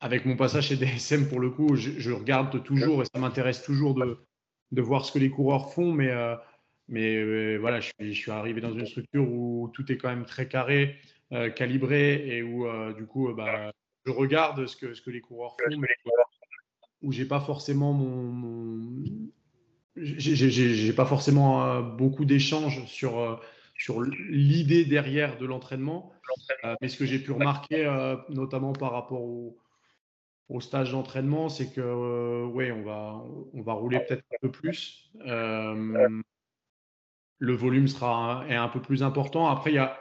avec 0.00 0.24
mon 0.26 0.36
passage 0.36 0.68
chez 0.68 0.76
DSM, 0.76 1.28
pour 1.28 1.40
le 1.40 1.50
coup, 1.50 1.76
je, 1.76 2.10
regarde 2.10 2.62
toujours 2.62 3.02
et 3.02 3.06
ça 3.06 3.20
m'intéresse 3.20 3.62
toujours 3.62 3.94
de, 3.94 4.80
voir 4.80 5.04
ce 5.04 5.12
que 5.12 5.18
les 5.18 5.30
coureurs 5.30 5.72
font, 5.72 5.92
mais, 5.92 6.12
mais 6.88 7.56
voilà, 7.58 7.80
je 7.80 8.12
suis, 8.12 8.30
arrivé 8.30 8.60
dans 8.60 8.72
une 8.72 8.86
structure 8.86 9.28
où 9.28 9.70
tout 9.74 9.90
est 9.92 9.96
quand 9.96 10.08
même 10.08 10.24
très 10.24 10.48
carré, 10.48 10.96
calibré 11.56 12.26
et 12.28 12.42
où 12.42 12.66
du 12.94 13.06
coup, 13.06 13.32
bah, 13.34 13.72
je 14.06 14.12
regarde 14.12 14.66
ce 14.66 14.76
que, 14.76 14.94
ce 14.94 15.02
que 15.02 15.10
les 15.10 15.20
coureurs 15.20 15.56
font, 15.58 15.76
mais 15.78 15.88
où 17.02 17.12
j'ai 17.12 17.26
pas 17.26 17.40
forcément 17.40 17.92
mon, 17.92 19.30
j'ai 19.96 20.92
pas 20.92 21.06
forcément 21.06 21.64
euh, 21.64 21.82
beaucoup 21.82 22.24
d'échanges 22.24 22.84
sur 22.86 23.18
euh, 23.18 23.36
sur 23.76 24.02
l'idée 24.02 24.84
derrière 24.84 25.36
de 25.36 25.46
l'entraînement, 25.46 26.12
euh, 26.64 26.76
mais 26.80 26.88
ce 26.88 26.96
que 26.96 27.04
j'ai 27.04 27.18
pu 27.18 27.32
remarquer, 27.32 27.84
notamment 28.28 28.72
par 28.72 28.92
rapport 28.92 29.20
au, 29.20 29.58
au 30.48 30.60
stage 30.60 30.92
d'entraînement, 30.92 31.48
c'est 31.48 31.72
que 31.72 32.44
ouais, 32.46 32.70
on 32.70 32.82
va 32.82 33.24
on 33.52 33.62
va 33.62 33.72
rouler 33.72 33.98
peut-être 34.00 34.22
un 34.32 34.38
peu 34.40 34.50
plus. 34.50 35.10
le 37.38 37.52
volume 37.52 37.88
sera 37.88 38.44
est 38.48 38.54
un 38.54 38.68
peu 38.68 38.80
plus 38.80 39.02
important. 39.02 39.48
Après, 39.48 39.72
il 39.72 39.74
y 39.74 39.78
a 39.78 39.98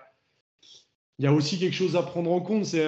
y 1.19 1.27
a 1.27 1.33
aussi 1.33 1.59
quelque 1.59 1.75
chose 1.75 1.95
à 1.95 2.03
prendre 2.03 2.31
en 2.31 2.41
compte, 2.41 2.65
c'est 2.65 2.87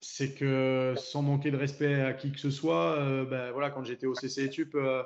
c'est 0.00 0.34
que 0.34 0.94
sans 0.96 1.22
manquer 1.22 1.50
de 1.50 1.56
respect 1.56 2.00
à 2.00 2.12
qui 2.12 2.30
que 2.30 2.38
ce 2.38 2.50
soit, 2.50 3.24
ben 3.24 3.50
voilà, 3.50 3.70
quand 3.70 3.82
j'étais 3.82 4.06
au 4.06 4.14
CC 4.14 4.50
Tup, 4.50 4.76
euh, 4.76 5.02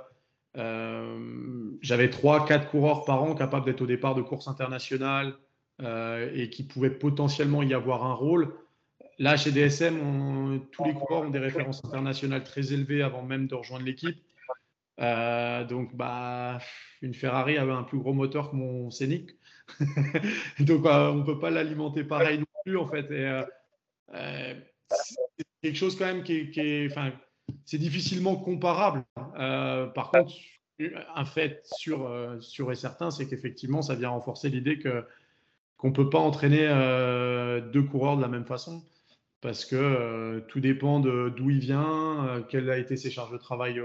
j'avais 0.54 2.08
3-4 2.08 2.68
coureurs 2.68 3.04
par 3.04 3.22
an 3.22 3.34
capables 3.34 3.66
d'être 3.66 3.82
au 3.82 3.86
départ 3.86 4.14
de 4.14 4.22
courses 4.22 4.48
internationales 4.48 5.34
et 5.80 6.50
qui 6.50 6.64
pouvaient 6.64 6.90
potentiellement 6.90 7.62
y 7.62 7.72
avoir 7.74 8.04
un 8.04 8.14
rôle. 8.14 8.54
Là, 9.18 9.36
chez 9.36 9.52
DSM, 9.52 10.60
tous 10.72 10.84
les 10.84 10.94
coureurs 10.94 11.22
ont 11.22 11.30
des 11.30 11.38
références 11.38 11.84
internationales 11.84 12.42
très 12.42 12.72
élevées 12.72 13.02
avant 13.02 13.22
même 13.22 13.46
de 13.46 13.54
rejoindre 13.54 13.84
l'équipe. 13.84 14.16
donc, 14.98 15.94
bah, 15.94 16.58
une 17.02 17.14
Ferrari 17.14 17.58
avait 17.58 17.72
un 17.72 17.82
plus 17.82 17.98
gros 17.98 18.12
moteur 18.12 18.50
que 18.50 18.56
mon 18.56 18.90
Scénic. 18.90 19.30
donc, 20.60 20.84
on 20.84 21.14
ne 21.14 21.22
peut 21.22 21.38
pas 21.38 21.50
l'alimenter 21.50 22.04
pareil 22.04 22.38
non 22.38 22.46
plus, 22.64 22.76
en 22.76 22.88
fait. 22.88 23.06
C'est 24.10 25.46
quelque 25.62 25.76
chose 25.76 25.96
quand 25.96 26.06
même 26.06 26.22
qui 26.22 26.50
est, 26.56 26.86
enfin, 26.90 27.12
c'est 27.64 27.78
difficilement 27.78 28.36
comparable. 28.36 29.04
Euh, 29.38 29.86
par 29.86 30.10
contre, 30.10 30.32
un 31.14 31.24
fait 31.24 31.60
sûr, 31.76 32.06
euh, 32.06 32.40
sûr 32.40 32.70
et 32.72 32.74
certain, 32.74 33.10
c'est 33.10 33.28
qu'effectivement, 33.28 33.82
ça 33.82 33.94
vient 33.94 34.10
renforcer 34.10 34.48
l'idée 34.48 34.78
que 34.78 35.04
qu'on 35.76 35.88
ne 35.88 35.94
peut 35.94 36.10
pas 36.10 36.18
entraîner 36.18 36.66
euh, 36.68 37.60
deux 37.60 37.82
coureurs 37.82 38.16
de 38.16 38.22
la 38.22 38.28
même 38.28 38.44
façon, 38.44 38.84
parce 39.40 39.64
que 39.64 40.44
tout 40.48 40.60
dépend 40.60 41.00
d'où 41.00 41.50
il 41.50 41.58
vient, 41.58 42.44
quelle 42.50 42.68
a 42.68 42.76
été 42.76 42.98
ses 42.98 43.10
charges 43.10 43.32
de 43.32 43.38
travail 43.38 43.80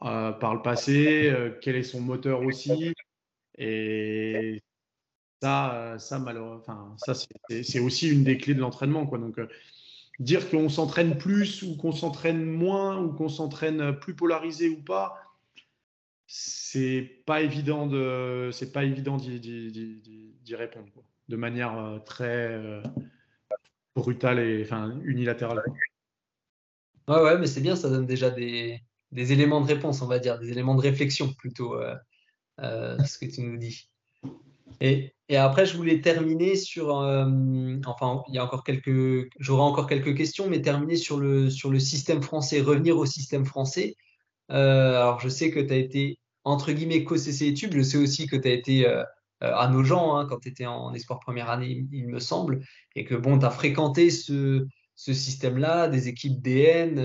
par 0.00 0.54
le 0.54 0.62
passé, 0.62 1.30
quel 1.60 1.76
est 1.76 1.82
son 1.82 2.00
moteur 2.00 2.40
aussi, 2.40 2.94
et 3.58 4.62
ça, 5.42 5.96
ça 5.98 6.18
ça 6.96 7.14
c'est 7.62 7.80
aussi 7.80 8.10
une 8.10 8.24
des 8.24 8.38
clés 8.38 8.54
de 8.54 8.60
l'entraînement. 8.60 9.04
Donc 9.04 9.38
dire 10.18 10.48
qu'on 10.50 10.68
s'entraîne 10.68 11.18
plus 11.18 11.62
ou 11.62 11.76
qu'on 11.76 11.92
s'entraîne 11.92 12.44
moins 12.44 13.00
ou 13.00 13.12
qu'on 13.12 13.28
s'entraîne 13.28 13.98
plus 13.98 14.14
polarisé 14.14 14.68
ou 14.68 14.82
pas, 14.82 15.16
c'est 16.26 17.22
pas 17.26 17.42
évident 17.42 17.86
de, 17.86 18.50
c'est 18.52 18.72
pas 18.72 18.84
évident 18.84 19.16
d'y 19.16 20.54
répondre 20.54 20.88
de 21.28 21.36
manière 21.36 21.78
euh, 21.78 21.98
très 21.98 22.48
euh, 22.48 22.82
brutale 23.94 24.38
et 24.38 24.62
enfin 24.62 24.98
unilatérale. 25.04 25.62
Ouais, 27.08 27.20
ouais, 27.20 27.38
mais 27.38 27.46
c'est 27.46 27.60
bien, 27.60 27.76
ça 27.76 27.90
donne 27.90 28.06
déjà 28.06 28.30
des, 28.30 28.80
des, 29.12 29.32
éléments 29.32 29.60
de 29.60 29.66
réponse, 29.66 30.00
on 30.00 30.06
va 30.06 30.18
dire, 30.18 30.38
des 30.38 30.50
éléments 30.50 30.74
de 30.74 30.80
réflexion 30.80 31.32
plutôt, 31.34 31.78
euh, 31.78 32.98
ce 33.04 33.18
que 33.18 33.26
tu 33.26 33.42
nous 33.42 33.58
dis. 33.58 33.90
Et, 34.80 35.12
après, 35.36 35.66
je 35.66 35.76
voulais 35.76 36.00
terminer 36.00 36.54
sur, 36.56 36.98
euh, 36.98 37.26
enfin, 37.86 38.22
il 38.28 38.34
y 38.34 38.38
a 38.38 38.44
encore 38.44 38.62
quelques, 38.62 39.28
j'aurai 39.38 39.62
encore 39.62 39.86
quelques 39.86 40.16
questions, 40.16 40.48
mais 40.48 40.60
terminer 40.60 40.96
sur 40.96 41.18
le, 41.18 41.50
sur 41.50 41.70
le 41.70 41.78
système 41.80 42.22
français, 42.22 42.60
revenir 42.60 42.98
au 42.98 43.06
système 43.06 43.44
français. 43.44 43.96
Euh, 44.50 44.90
alors, 44.96 45.20
je 45.20 45.28
sais 45.28 45.50
que 45.50 45.60
tu 45.60 45.72
as 45.72 45.76
été, 45.76 46.18
entre 46.44 46.72
guillemets, 46.72 47.04
co-CC 47.04 47.46
études, 47.46 47.74
je 47.74 47.82
sais 47.82 47.96
aussi 47.96 48.26
que 48.26 48.36
tu 48.36 48.48
as 48.48 48.52
été 48.52 48.86
euh, 48.86 49.02
à 49.40 49.68
nos 49.68 49.82
gens 49.82 50.16
hein, 50.16 50.26
quand 50.28 50.40
tu 50.40 50.48
étais 50.50 50.66
en 50.66 50.92
espoir 50.94 51.20
première 51.20 51.50
année, 51.50 51.86
il, 51.90 52.08
me 52.08 52.20
semble, 52.20 52.60
et 52.94 53.04
que 53.04 53.14
bon, 53.14 53.38
tu 53.38 53.46
as 53.46 53.50
fréquenté 53.50 54.10
ce, 54.10 54.66
ce 54.94 55.14
système-là, 55.14 55.88
des 55.88 56.08
équipes 56.08 56.42
DN, 56.42 56.96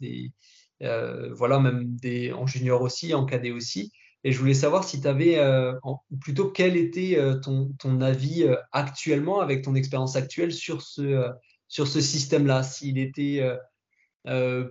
des, 0.00 0.32
voilà, 0.80 1.60
même 1.60 1.96
des, 1.96 2.32
en 2.32 2.46
junior 2.46 2.80
aussi, 2.82 3.14
en 3.14 3.26
cadet 3.26 3.50
aussi. 3.50 3.92
Et 4.22 4.32
je 4.32 4.38
voulais 4.38 4.54
savoir 4.54 4.84
si 4.84 5.00
tu 5.00 5.08
avais, 5.08 5.38
euh, 5.38 5.72
plutôt 6.20 6.50
quel 6.50 6.76
était 6.76 7.18
euh, 7.18 7.36
ton, 7.36 7.72
ton, 7.78 8.00
avis 8.02 8.42
euh, 8.42 8.56
actuellement, 8.70 9.40
avec 9.40 9.62
ton 9.62 9.74
expérience 9.74 10.14
actuelle, 10.14 10.52
sur 10.52 10.82
ce, 10.82 11.30
sur 11.68 11.88
ce 11.88 12.00
système-là. 12.00 12.62
S'il 12.62 12.98
était 12.98 13.42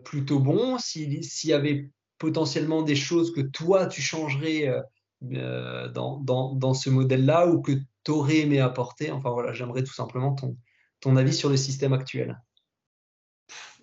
plutôt 0.03 0.39
bon, 0.39 0.77
s'il 0.77 1.23
y 1.45 1.53
avait 1.53 1.89
potentiellement 2.19 2.83
des 2.83 2.95
choses 2.95 3.33
que 3.33 3.41
toi, 3.41 3.87
tu 3.87 4.01
changerais 4.01 4.71
dans, 5.21 6.19
dans, 6.19 6.53
dans, 6.53 6.73
ce 6.73 6.89
modèle-là 6.89 7.47
ou 7.47 7.61
que 7.61 7.71
tu 8.03 8.11
aurais 8.11 8.39
aimé 8.39 8.59
apporter. 8.59 9.11
Enfin 9.11 9.31
voilà, 9.31 9.51
j'aimerais 9.53 9.83
tout 9.83 9.93
simplement 9.93 10.35
ton, 10.35 10.55
ton 10.99 11.15
avis 11.15 11.33
sur 11.33 11.49
le 11.49 11.57
système 11.57 11.93
actuel. 11.93 12.39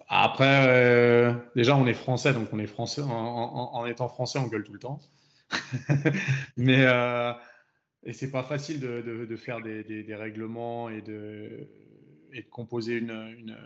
Après, 0.08 1.34
déjà, 1.56 1.76
on 1.76 1.86
est 1.86 1.94
français, 1.94 2.32
donc 2.32 2.50
on 2.52 2.60
est 2.60 2.68
français. 2.68 3.02
En, 3.02 3.10
en, 3.10 3.86
étant 3.86 4.08
français, 4.08 4.38
on 4.38 4.46
gueule 4.46 4.62
tout 4.62 4.72
le 4.72 4.78
temps. 4.78 5.00
mais 6.56 6.84
euh, 6.86 7.32
et 8.04 8.12
c'est 8.12 8.30
pas 8.30 8.42
facile 8.42 8.80
de, 8.80 9.26
de, 9.28 9.36
faire 9.36 9.60
des, 9.60 9.82
des, 9.82 10.14
règlements 10.14 10.88
et 10.88 11.02
de, 11.02 11.68
et 12.32 12.42
de 12.42 12.48
composer 12.48 12.94
une, 12.94 13.10
une, 13.10 13.56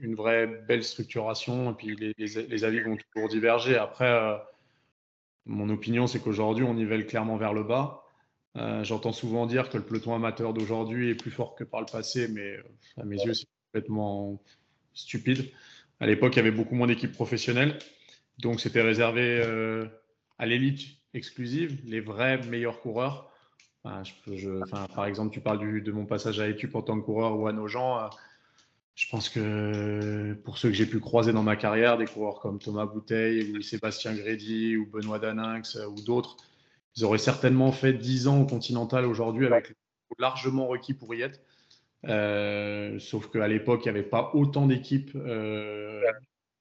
une, 0.00 0.14
vraie 0.14 0.46
belle 0.46 0.82
structuration. 0.82 1.70
Et 1.70 1.74
puis 1.74 1.96
les, 1.96 2.14
les, 2.16 2.64
avis 2.64 2.80
vont 2.80 2.96
toujours 2.96 3.28
diverger. 3.28 3.76
Après, 3.76 4.10
euh, 4.10 4.36
mon 5.46 5.68
opinion, 5.70 6.06
c'est 6.08 6.18
qu'aujourd'hui, 6.18 6.64
on 6.64 6.74
nivelle 6.74 7.06
clairement 7.06 7.36
vers 7.36 7.54
le 7.54 7.62
bas. 7.62 8.02
Euh, 8.56 8.82
j'entends 8.82 9.12
souvent 9.12 9.46
dire 9.46 9.70
que 9.70 9.76
le 9.78 9.84
peloton 9.84 10.14
amateur 10.14 10.52
d'aujourd'hui 10.52 11.10
est 11.10 11.14
plus 11.14 11.30
fort 11.30 11.54
que 11.54 11.62
par 11.62 11.80
le 11.80 11.86
passé, 11.86 12.26
mais 12.26 12.56
à 12.96 13.04
mes 13.04 13.16
yeux, 13.22 13.34
c'est 13.34 13.46
complètement 13.66 14.42
stupide. 14.92 15.50
À 16.00 16.06
l'époque, 16.06 16.34
il 16.34 16.38
y 16.38 16.40
avait 16.40 16.50
beaucoup 16.50 16.74
moins 16.74 16.88
d'équipes 16.88 17.12
professionnelles, 17.12 17.78
donc 18.38 18.60
c'était 18.60 18.82
réservé 18.82 19.40
à 20.38 20.46
l'élite 20.46 20.97
exclusive, 21.14 21.80
les 21.84 22.00
vrais 22.00 22.38
meilleurs 22.46 22.80
coureurs. 22.80 23.30
par 23.82 25.06
exemple, 25.06 25.32
tu 25.32 25.40
parles 25.40 25.82
de 25.82 25.92
mon 25.92 26.06
passage 26.06 26.40
à 26.40 26.48
Etup 26.48 26.74
en 26.74 26.82
tant 26.82 27.00
que 27.00 27.04
coureur 27.04 27.38
ou 27.38 27.46
à 27.46 27.52
nos 27.52 27.68
gens. 27.68 28.10
je 28.94 29.08
pense 29.08 29.28
que 29.28 30.34
pour 30.44 30.58
ceux 30.58 30.68
que 30.68 30.74
j'ai 30.74 30.86
pu 30.86 31.00
croiser 31.00 31.32
dans 31.32 31.42
ma 31.42 31.56
carrière, 31.56 31.98
des 31.98 32.06
coureurs 32.06 32.40
comme 32.40 32.58
Thomas 32.58 32.86
Bouteille 32.86 33.56
ou 33.56 33.62
Sébastien 33.62 34.14
Grédy 34.14 34.76
ou 34.76 34.86
Benoît 34.86 35.18
Daninx 35.18 35.76
ou 35.76 36.00
d'autres, 36.02 36.36
ils 36.96 37.04
auraient 37.04 37.18
certainement 37.18 37.72
fait 37.72 37.92
10 37.92 38.28
ans 38.28 38.40
au 38.40 38.46
Continental 38.46 39.04
aujourd'hui 39.04 39.46
avec 39.46 39.74
largement 40.18 40.66
requis 40.66 40.94
pour 40.94 41.14
y 41.14 41.22
être. 41.22 41.40
Euh, 42.06 42.98
sauf 42.98 43.30
qu'à 43.30 43.48
l'époque, 43.48 43.82
il 43.84 43.92
n'y 43.92 43.98
avait 43.98 44.08
pas 44.08 44.30
autant 44.34 44.66
d'équipes 44.66 45.12
euh, 45.16 46.02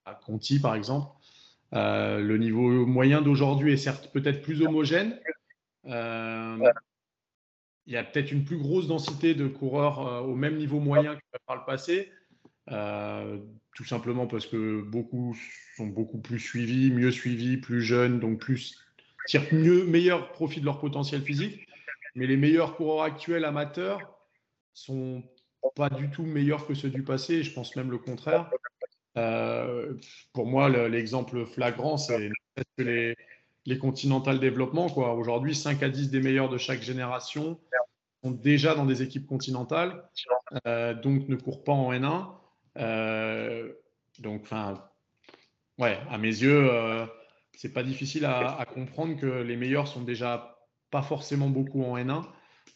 à 0.05 0.15
Conti, 0.15 0.59
par 0.59 0.75
exemple. 0.75 1.07
Euh, 1.74 2.20
le 2.20 2.38
niveau 2.38 2.86
moyen 2.86 3.22
d'aujourd'hui 3.22 3.74
est 3.74 3.78
certes 3.78 4.11
peut-être 4.13 4.41
plus 4.41 4.61
homogène. 4.61 5.20
il 5.86 5.93
y 7.88 7.97
a 7.97 8.03
peut-être 8.03 8.32
une 8.32 8.45
plus 8.45 8.57
grosse 8.57 8.88
densité 8.88 9.34
de 9.34 9.47
coureurs 9.47 10.26
au 10.28 10.36
même 10.36 10.57
niveau 10.57 10.80
moyen 10.80 11.15
que 11.15 11.22
par 11.45 11.57
le 11.57 11.65
passé. 11.65 12.11
tout 13.76 13.86
simplement 13.86 14.28
parce 14.28 14.45
que 14.47 14.82
beaucoup 14.82 15.38
sont 15.76 15.88
beaucoup 15.88 16.20
plus 16.20 16.39
suivis, 16.39 16.91
mieux 16.91 17.11
suivis, 17.11 17.57
plus 17.57 17.82
jeunes, 17.82 18.20
donc 18.20 18.39
plus 18.39 18.76
tirent 19.28 19.53
mieux, 19.53 19.86
meilleur 19.86 20.32
profit 20.32 20.59
de 20.59 20.65
leur 20.65 20.80
potentiel 20.80 21.22
physique. 21.22 21.68
Mais 22.15 22.26
les 22.26 22.38
meilleurs 22.38 22.76
coureurs 22.76 23.03
actuels 23.03 23.45
amateurs 23.45 24.18
sont 24.74 25.24
pas 25.76 25.89
du 25.89 26.09
tout 26.09 26.24
meilleurs 26.24 26.65
que 26.65 26.74
ceux 26.74 26.89
du 26.89 27.03
passé. 27.03 27.43
Je 27.43 27.53
pense 27.53 27.76
même 27.76 27.91
le 27.91 27.97
contraire. 27.99 28.49
Euh, 29.18 29.93
pour 30.34 30.45
moi, 30.45 30.70
l'exemple 30.70 31.45
flagrant, 31.45 31.97
c'est 31.97 32.30
les, 32.78 33.15
les 33.65 33.78
Continental 33.78 34.39
Développement. 34.39 34.86
Aujourd'hui, 34.95 35.55
5 35.55 35.82
à 35.84 35.89
10 35.89 36.09
des 36.09 36.22
meilleurs 36.22 36.49
de 36.49 36.57
chaque 36.57 36.82
génération 36.82 37.59
sont 38.24 38.32
déjà 38.32 38.76
dans 38.76 38.86
des 38.86 39.03
équipes 39.03 39.28
continentales, 39.28 40.03
euh, 40.65 40.93
donc 40.93 41.28
ne 41.28 41.36
courent 41.36 41.63
pas 41.63 41.74
en 41.74 41.91
N1. 41.91 42.28
Euh, 42.78 43.74
donc, 44.20 44.49
ouais, 45.78 45.99
à 46.09 46.18
mes 46.18 46.28
yeux, 46.28 46.70
c'est 47.55 47.74
pas 47.74 47.84
difficile 47.84 48.26
à, 48.26 48.65
comprendre 48.72 49.20
que 49.20 49.41
les 49.41 49.57
meilleurs 49.57 49.88
sont 49.88 50.03
déjà 50.03 50.59
pas 50.89 51.01
forcément 51.01 51.49
beaucoup 51.49 51.84
en 51.84 51.97
N1. 51.97 52.24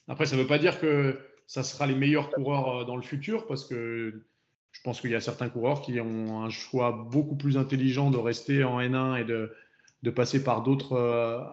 Après, 0.08 0.26
ça 0.26 0.36
ne 0.36 0.42
veut 0.42 0.48
pas 0.48 0.58
dire 0.58 0.80
que 0.80 1.20
ça 1.52 1.64
sera 1.64 1.86
les 1.86 1.96
meilleurs 1.96 2.30
coureurs 2.30 2.70
euh, 2.70 2.86
dans 2.86 2.96
le 2.96 3.02
futur 3.02 3.46
parce 3.46 3.66
que 3.66 4.24
je 4.72 4.82
pense 4.82 5.02
qu'il 5.02 5.12
y 5.12 5.16
a 5.16 5.22
certains 5.22 5.50
coureurs 5.50 5.82
qui 5.82 6.00
ont 6.00 6.44
un 6.44 6.50
choix 6.50 6.92
beaucoup 6.92 7.36
plus 7.36 7.58
intelligent 7.58 8.10
de 8.12 8.18
rester 8.18 8.64
en 8.64 8.80
N1 8.80 9.22
et 9.22 9.26
de, 9.26 10.10
passer 10.12 10.40
euh, 10.40 11.44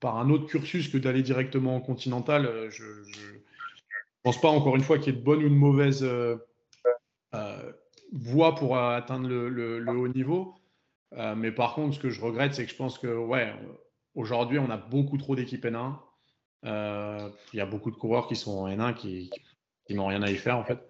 par 0.00 0.16
un 0.16 0.30
autre 0.30 0.46
cursus 0.46 0.88
que 0.88 0.98
d'aller 0.98 1.22
directement 1.22 1.76
en 1.76 1.80
continental. 1.80 2.46
Euh, 2.46 2.70
je 2.70 2.84
ne 2.84 3.38
pense 4.22 4.40
pas 4.40 4.48
encore 4.48 4.76
une 4.76 4.82
fois 4.82 4.98
qu'il 4.98 5.14
y 5.14 5.16
ait 5.16 5.20
de 5.20 5.24
bonne 5.24 5.44
ou 5.44 5.48
de 5.48 5.54
mauvaise 5.54 6.04
voie 8.12 8.54
pour 8.54 8.78
atteindre 8.78 9.28
le, 9.28 9.84
haut 9.88 10.08
niveau. 10.08 10.54
Euh, 11.14 11.34
mais 11.34 11.52
par 11.52 11.74
contre, 11.74 11.94
ce 11.94 12.00
que 12.00 12.10
je 12.10 12.20
regrette, 12.20 12.54
c'est 12.54 12.64
que 12.64 12.70
je 12.70 12.76
pense 12.76 12.98
que, 12.98 13.08
aujourd'hui, 14.14 14.58
on 14.58 14.70
a 14.70 14.76
beaucoup 14.76 15.18
trop 15.18 15.36
d'équipes 15.36 15.64
N1. 15.64 15.96
Euh, 16.64 17.30
il 17.52 17.58
y 17.58 17.60
a 17.60 17.66
beaucoup 17.66 17.90
de 17.90 17.96
coureurs 17.96 18.26
qui 18.26 18.36
sont 18.36 18.58
en 18.58 18.68
N1 18.68 18.94
qui, 18.94 19.30
n'ont 19.90 20.06
rien 20.06 20.22
à 20.22 20.30
y 20.30 20.36
faire, 20.36 20.58
en 20.58 20.64
fait. 20.64 20.80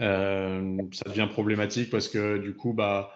Euh, 0.00 0.78
ça 0.92 1.08
devient 1.08 1.28
problématique 1.30 1.90
parce 1.90 2.08
que, 2.08 2.38
du 2.38 2.54
coup, 2.54 2.72
bah, 2.72 3.12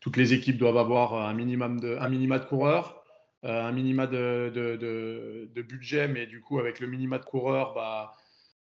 toutes 0.00 0.16
les 0.16 0.32
équipes 0.34 0.58
doivent 0.58 0.76
avoir 0.78 1.14
un, 1.14 1.34
minimum 1.34 1.80
de, 1.80 1.96
un 2.00 2.08
minima 2.08 2.38
de 2.38 2.44
coureurs, 2.44 3.04
un 3.42 3.72
minima 3.72 4.06
de, 4.06 5.48
budget, 5.62 6.08
mais 6.08 6.26
du 6.26 6.40
coup, 6.40 6.58
avec 6.58 6.80
le 6.80 6.86
minima 6.86 7.18
de 7.18 7.24
coureurs, 7.24 7.74
bah, 7.74 8.14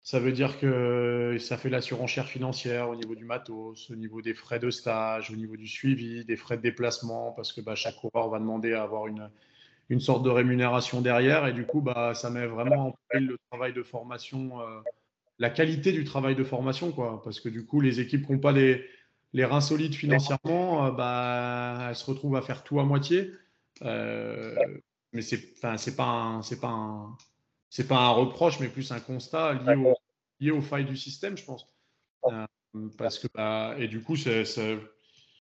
ça 0.03 0.20
veut 0.20 0.32
dire 0.32 0.59
que 0.59 1.38
ça 1.39 1.57
fait 1.57 1.70
la 1.70 1.82
surenchère 1.82 2.28
financière 2.28 2.89
au 2.89 2.95
niveau 2.95 3.16
du 3.16 3.26
matos, 3.26 3.89
au 3.89 3.95
niveau 3.95 4.22
des 4.22 4.36
frais 4.36 4.59
de 4.59 4.70
stage, 4.70 5.32
au 5.32 5.36
niveau 5.36 5.57
du 5.57 5.68
suivi, 5.68 6.26
des 6.26 6.36
frais 6.36 6.57
de 6.57 6.61
déplacement, 6.61 7.32
parce 7.32 7.51
que 7.53 7.61
bah, 7.61 7.76
chaque 7.76 7.95
coureur 7.95 8.30
va 8.30 8.39
demander 8.39 8.74
à 8.74 8.84
avoir 8.84 9.07
une, 9.07 9.30
une 9.89 9.99
sorte 9.99 10.24
de 10.24 10.30
rémunération 10.30 11.01
derrière. 11.01 11.47
Et 11.47 11.53
du 11.53 11.66
coup, 11.66 11.84
ça 12.13 12.30
met 12.30 12.45
vraiment 12.45 12.88
en 12.88 12.95
péril 13.09 13.28
le 13.28 13.38
travail 13.49 13.74
de 13.74 13.84
formation, 13.84 14.61
euh, 14.61 14.82
la 15.39 15.49
qualité 15.49 15.91
du 15.91 16.03
travail 16.03 16.36
de 16.36 16.43
formation. 16.43 16.91
Quoi, 16.91 17.21
parce 17.23 17.39
que 17.39 17.49
du 17.49 17.65
coup, 17.65 17.81
les 17.81 17.99
équipes 17.99 18.25
qui 18.25 18.31
n'ont 18.31 18.39
pas 18.39 18.51
les, 18.51 18.86
les, 19.33 19.45
reins 19.45 19.61
solides 19.61 19.95
financièrement, 19.95 20.86
euh, 20.86 20.91
bah, 20.91 21.88
elles 21.89 21.95
se 21.95 22.05
retrouvent 22.05 22.36
à 22.36 22.41
faire 22.41 22.63
tout 22.63 22.79
à 22.79 22.83
moitié. 22.83 23.31
Euh, 23.81 24.55
mais 25.13 25.21
c'est 25.21 25.59
pas, 25.59 25.73
un, 25.73 25.77
pas 25.95 26.67
un 26.67 27.17
c'est 27.69 27.88
pas 27.88 27.97
un 27.97 28.09
reproche, 28.09 28.59
mais 28.59 28.69
plus 28.69 28.91
un 28.91 28.99
constat 28.99 29.53
lié, 29.53 29.75
au, 29.75 29.95
lié 30.39 30.51
aux 30.51 30.61
failles 30.61 30.86
du 30.86 30.95
système, 30.95 31.38
je 31.38 31.43
pense. 31.43 31.67
Euh, 32.25 32.45
parce 32.97 33.19
que, 33.19 33.27
bah, 33.33 33.75
et 33.77 33.88
du 33.88 34.01
coup, 34.01 34.15
ça, 34.15 34.43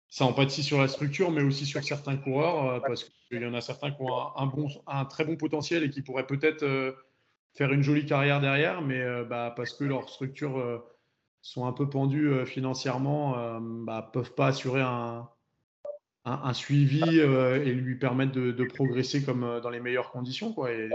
ça 0.08 0.24
empathie 0.24 0.62
sur 0.62 0.80
la 0.80 0.88
structure, 0.88 1.30
mais 1.30 1.42
aussi 1.42 1.66
sur 1.66 1.82
certains 1.84 2.16
coureurs, 2.16 2.82
parce 2.82 3.04
qu'il 3.04 3.42
y 3.42 3.46
en 3.46 3.54
a 3.54 3.60
certains 3.60 3.92
qui 3.92 4.02
ont 4.02 4.36
un, 4.36 4.46
bon, 4.46 4.68
un 4.86 5.04
très 5.04 5.24
bon 5.24 5.36
potentiel 5.36 5.84
et 5.84 5.90
qui 5.90 6.02
pourraient 6.02 6.26
peut-être 6.26 6.96
faire 7.54 7.72
une 7.72 7.82
jolie 7.82 8.06
carrière 8.06 8.40
derrière, 8.40 8.82
mais 8.82 9.24
bah, 9.24 9.52
parce 9.56 9.72
que 9.72 9.84
leurs 9.84 10.08
structures 10.08 10.84
sont 11.42 11.66
un 11.66 11.72
peu 11.72 11.88
pendues 11.88 12.46
financièrement, 12.46 13.60
bah, 13.60 14.10
peuvent 14.12 14.34
pas 14.34 14.48
assurer 14.48 14.80
un, 14.80 15.28
un, 16.24 16.54
suivi 16.54 17.18
et 17.18 17.72
lui 17.72 17.96
permettre 17.98 18.32
de, 18.32 18.52
de, 18.52 18.64
progresser 18.64 19.24
comme 19.24 19.60
dans 19.60 19.70
les 19.70 19.80
meilleures 19.80 20.10
conditions. 20.10 20.52
Quoi. 20.52 20.72
Et, 20.72 20.90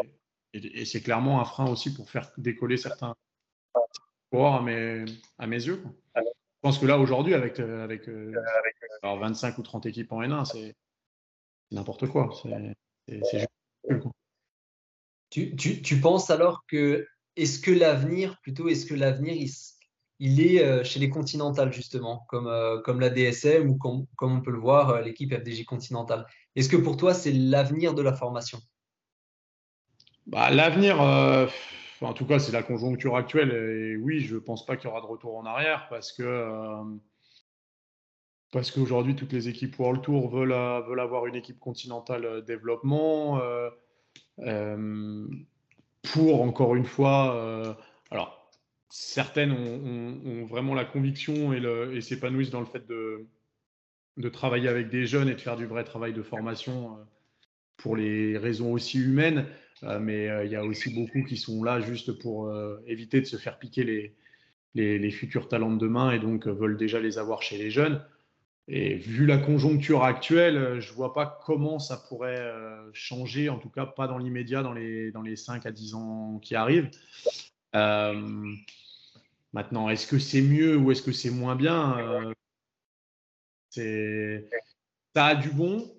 et, 0.53 0.85
c'est 0.85 1.01
clairement 1.01 1.41
un 1.41 1.45
frein 1.45 1.67
aussi 1.67 1.93
pour 1.93 2.09
faire 2.09 2.31
décoller 2.37 2.77
certains 2.77 3.15
coureurs 4.31 4.55
à 4.55 4.61
mes, 4.61 5.05
à 5.37 5.47
mes 5.47 5.65
yeux. 5.65 5.83
Je 6.15 6.21
pense 6.61 6.79
que 6.79 6.85
là, 6.85 6.97
aujourd'hui, 6.97 7.33
avec, 7.33 7.59
euh, 7.59 7.83
avec, 7.83 8.07
euh, 8.07 8.33
alors 9.01 9.19
25 9.19 9.57
ou 9.57 9.63
30 9.63 9.85
équipes 9.87 10.11
en 10.11 10.21
N1, 10.21 10.45
c'est 10.45 10.75
n'importe 11.71 12.07
quoi. 12.07 12.29
C'est 13.07 13.47
tu, 15.33 15.99
penses 16.01 16.29
alors 16.29 16.65
que 16.67 17.05
est-ce 17.35 17.59
que 17.59 17.71
l'avenir, 17.71 18.37
plutôt, 18.41 18.67
est-ce 18.67 18.85
que 18.85 18.93
l'avenir, 18.93 19.35
il, 20.19 20.41
est 20.41 20.63
euh, 20.63 20.83
chez 20.83 20.99
les 20.99 21.09
continentales, 21.09 21.73
justement, 21.73 22.25
comme, 22.29 22.81
comme 22.83 22.99
la 22.99 23.09
DSM 23.09 23.69
ou 23.69 23.77
comme, 23.77 24.05
comme 24.15 24.37
on 24.37 24.41
peut 24.41 24.51
le 24.51 24.59
voir, 24.59 25.01
l'équipe 25.01 25.33
FDJ 25.33 25.65
continentale 25.65 26.25
Est-ce 26.55 26.69
que 26.69 26.77
pour 26.77 26.97
toi, 26.97 27.13
c'est 27.13 27.31
l'avenir 27.31 27.93
de 27.93 28.01
la 28.01 28.13
formation? 28.13 28.59
Bah, 30.25 30.49
L'avenir, 30.51 31.01
euh, 31.01 31.47
en 32.01 32.13
tout 32.13 32.25
cas, 32.25 32.39
c'est 32.39 32.51
la 32.51 32.63
conjoncture 32.63 33.15
actuelle. 33.15 33.51
Et 33.51 33.97
oui, 33.97 34.21
je 34.21 34.35
ne 34.35 34.39
pense 34.39 34.65
pas 34.65 34.77
qu'il 34.77 34.89
y 34.89 34.91
aura 34.91 35.01
de 35.01 35.05
retour 35.05 35.37
en 35.37 35.45
arrière 35.45 35.87
parce 35.89 36.11
que. 36.11 36.23
Euh, 36.23 36.83
parce 38.51 38.69
qu'aujourd'hui, 38.69 39.15
toutes 39.15 39.33
les 39.33 39.49
équipes 39.49 39.79
World 39.79 40.01
Tour 40.03 40.29
veulent, 40.29 40.51
euh, 40.51 40.81
veulent 40.81 40.99
avoir 40.99 41.25
une 41.25 41.35
équipe 41.35 41.59
continentale 41.59 42.43
développement. 42.45 43.41
Pour, 44.37 46.41
encore 46.41 46.75
une 46.75 46.85
fois, 46.85 47.77
alors, 48.11 48.51
certaines 48.89 49.51
ont, 49.51 50.45
vraiment 50.45 50.73
la 50.73 50.85
conviction 50.85 51.53
et, 51.53 52.01
s'épanouissent 52.01 52.51
dans 52.51 52.59
le 52.59 52.65
fait 52.65 52.85
de, 52.87 54.29
travailler 54.29 54.69
avec 54.69 54.89
des 54.89 55.05
jeunes 55.05 55.29
et 55.29 55.35
de 55.35 55.41
faire 55.41 55.57
du 55.57 55.65
vrai 55.65 55.83
travail 55.83 56.13
de 56.13 56.21
formation 56.21 56.97
pour 57.77 57.95
les 57.95 58.37
raisons 58.37 58.71
aussi 58.71 58.99
humaines. 58.99 59.47
Euh, 59.83 59.99
mais 59.99 60.29
euh, 60.29 60.45
il 60.45 60.51
y 60.51 60.55
a 60.55 60.63
aussi 60.63 60.93
beaucoup 60.93 61.23
qui 61.23 61.37
sont 61.37 61.63
là 61.63 61.81
juste 61.81 62.13
pour 62.13 62.47
euh, 62.47 62.77
éviter 62.87 63.19
de 63.19 63.25
se 63.25 63.37
faire 63.37 63.59
piquer 63.59 63.83
les, 63.83 64.15
les, 64.75 65.11
futurs 65.11 65.47
talents 65.47 65.73
de 65.73 65.79
demain 65.79 66.11
et 66.11 66.19
donc 66.19 66.47
veulent 66.47 66.77
déjà 66.77 66.99
les 66.99 67.17
avoir 67.17 67.41
chez 67.41 67.57
les 67.57 67.69
jeunes. 67.69 68.03
Et 68.69 68.95
vu 68.95 69.25
la 69.25 69.37
conjoncture 69.37 70.03
actuelle, 70.03 70.79
je 70.79 70.91
ne 70.91 70.95
vois 70.95 71.13
pas 71.13 71.39
comment 71.45 71.79
ça 71.79 71.97
pourrait 71.97 72.49
changer, 72.93 73.49
en 73.49 73.59
tout 73.59 73.69
cas 73.69 73.85
pas 73.85 74.07
dans 74.07 74.17
l'immédiat, 74.17 74.63
dans 74.63 74.71
les, 74.71 75.11
dans 75.11 75.21
les 75.21 75.35
5 75.35 75.65
à 75.65 75.71
10 75.71 75.95
ans 75.95 76.39
qui 76.39 76.55
arrivent. 76.55 76.89
maintenant, 77.73 78.55
est-ce 79.89 80.07
que 80.07 80.17
c'est 80.17 80.41
mieux 80.41 80.77
ou 80.77 80.91
est-ce 80.91 81.01
que 81.01 81.11
c'est 81.11 81.29
moins 81.29 81.57
bien 81.57 82.33
Ça 83.71 83.81
a 85.15 85.35
du 85.35 85.49
bon, 85.49 85.93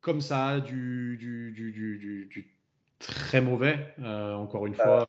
comme 0.00 0.20
ça 0.20 0.46
a 0.46 0.60
du, 0.60 1.16
du, 1.18 1.52
du, 1.52 2.28
du 2.30 2.56
très 2.98 3.40
mauvais, 3.40 3.94
euh, 4.00 4.34
encore 4.34 4.66
une 4.66 4.74
fois, 4.74 5.08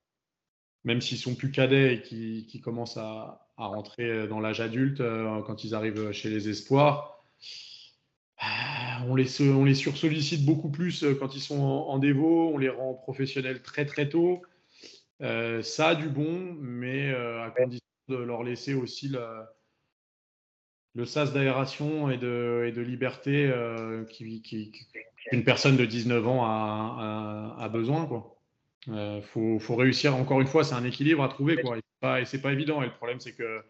même 0.84 1.02
s'ils 1.02 1.18
sont 1.18 1.36
plus 1.36 1.52
cadets 1.52 1.96
et 1.96 2.02
qui, 2.02 2.46
qui 2.48 2.62
commencent 2.62 2.98
à, 2.98 3.45
à, 3.58 3.68
rentrer 3.68 4.28
dans 4.28 4.40
l'âge 4.40 4.62
adulte 4.62 5.02
euh, 5.02 5.42
quand 5.44 5.64
ils 5.64 5.76
arrivent 5.76 6.12
chez 6.12 6.30
les 6.30 6.50
espoirs. 6.50 7.24
Euh, 8.42 8.46
on 9.08 9.16
les, 9.16 9.42
on 9.42 9.64
les 9.64 9.76
sursollicite 9.76 10.46
beaucoup 10.46 10.70
plus 10.70 11.06
quand 11.20 11.36
ils 11.36 11.42
sont 11.42 11.62
en, 11.62 11.98
dévot, 12.00 12.52
on 12.54 12.58
les 12.58 12.70
rend 12.70 12.94
professionnels 12.94 13.62
très 13.62 13.86
très 13.86 14.10
tôt. 14.10 14.42
ça 15.20 15.88
a 15.88 15.96
du 15.96 16.10
bon, 16.10 16.56
mais 16.60 17.14
à 17.14 17.52
condition 17.56 17.86
de 18.10 18.18
leur 18.18 18.44
laisser 18.44 18.74
aussi 18.74 19.08
le, 19.08 19.20
le 20.96 21.06
sas 21.06 21.34
d'aération 21.34 22.10
et 22.10 22.18
de, 22.18 22.82
liberté 22.82 23.52
qu'une 24.12 25.44
personne 25.44 25.78
de 25.78 25.86
19 25.86 26.28
ans 26.28 26.44
a, 26.44 27.70
besoin. 27.70 28.10
Il 28.88 29.22
faut, 29.24 29.76
réussir, 29.76 30.16
encore 30.16 30.42
une 30.42 30.48
fois, 30.48 30.66
c'est 30.66 30.76
un 30.76 30.84
équilibre 30.84 31.24
à 31.24 31.30
trouver. 31.30 31.58
Et 32.04 32.26
c'est 32.26 32.40
pas, 32.40 32.50
pas 32.50 32.54
évident. 32.54 32.82
Et 32.82 32.86
le 32.86 32.94
problème, 32.94 33.20
c'est 33.20 33.34
que 33.34 33.62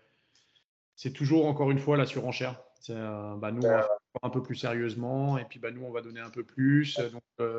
c'est 0.96 1.12
toujours, 1.12 1.46
encore 1.46 1.72
une 1.72 1.80
fois, 1.80 1.98
la 1.98 2.06
surenchère. 2.06 2.62
bah, 2.90 3.52
nous, 3.52 3.62
on 3.62 3.68
va 3.68 3.88
un 4.24 4.30
peu 4.30 4.42
plus 4.42 4.56
sérieusement, 4.56 5.38
et 5.38 5.46
puis 5.46 5.60
bah, 5.60 5.72
nous, 5.72 5.84
on 5.84 5.92
va 5.92 6.02
donner 6.02 6.22
un 6.22 6.30
peu 6.30 6.44
plus. 6.44 6.98
Donc, 7.12 7.50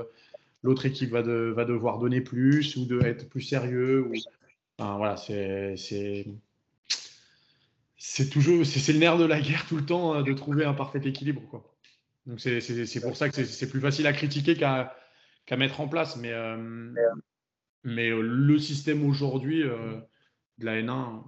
l'autre 0.63 0.87
équipe 0.87 1.11
va, 1.11 1.23
va, 1.23 1.65
devoir 1.65 1.99
donner 1.99 2.21
plus 2.21 2.77
ou 2.77 2.87
de 2.87 3.01
être 3.03 3.29
plus 3.29 3.43
sérieux. 3.43 4.07
Ou... 4.07 4.13
Enfin, 4.79 4.97
voilà, 4.97 5.17
c'est 5.17 5.75
c'est 7.99 8.31
toujours 8.31 8.65
c'est 8.65 8.93
le 8.93 8.99
nerf 8.99 9.19
de 9.19 9.25
la 9.25 9.41
guerre 9.41 9.67
tout 9.67 9.77
le 9.77 9.85
temps 9.85 10.15
hein, 10.15 10.23
de 10.23 10.33
trouver 10.33 10.65
un 10.65 10.75
parfait 10.75 11.01
équilibre 11.05 11.43
quoi. 11.51 11.77
Donc 12.27 12.41
c'est 12.41 13.01
pour 13.01 13.17
ça 13.17 13.29
que 13.29 13.45
c'est 13.45 13.69
plus 13.69 13.81
facile 13.81 14.07
à 14.07 14.13
critiquer 14.13 14.57
qu'à 14.57 14.95
mettre 15.57 15.81
en 15.81 15.89
place. 15.89 16.17
Mais, 16.17 16.33
euh, 16.33 16.93
mais 17.85 18.11
euh, 18.11 18.21
le 18.21 18.59
système 18.59 19.07
aujourd'hui 19.07 19.63
euh, 19.63 19.99
de 20.59 20.65
la 20.65 20.81
N1 20.81 21.23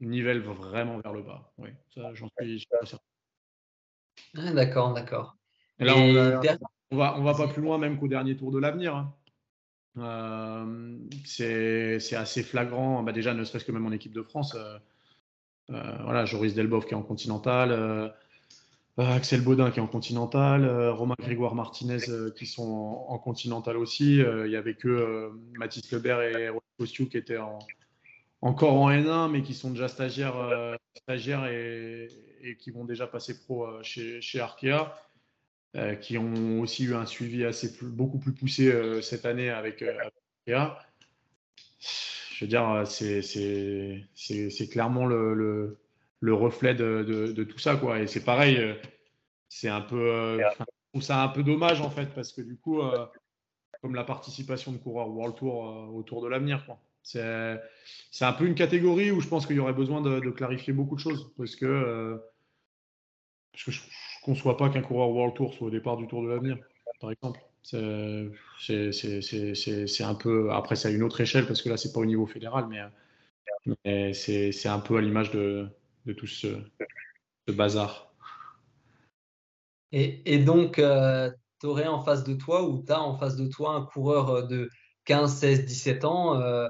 nivelle 0.00 0.40
vraiment 0.40 0.98
vers 1.00 1.12
le 1.12 1.22
bas. 1.22 1.52
Oui, 1.58 1.70
ça 1.94 2.14
j'en 2.14 2.28
suis, 2.40 2.66
certain. 2.84 2.98
Ah, 4.36 4.52
d'accord, 4.52 4.94
d'accord. 4.94 5.36
Et 5.78 5.84
là, 5.84 5.96
on, 5.96 6.96
va, 6.96 7.18
on 7.18 7.22
va 7.22 7.34
pas 7.34 7.48
plus 7.48 7.62
loin 7.62 7.78
même 7.78 7.98
qu'au 7.98 8.08
dernier 8.08 8.36
tour 8.36 8.50
de 8.50 8.58
l'avenir. 8.58 8.96
Hein. 9.96 10.68
c'est 11.24 12.14
assez 12.14 12.42
flagrant. 12.42 13.02
Bah, 13.02 13.12
déjà, 13.12 13.34
ne 13.34 13.44
serait-ce 13.44 13.64
que 13.64 13.72
même 13.72 13.86
en 13.86 13.92
équipe 13.92 14.12
de 14.12 14.22
France. 14.22 14.56
Euh, 15.70 15.96
voilà, 16.02 16.24
Joris 16.24 16.54
Delbov 16.54 16.86
qui 16.86 16.92
est 16.92 16.96
en 16.96 17.02
continental, 17.02 17.72
euh, 17.72 18.08
euh, 18.98 19.16
Axel 19.16 19.42
Baudin 19.42 19.70
qui 19.70 19.80
est 19.80 19.82
en 19.82 19.86
continental, 19.86 20.66
Romain 20.90 21.14
Grégoire 21.20 21.54
Martinez 21.54 21.98
qui 22.34 22.46
sont 22.46 23.04
en, 23.08 23.18
continental 23.18 23.76
aussi. 23.76 24.16
Il 24.16 24.50
y 24.50 24.56
avait 24.56 24.74
que 24.74 25.30
Mathis 25.58 25.90
Lebert 25.92 26.22
et 26.22 26.48
Roland 26.48 26.62
qui 26.88 27.16
étaient 27.16 27.38
encore 28.40 28.74
en 28.74 28.90
N1, 28.90 29.30
mais 29.30 29.42
qui 29.42 29.54
sont 29.54 29.70
déjà 29.70 29.88
stagiaires, 29.88 30.76
stagiaires 30.94 31.46
et, 31.46 32.08
qui 32.58 32.70
vont 32.70 32.84
déjà 32.84 33.06
passer 33.06 33.38
pro 33.40 33.82
chez, 33.82 34.20
chez 34.20 34.40
Arkea, 34.40 34.94
qui 36.00 36.18
ont 36.18 36.60
aussi 36.60 36.84
eu 36.84 36.94
un 36.94 37.06
suivi 37.06 37.44
assez 37.44 37.76
beaucoup 37.82 38.18
plus 38.18 38.32
poussé 38.32 39.00
cette 39.02 39.26
année 39.26 39.50
avec, 39.50 39.82
avec 39.82 40.12
Arkea 40.46 40.78
je 42.38 42.44
veux 42.44 42.48
dire, 42.48 42.86
c'est 44.14 44.68
clairement 44.68 45.06
le, 45.06 45.76
le, 46.20 46.34
reflet 46.34 46.74
de, 46.74 47.02
de, 47.02 47.44
tout 47.44 47.58
ça. 47.58 47.74
Quoi. 47.74 48.00
Et 48.00 48.06
c'est 48.06 48.24
pareil, 48.24 48.56
euh, 48.58 48.74
c'est 49.48 49.68
un 49.68 49.80
peu, 49.80 50.00
euh, 50.00 50.38
je 50.38 50.64
trouve 50.92 51.02
ça 51.02 51.20
un 51.22 51.28
peu 51.28 51.42
dommage 51.42 51.80
en 51.80 51.90
fait, 51.90 52.14
parce 52.14 52.32
que 52.32 52.40
du 52.40 52.56
coup, 52.56 52.80
euh, 52.80 53.06
comme 53.82 53.96
la 53.96 54.04
participation 54.04 54.70
de 54.70 54.78
coureurs 54.78 55.08
World 55.08 55.34
Tour 55.34 55.92
autour 55.94 56.22
de 56.22 56.28
l'avenir, 56.28 56.64
c'est 57.12 58.24
un 58.24 58.32
peu 58.32 58.46
une 58.46 58.54
catégorie 58.54 59.10
où 59.10 59.20
je 59.20 59.28
pense 59.28 59.46
qu'il 59.46 59.56
y 59.56 59.60
aurait 59.60 59.72
besoin 59.72 60.00
de, 60.00 60.30
clarifier 60.30 60.72
beaucoup 60.72 60.94
de 60.94 61.00
choses, 61.00 61.32
parce 61.36 61.56
que, 61.56 62.20
parce 63.52 63.64
que 63.64 63.70
je 63.70 63.80
ne 63.80 64.24
conçois 64.24 64.56
pas 64.56 64.68
qu'un 64.68 64.82
coureur 64.82 65.10
World 65.10 65.34
Tour 65.34 65.54
soit 65.54 65.68
au 65.68 65.70
départ 65.70 65.96
du 65.96 66.06
Tour 66.06 66.22
de 66.22 66.28
l'avenir, 66.28 66.58
par 67.00 67.10
exemple. 67.10 67.40
C'est 67.62 67.80
un 70.00 70.14
peu. 70.14 70.52
Après, 70.52 70.76
c'est 70.76 70.88
à 70.88 70.90
une 70.90 71.02
autre 71.02 71.20
échelle 71.20 71.46
parce 71.46 71.62
que 71.62 71.68
là, 71.68 71.76
c'est 71.76 71.92
pas 71.92 72.00
au 72.00 72.06
niveau 72.06 72.26
fédéral, 72.26 72.66
mais, 72.68 72.80
mais 73.84 74.12
c'est 74.12 74.68
un 74.68 74.80
peu 74.80 74.96
à 74.96 75.00
l'image 75.00 75.30
de, 75.30 75.68
de, 76.06 76.12
tout 76.12 76.26
ce, 76.26 76.58
bazar. 77.48 78.12
Et, 79.92 80.34
et 80.34 80.38
donc, 80.38 80.78
euh, 80.78 81.30
tu 81.60 81.66
aurais 81.66 81.86
en 81.86 82.02
face 82.02 82.24
de 82.24 82.34
toi 82.34 82.68
ou 82.68 82.84
tu 82.84 82.92
as 82.92 83.00
en 83.00 83.16
face 83.16 83.36
de 83.36 83.46
toi 83.48 83.74
un 83.74 83.86
coureur 83.86 84.46
de 84.46 84.68
15, 85.06 85.34
16, 85.38 85.64
17 85.64 86.04
ans. 86.04 86.40
Euh, 86.40 86.68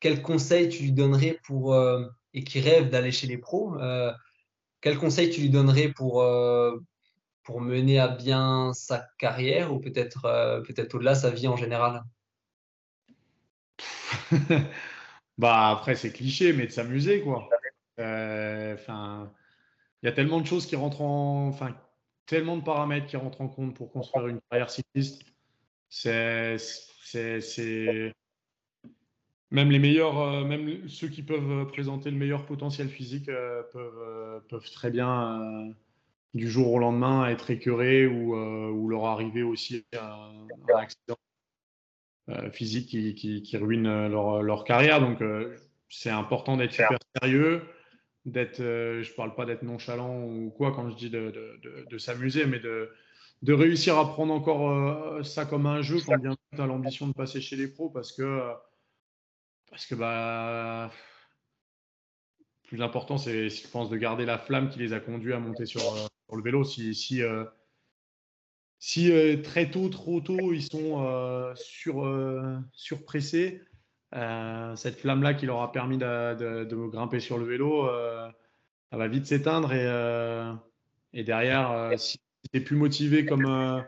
quel 0.00 0.22
conseil 0.22 0.68
tu 0.68 0.82
lui 0.82 0.92
donnerais 0.92 1.38
pour. 1.44 1.74
Euh, 1.74 2.06
et 2.34 2.44
qui 2.44 2.60
rêve 2.60 2.90
d'aller 2.90 3.10
chez 3.10 3.26
les 3.26 3.38
pros 3.38 3.78
quel 4.80 4.98
conseil 4.98 5.30
tu 5.30 5.40
lui 5.40 5.50
donnerais 5.50 5.88
pour, 5.88 6.22
pour 7.48 7.62
mener 7.62 7.98
à 7.98 8.08
bien 8.08 8.74
sa 8.74 9.08
carrière 9.16 9.72
ou 9.72 9.80
peut-être 9.80 10.26
euh, 10.26 10.60
peut-être 10.60 10.94
au-delà 10.94 11.14
sa 11.14 11.30
vie 11.30 11.48
en 11.48 11.56
général? 11.56 12.04
Bah 15.38 15.68
après 15.68 15.94
c'est 15.94 16.12
cliché, 16.12 16.52
mais 16.52 16.66
de 16.66 16.72
s'amuser 16.72 17.22
quoi. 17.22 17.48
Euh, 18.00 18.74
enfin, 18.74 19.32
il 20.02 20.06
y 20.06 20.08
a 20.08 20.12
tellement 20.12 20.40
de 20.40 20.46
choses 20.46 20.66
qui 20.66 20.76
rentrent 20.76 21.00
en, 21.00 21.46
enfin 21.48 21.74
tellement 22.26 22.56
de 22.58 22.62
paramètres 22.62 23.06
qui 23.06 23.16
rentrent 23.16 23.40
en 23.40 23.48
compte 23.48 23.74
pour 23.74 23.90
construire 23.92 24.26
une 24.26 24.40
carrière 24.50 24.68
cycliste. 24.68 25.22
C'est 25.88 26.58
c'est 26.58 28.12
même 29.50 29.70
les 29.70 29.78
meilleurs, 29.78 30.20
euh, 30.20 30.44
même 30.44 30.88
ceux 30.88 31.08
qui 31.08 31.22
peuvent 31.22 31.66
présenter 31.68 32.10
le 32.10 32.16
meilleur 32.16 32.46
potentiel 32.46 32.88
physique 32.88 33.26
peuvent, 33.26 34.42
peuvent 34.48 34.70
très 34.70 34.90
bien 34.90 35.72
du 36.34 36.48
jour 36.48 36.72
au 36.72 36.78
lendemain 36.78 37.28
être 37.28 37.50
écœuré 37.50 38.06
ou, 38.06 38.34
euh, 38.34 38.70
ou 38.70 38.88
leur 38.88 39.06
arriver 39.06 39.42
aussi 39.42 39.84
un, 39.98 40.46
accident 40.76 41.16
euh, 42.28 42.50
physique 42.50 42.88
qui, 42.88 43.42
qui, 43.42 43.56
ruine 43.56 44.08
leur, 44.08 44.42
leur, 44.42 44.64
carrière. 44.64 45.00
Donc, 45.00 45.22
euh, 45.22 45.56
c'est 45.88 46.10
important 46.10 46.56
d'être 46.56 46.72
super 46.72 46.98
sérieux, 47.20 47.62
d'être, 48.26 48.58
je 48.58 49.14
parle 49.14 49.34
pas 49.34 49.46
d'être 49.46 49.62
nonchalant 49.62 50.22
ou 50.24 50.50
quoi 50.50 50.72
quand 50.72 50.90
je 50.90 50.96
dis 50.96 51.10
de, 51.10 51.30
de, 51.30 51.86
de, 51.88 51.98
s'amuser, 51.98 52.44
mais 52.44 52.58
de, 52.58 52.90
de 53.42 53.52
réussir 53.54 53.98
à 53.98 54.06
prendre 54.12 54.34
encore 54.34 55.24
ça 55.24 55.46
comme 55.46 55.64
un 55.64 55.80
jeu 55.80 55.98
quand 56.04 56.18
bien 56.18 56.36
tu 56.54 56.60
as 56.60 56.66
l'ambition 56.66 57.08
de 57.08 57.14
passer 57.14 57.40
chez 57.40 57.56
les 57.56 57.68
pros 57.68 57.88
parce 57.88 58.12
que, 58.12 58.52
parce 59.70 59.86
que 59.86 59.94
bah, 59.94 60.90
plus 62.68 62.82
important, 62.82 63.18
c'est, 63.18 63.48
je 63.48 63.68
pense, 63.68 63.88
de 63.88 63.96
garder 63.96 64.26
la 64.26 64.38
flamme 64.38 64.68
qui 64.68 64.78
les 64.78 64.92
a 64.92 65.00
conduits 65.00 65.32
à 65.32 65.38
monter 65.38 65.66
sur, 65.66 65.80
le 66.30 66.42
vélo. 66.42 66.64
Si, 66.64 66.94
si, 66.94 67.22
euh, 67.22 67.44
si 68.78 69.10
euh, 69.10 69.40
très 69.42 69.70
tôt, 69.70 69.88
trop 69.88 70.20
tôt, 70.20 70.52
ils 70.52 70.62
sont 70.62 71.02
euh, 71.04 71.52
sur, 71.56 72.06
surpressés, 72.72 73.62
cette 74.12 75.00
flamme-là 75.00 75.34
qui 75.34 75.46
leur 75.46 75.62
a 75.62 75.72
permis 75.72 75.98
de, 75.98 76.64
de, 76.64 76.86
grimper 76.86 77.20
sur 77.20 77.38
le 77.38 77.44
vélo, 77.44 77.88
elle 78.90 78.98
va 78.98 79.08
vite 79.08 79.26
s'éteindre. 79.26 79.72
Et, 79.72 81.18
et 81.18 81.24
derrière, 81.24 81.92
si 81.98 82.18
tu 82.52 82.58
es 82.58 82.60
plus 82.60 82.76
motivé 82.76 83.24
comme, 83.24 83.82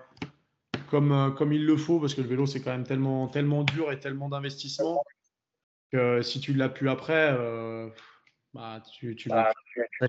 comme, 0.88 1.34
comme 1.36 1.52
il 1.52 1.66
le 1.66 1.76
faut, 1.76 2.00
parce 2.00 2.14
que 2.14 2.22
le 2.22 2.28
vélo, 2.28 2.46
c'est 2.46 2.62
quand 2.62 2.72
même 2.72 2.86
tellement, 2.86 3.28
tellement 3.28 3.62
dur 3.62 3.92
et 3.92 4.00
tellement 4.00 4.30
d'investissement 4.30 5.02
si 6.22 6.40
tu 6.40 6.54
l'as 6.54 6.68
plus 6.68 6.88
après, 6.88 7.36
bah, 8.54 8.82
tu, 8.92 9.14
tu, 9.16 9.28
bah, 9.28 9.52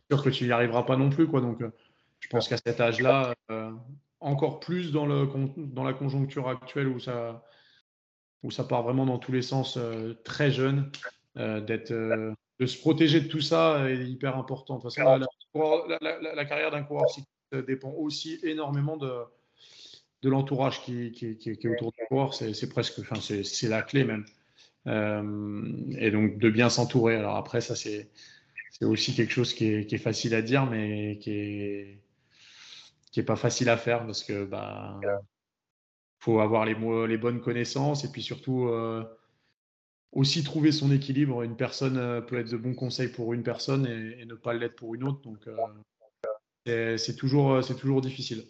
sûr 0.09 0.23
que 0.23 0.29
tu 0.29 0.45
n'y 0.45 0.51
arriveras 0.51 0.83
pas 0.83 0.97
non 0.97 1.09
plus. 1.09 1.27
Quoi. 1.27 1.41
Donc, 1.41 1.61
je 2.21 2.27
pense 2.29 2.47
qu'à 2.47 2.57
cet 2.57 2.79
âge-là, 2.79 3.33
euh, 3.49 3.71
encore 4.19 4.59
plus 4.59 4.91
dans, 4.91 5.05
le, 5.05 5.27
dans 5.57 5.83
la 5.83 5.93
conjoncture 5.93 6.47
actuelle 6.47 6.87
où 6.87 6.99
ça, 6.99 7.43
où 8.43 8.51
ça 8.51 8.63
part 8.63 8.83
vraiment 8.83 9.05
dans 9.05 9.17
tous 9.17 9.31
les 9.31 9.41
sens 9.41 9.77
euh, 9.77 10.13
très 10.23 10.51
jeune, 10.51 10.91
euh, 11.37 11.59
d'être, 11.59 11.91
de 11.91 12.65
se 12.65 12.77
protéger 12.77 13.21
de 13.21 13.27
tout 13.27 13.41
ça 13.41 13.89
est 13.89 14.05
hyper 14.05 14.37
important. 14.37 14.77
De 14.77 14.81
toute 14.83 14.93
façon, 14.93 15.25
la, 15.99 16.45
carrière 16.45 16.71
d'un 16.71 16.83
coureur 16.83 17.09
cycliste 17.09 17.65
dépend 17.67 17.91
aussi 17.91 18.39
énormément 18.43 18.97
de, 18.97 19.11
de 20.21 20.29
l'entourage 20.29 20.81
qui, 20.83 21.11
qui, 21.11 21.37
qui, 21.37 21.49
est 21.49 21.67
autour 21.67 21.91
du 21.91 22.05
coureur. 22.07 22.33
C'est, 22.33 22.69
presque, 22.69 22.99
enfin, 22.99 23.19
c'est, 23.19 23.67
la 23.67 23.81
clé 23.81 24.03
même. 24.03 24.25
Et 24.85 26.11
donc 26.11 26.37
de 26.37 26.49
bien 26.49 26.69
s'entourer. 26.69 27.15
Alors 27.15 27.35
après, 27.35 27.61
ça 27.61 27.75
c'est, 27.75 28.09
aussi 28.81 29.13
quelque 29.15 29.31
chose 29.31 29.53
qui 29.53 29.65
est, 29.65 29.97
facile 29.97 30.33
à 30.33 30.41
dire, 30.41 30.65
mais 30.65 31.17
qui 31.19 31.31
est, 31.31 31.99
qui 33.11 33.19
est 33.19 33.23
pas 33.23 33.35
facile 33.35 33.69
à 33.69 33.77
faire 33.77 34.05
parce 34.05 34.23
que 34.23 34.45
bah 34.45 34.99
faut 36.21 36.39
avoir 36.39 36.65
les, 36.65 37.17
bonnes 37.17 37.41
connaissances 37.41 38.05
et 38.05 38.11
puis 38.11 38.21
surtout 38.21 38.67
euh, 38.67 39.03
aussi 40.11 40.43
trouver 40.43 40.71
son 40.71 40.91
équilibre. 40.91 41.41
Une 41.41 41.57
personne 41.57 41.97
euh, 41.97 42.21
peut 42.21 42.37
être 42.37 42.51
de 42.51 42.57
bons 42.57 42.75
conseils 42.75 43.07
pour 43.07 43.33
une 43.33 43.41
personne 43.41 43.87
et, 43.87 44.23
ne 44.25 44.35
pas 44.35 44.53
l'être 44.53 44.75
pour 44.75 44.93
une 44.93 45.03
autre. 45.03 45.21
Donc 45.21 45.47
euh, 46.67 46.95
c'est 46.97 47.15
toujours, 47.15 47.63
c'est 47.63 47.75
toujours 47.75 48.01
difficile. 48.01 48.45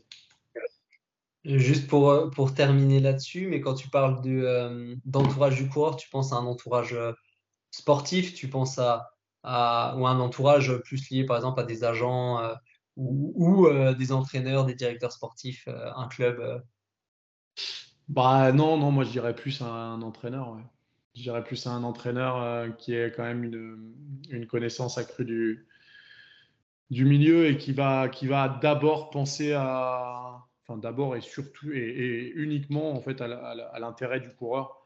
Juste 1.44 1.88
pour, 1.88 2.30
pour 2.32 2.54
terminer 2.54 3.00
là-dessus, 3.00 3.48
mais 3.48 3.62
quand 3.62 3.74
tu 3.74 3.90
parles 3.90 4.22
d'entourage 5.06 5.56
du 5.56 5.68
coureur, 5.70 5.96
tu 5.96 6.08
penses 6.10 6.34
à 6.34 6.36
un 6.36 6.46
entourage 6.46 6.96
sportif, 7.72 8.36
tu 8.36 8.48
penses 8.48 8.78
à, 8.78 9.10
à, 9.44 9.96
ou 9.98 10.06
un 10.06 10.20
entourage 10.20 10.78
plus 10.84 11.10
lié 11.10 11.26
par 11.26 11.38
exemple 11.38 11.60
à 11.60 11.64
des 11.64 11.84
agents 11.84 12.40
ou, 12.96 13.68
euh, 13.68 13.94
des 13.94 14.12
entraîneurs, 14.12 14.66
des 14.66 14.76
directeurs 14.76 15.12
sportifs, 15.12 15.68
euh, 15.68 15.92
un 15.96 16.08
club 16.08 16.40
euh? 16.40 16.60
Bah 18.08 18.52
non, 18.52 18.78
non, 18.78 18.92
moi 18.92 19.04
je 19.04 19.12
dirais 19.12 19.36
plus 19.36 19.62
un, 19.62 20.02
entraîneur. 20.02 20.58
Je 21.16 21.22
dirais 21.22 21.44
plus 21.44 21.66
un 21.68 21.84
entraîneur 21.84 22.76
qui 22.78 22.94
ait 22.94 23.12
quand 23.12 23.24
même 23.24 23.44
une, 23.44 23.94
une 24.30 24.48
connaissance 24.48 24.98
accrue 24.98 25.26
du, 25.26 25.68
du 26.90 27.06
milieu 27.06 27.48
et 27.48 27.58
qui 27.58 27.72
va, 27.72 28.10
qui 28.10 28.28
va 28.28 28.50
d'abord 28.50 29.12
penser 29.12 29.54
à, 29.54 30.46
enfin 30.72 30.80
d'abord 30.80 31.16
et 31.16 31.22
surtout 31.22 31.72
et, 31.72 32.32
uniquement 32.36 32.92
en 32.92 33.02
fait 33.02 33.22
à, 33.22 33.80
l'intérêt 33.80 34.20
du 34.20 34.30
coureur. 34.30 34.86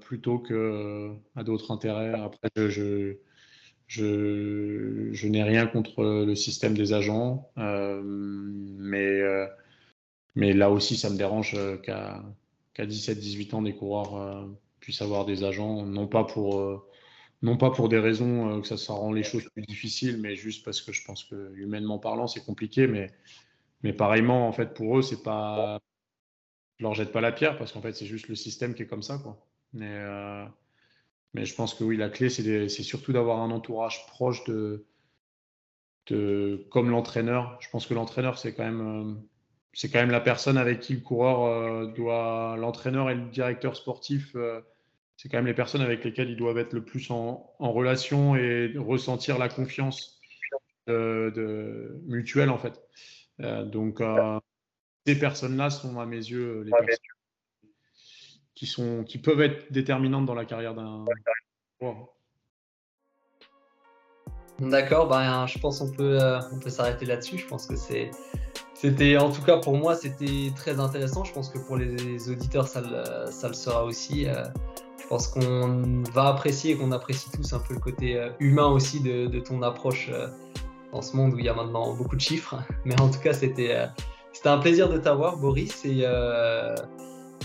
plutôt 0.00 0.38
que 0.38 1.14
à 1.36 1.44
d'autres 1.44 1.70
intérêts. 1.70 2.14
Après, 2.14 2.50
je, 2.56 3.16
je, 3.86 5.08
je, 5.12 5.28
n'ai 5.28 5.42
rien 5.42 5.66
contre 5.66 6.04
le 6.04 6.34
système 6.34 6.74
des 6.74 6.92
agents, 6.92 7.50
mais, 7.56 9.22
mais 10.34 10.52
là 10.52 10.70
aussi, 10.70 10.96
ça 10.96 11.10
me 11.10 11.16
dérange 11.16 11.56
qu'à 11.82 12.22
17-18 12.78 13.54
ans, 13.54 13.62
des 13.62 13.74
coureurs 13.74 14.48
puissent 14.80 15.02
avoir 15.02 15.24
des 15.24 15.44
agents, 15.44 15.84
non 15.84 16.06
pas 16.06 16.24
pour 16.24 16.84
non 17.42 17.56
pas 17.56 17.70
pour 17.70 17.88
des 17.88 17.98
raisons 17.98 18.60
que 18.60 18.66
ça, 18.66 18.76
ça 18.76 18.92
rend 18.92 19.12
les 19.12 19.22
choses 19.22 19.48
plus 19.50 19.62
difficiles, 19.62 20.18
mais 20.20 20.34
juste 20.34 20.64
parce 20.64 20.80
que 20.80 20.92
je 20.92 21.04
pense 21.04 21.24
que 21.24 21.52
humainement 21.54 21.98
parlant, 21.98 22.26
c'est 22.26 22.44
compliqué. 22.44 22.86
Mais, 22.88 23.08
mais 23.82 23.92
pareillement, 23.92 24.48
en 24.48 24.52
fait, 24.52 24.74
pour 24.74 24.98
eux, 24.98 25.02
c'est 25.02 25.22
pas. 25.22 25.80
Je 26.78 26.84
leur 26.84 26.94
jette 26.94 27.12
pas 27.12 27.20
la 27.20 27.32
pierre 27.32 27.58
parce 27.58 27.72
qu'en 27.72 27.82
fait, 27.82 27.92
c'est 27.92 28.06
juste 28.06 28.28
le 28.28 28.34
système 28.34 28.74
qui 28.74 28.82
est 28.82 28.86
comme 28.86 29.02
ça, 29.02 29.18
quoi. 29.18 29.44
Mais, 29.72 29.90
euh, 29.90 30.44
mais 31.34 31.44
je 31.44 31.54
pense 31.54 31.74
que 31.74 31.84
oui, 31.84 31.96
la 31.96 32.08
clé, 32.08 32.30
c'est 32.30 32.68
surtout 32.68 33.12
d'avoir 33.12 33.40
un 33.40 33.50
entourage 33.50 34.06
proche 34.06 34.44
de, 34.44 34.86
de 36.06 36.66
comme 36.70 36.90
l'entraîneur. 36.90 37.58
Je 37.60 37.68
pense 37.70 37.86
que 37.86 37.94
l'entraîneur, 37.94 38.38
c'est 38.38 38.54
quand 38.54 38.64
même. 38.64 38.80
Euh, 38.80 39.14
c'est 39.74 39.90
quand 39.90 40.00
même 40.00 40.10
la 40.10 40.20
personne 40.20 40.56
avec 40.56 40.80
qui 40.80 40.94
le 40.94 41.00
coureur 41.00 41.44
euh, 41.44 41.86
doit, 41.92 42.56
l'entraîneur 42.58 43.10
et 43.10 43.14
le 43.14 43.26
directeur 43.26 43.76
sportif, 43.76 44.34
c'est 45.16 45.28
quand 45.28 45.36
même 45.38 45.46
les 45.46 45.54
personnes 45.54 45.82
avec 45.82 46.04
lesquelles 46.04 46.30
ils 46.30 46.36
doivent 46.36 46.58
être 46.58 46.72
le 46.72 46.84
plus 46.84 47.10
en, 47.10 47.54
relation 47.60 48.34
et 48.34 48.72
ressentir 48.76 49.38
la 49.38 49.48
confiance 49.48 50.20
mutuelle 50.88 52.50
en 52.50 52.58
fait. 52.58 52.80
Donc 53.38 54.02
ces 55.06 55.18
personnes-là 55.18 55.70
sont 55.70 56.00
à 56.00 56.06
mes 56.06 56.16
yeux 56.16 56.62
les 56.62 56.70
personnes 56.70 56.96
qui, 58.54 58.66
sont, 58.66 59.04
qui 59.04 59.18
peuvent 59.18 59.40
être 59.40 59.72
déterminantes 59.72 60.26
dans 60.26 60.34
la 60.34 60.44
carrière 60.44 60.74
d'un 60.74 61.04
D'accord, 64.58 65.06
bah, 65.06 65.46
je 65.46 65.56
pense 65.60 65.78
qu'on 65.78 65.92
peut, 65.92 66.20
euh, 66.20 66.40
on 66.52 66.58
peut 66.58 66.70
s'arrêter 66.70 67.06
là-dessus. 67.06 67.38
Je 67.38 67.46
pense 67.46 67.66
que 67.66 67.76
c'est, 67.76 68.10
c'était, 68.74 69.16
en 69.16 69.30
tout 69.30 69.42
cas 69.42 69.58
pour 69.58 69.76
moi, 69.76 69.94
c'était 69.94 70.50
très 70.56 70.80
intéressant. 70.80 71.22
Je 71.22 71.32
pense 71.32 71.48
que 71.48 71.58
pour 71.58 71.76
les 71.76 72.28
auditeurs, 72.28 72.66
ça 72.66 72.80
le, 72.80 73.30
ça 73.30 73.46
le 73.46 73.54
sera 73.54 73.84
aussi. 73.84 74.26
Euh, 74.26 74.44
je 75.00 75.06
pense 75.06 75.28
qu'on 75.28 76.02
va 76.12 76.26
apprécier 76.26 76.72
et 76.72 76.76
qu'on 76.76 76.90
apprécie 76.90 77.30
tous 77.30 77.52
un 77.52 77.60
peu 77.60 77.74
le 77.74 77.80
côté 77.80 78.16
euh, 78.16 78.30
humain 78.40 78.66
aussi 78.66 79.00
de, 79.00 79.26
de 79.26 79.38
ton 79.38 79.62
approche 79.62 80.10
dans 80.92 81.02
ce 81.02 81.16
monde 81.16 81.34
où 81.34 81.38
il 81.38 81.44
y 81.44 81.48
a 81.48 81.54
maintenant 81.54 81.94
beaucoup 81.94 82.16
de 82.16 82.20
chiffres. 82.20 82.56
Mais 82.84 82.98
en 83.00 83.10
tout 83.10 83.20
cas, 83.20 83.32
c'était, 83.32 83.86
c'était 84.32 84.48
un 84.48 84.58
plaisir 84.58 84.88
de 84.88 84.98
t'avoir, 84.98 85.36
Boris. 85.36 85.84
Et, 85.84 86.04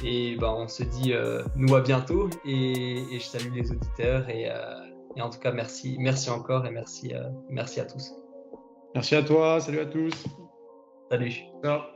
et 0.04 0.36
ben, 0.36 0.54
on 0.58 0.68
se 0.68 0.84
dit 0.84 1.14
euh, 1.14 1.44
nous 1.56 1.76
à 1.76 1.82
bientôt 1.82 2.30
et, 2.46 2.98
je 3.12 3.24
salue 3.24 3.54
les 3.54 3.72
auditeurs 3.72 4.30
et, 4.30 4.50
euh, 4.50 4.56
et, 5.16 5.22
en 5.22 5.30
tout 5.30 5.40
cas 5.40 5.52
merci, 5.52 5.98
merci 6.00 6.30
encore 6.30 6.66
et 6.66 6.72
merci, 6.72 7.14
euh, 7.14 7.30
merci 7.50 7.80
à 7.80 7.86
tous. 7.86 8.14
Merci 8.96 9.16
à 9.16 9.24
toi, 9.24 9.60
salut 9.60 9.80
à 9.80 9.86
tous. 9.86 10.14
Salut. 11.10 11.34
Ciao. 11.64 11.93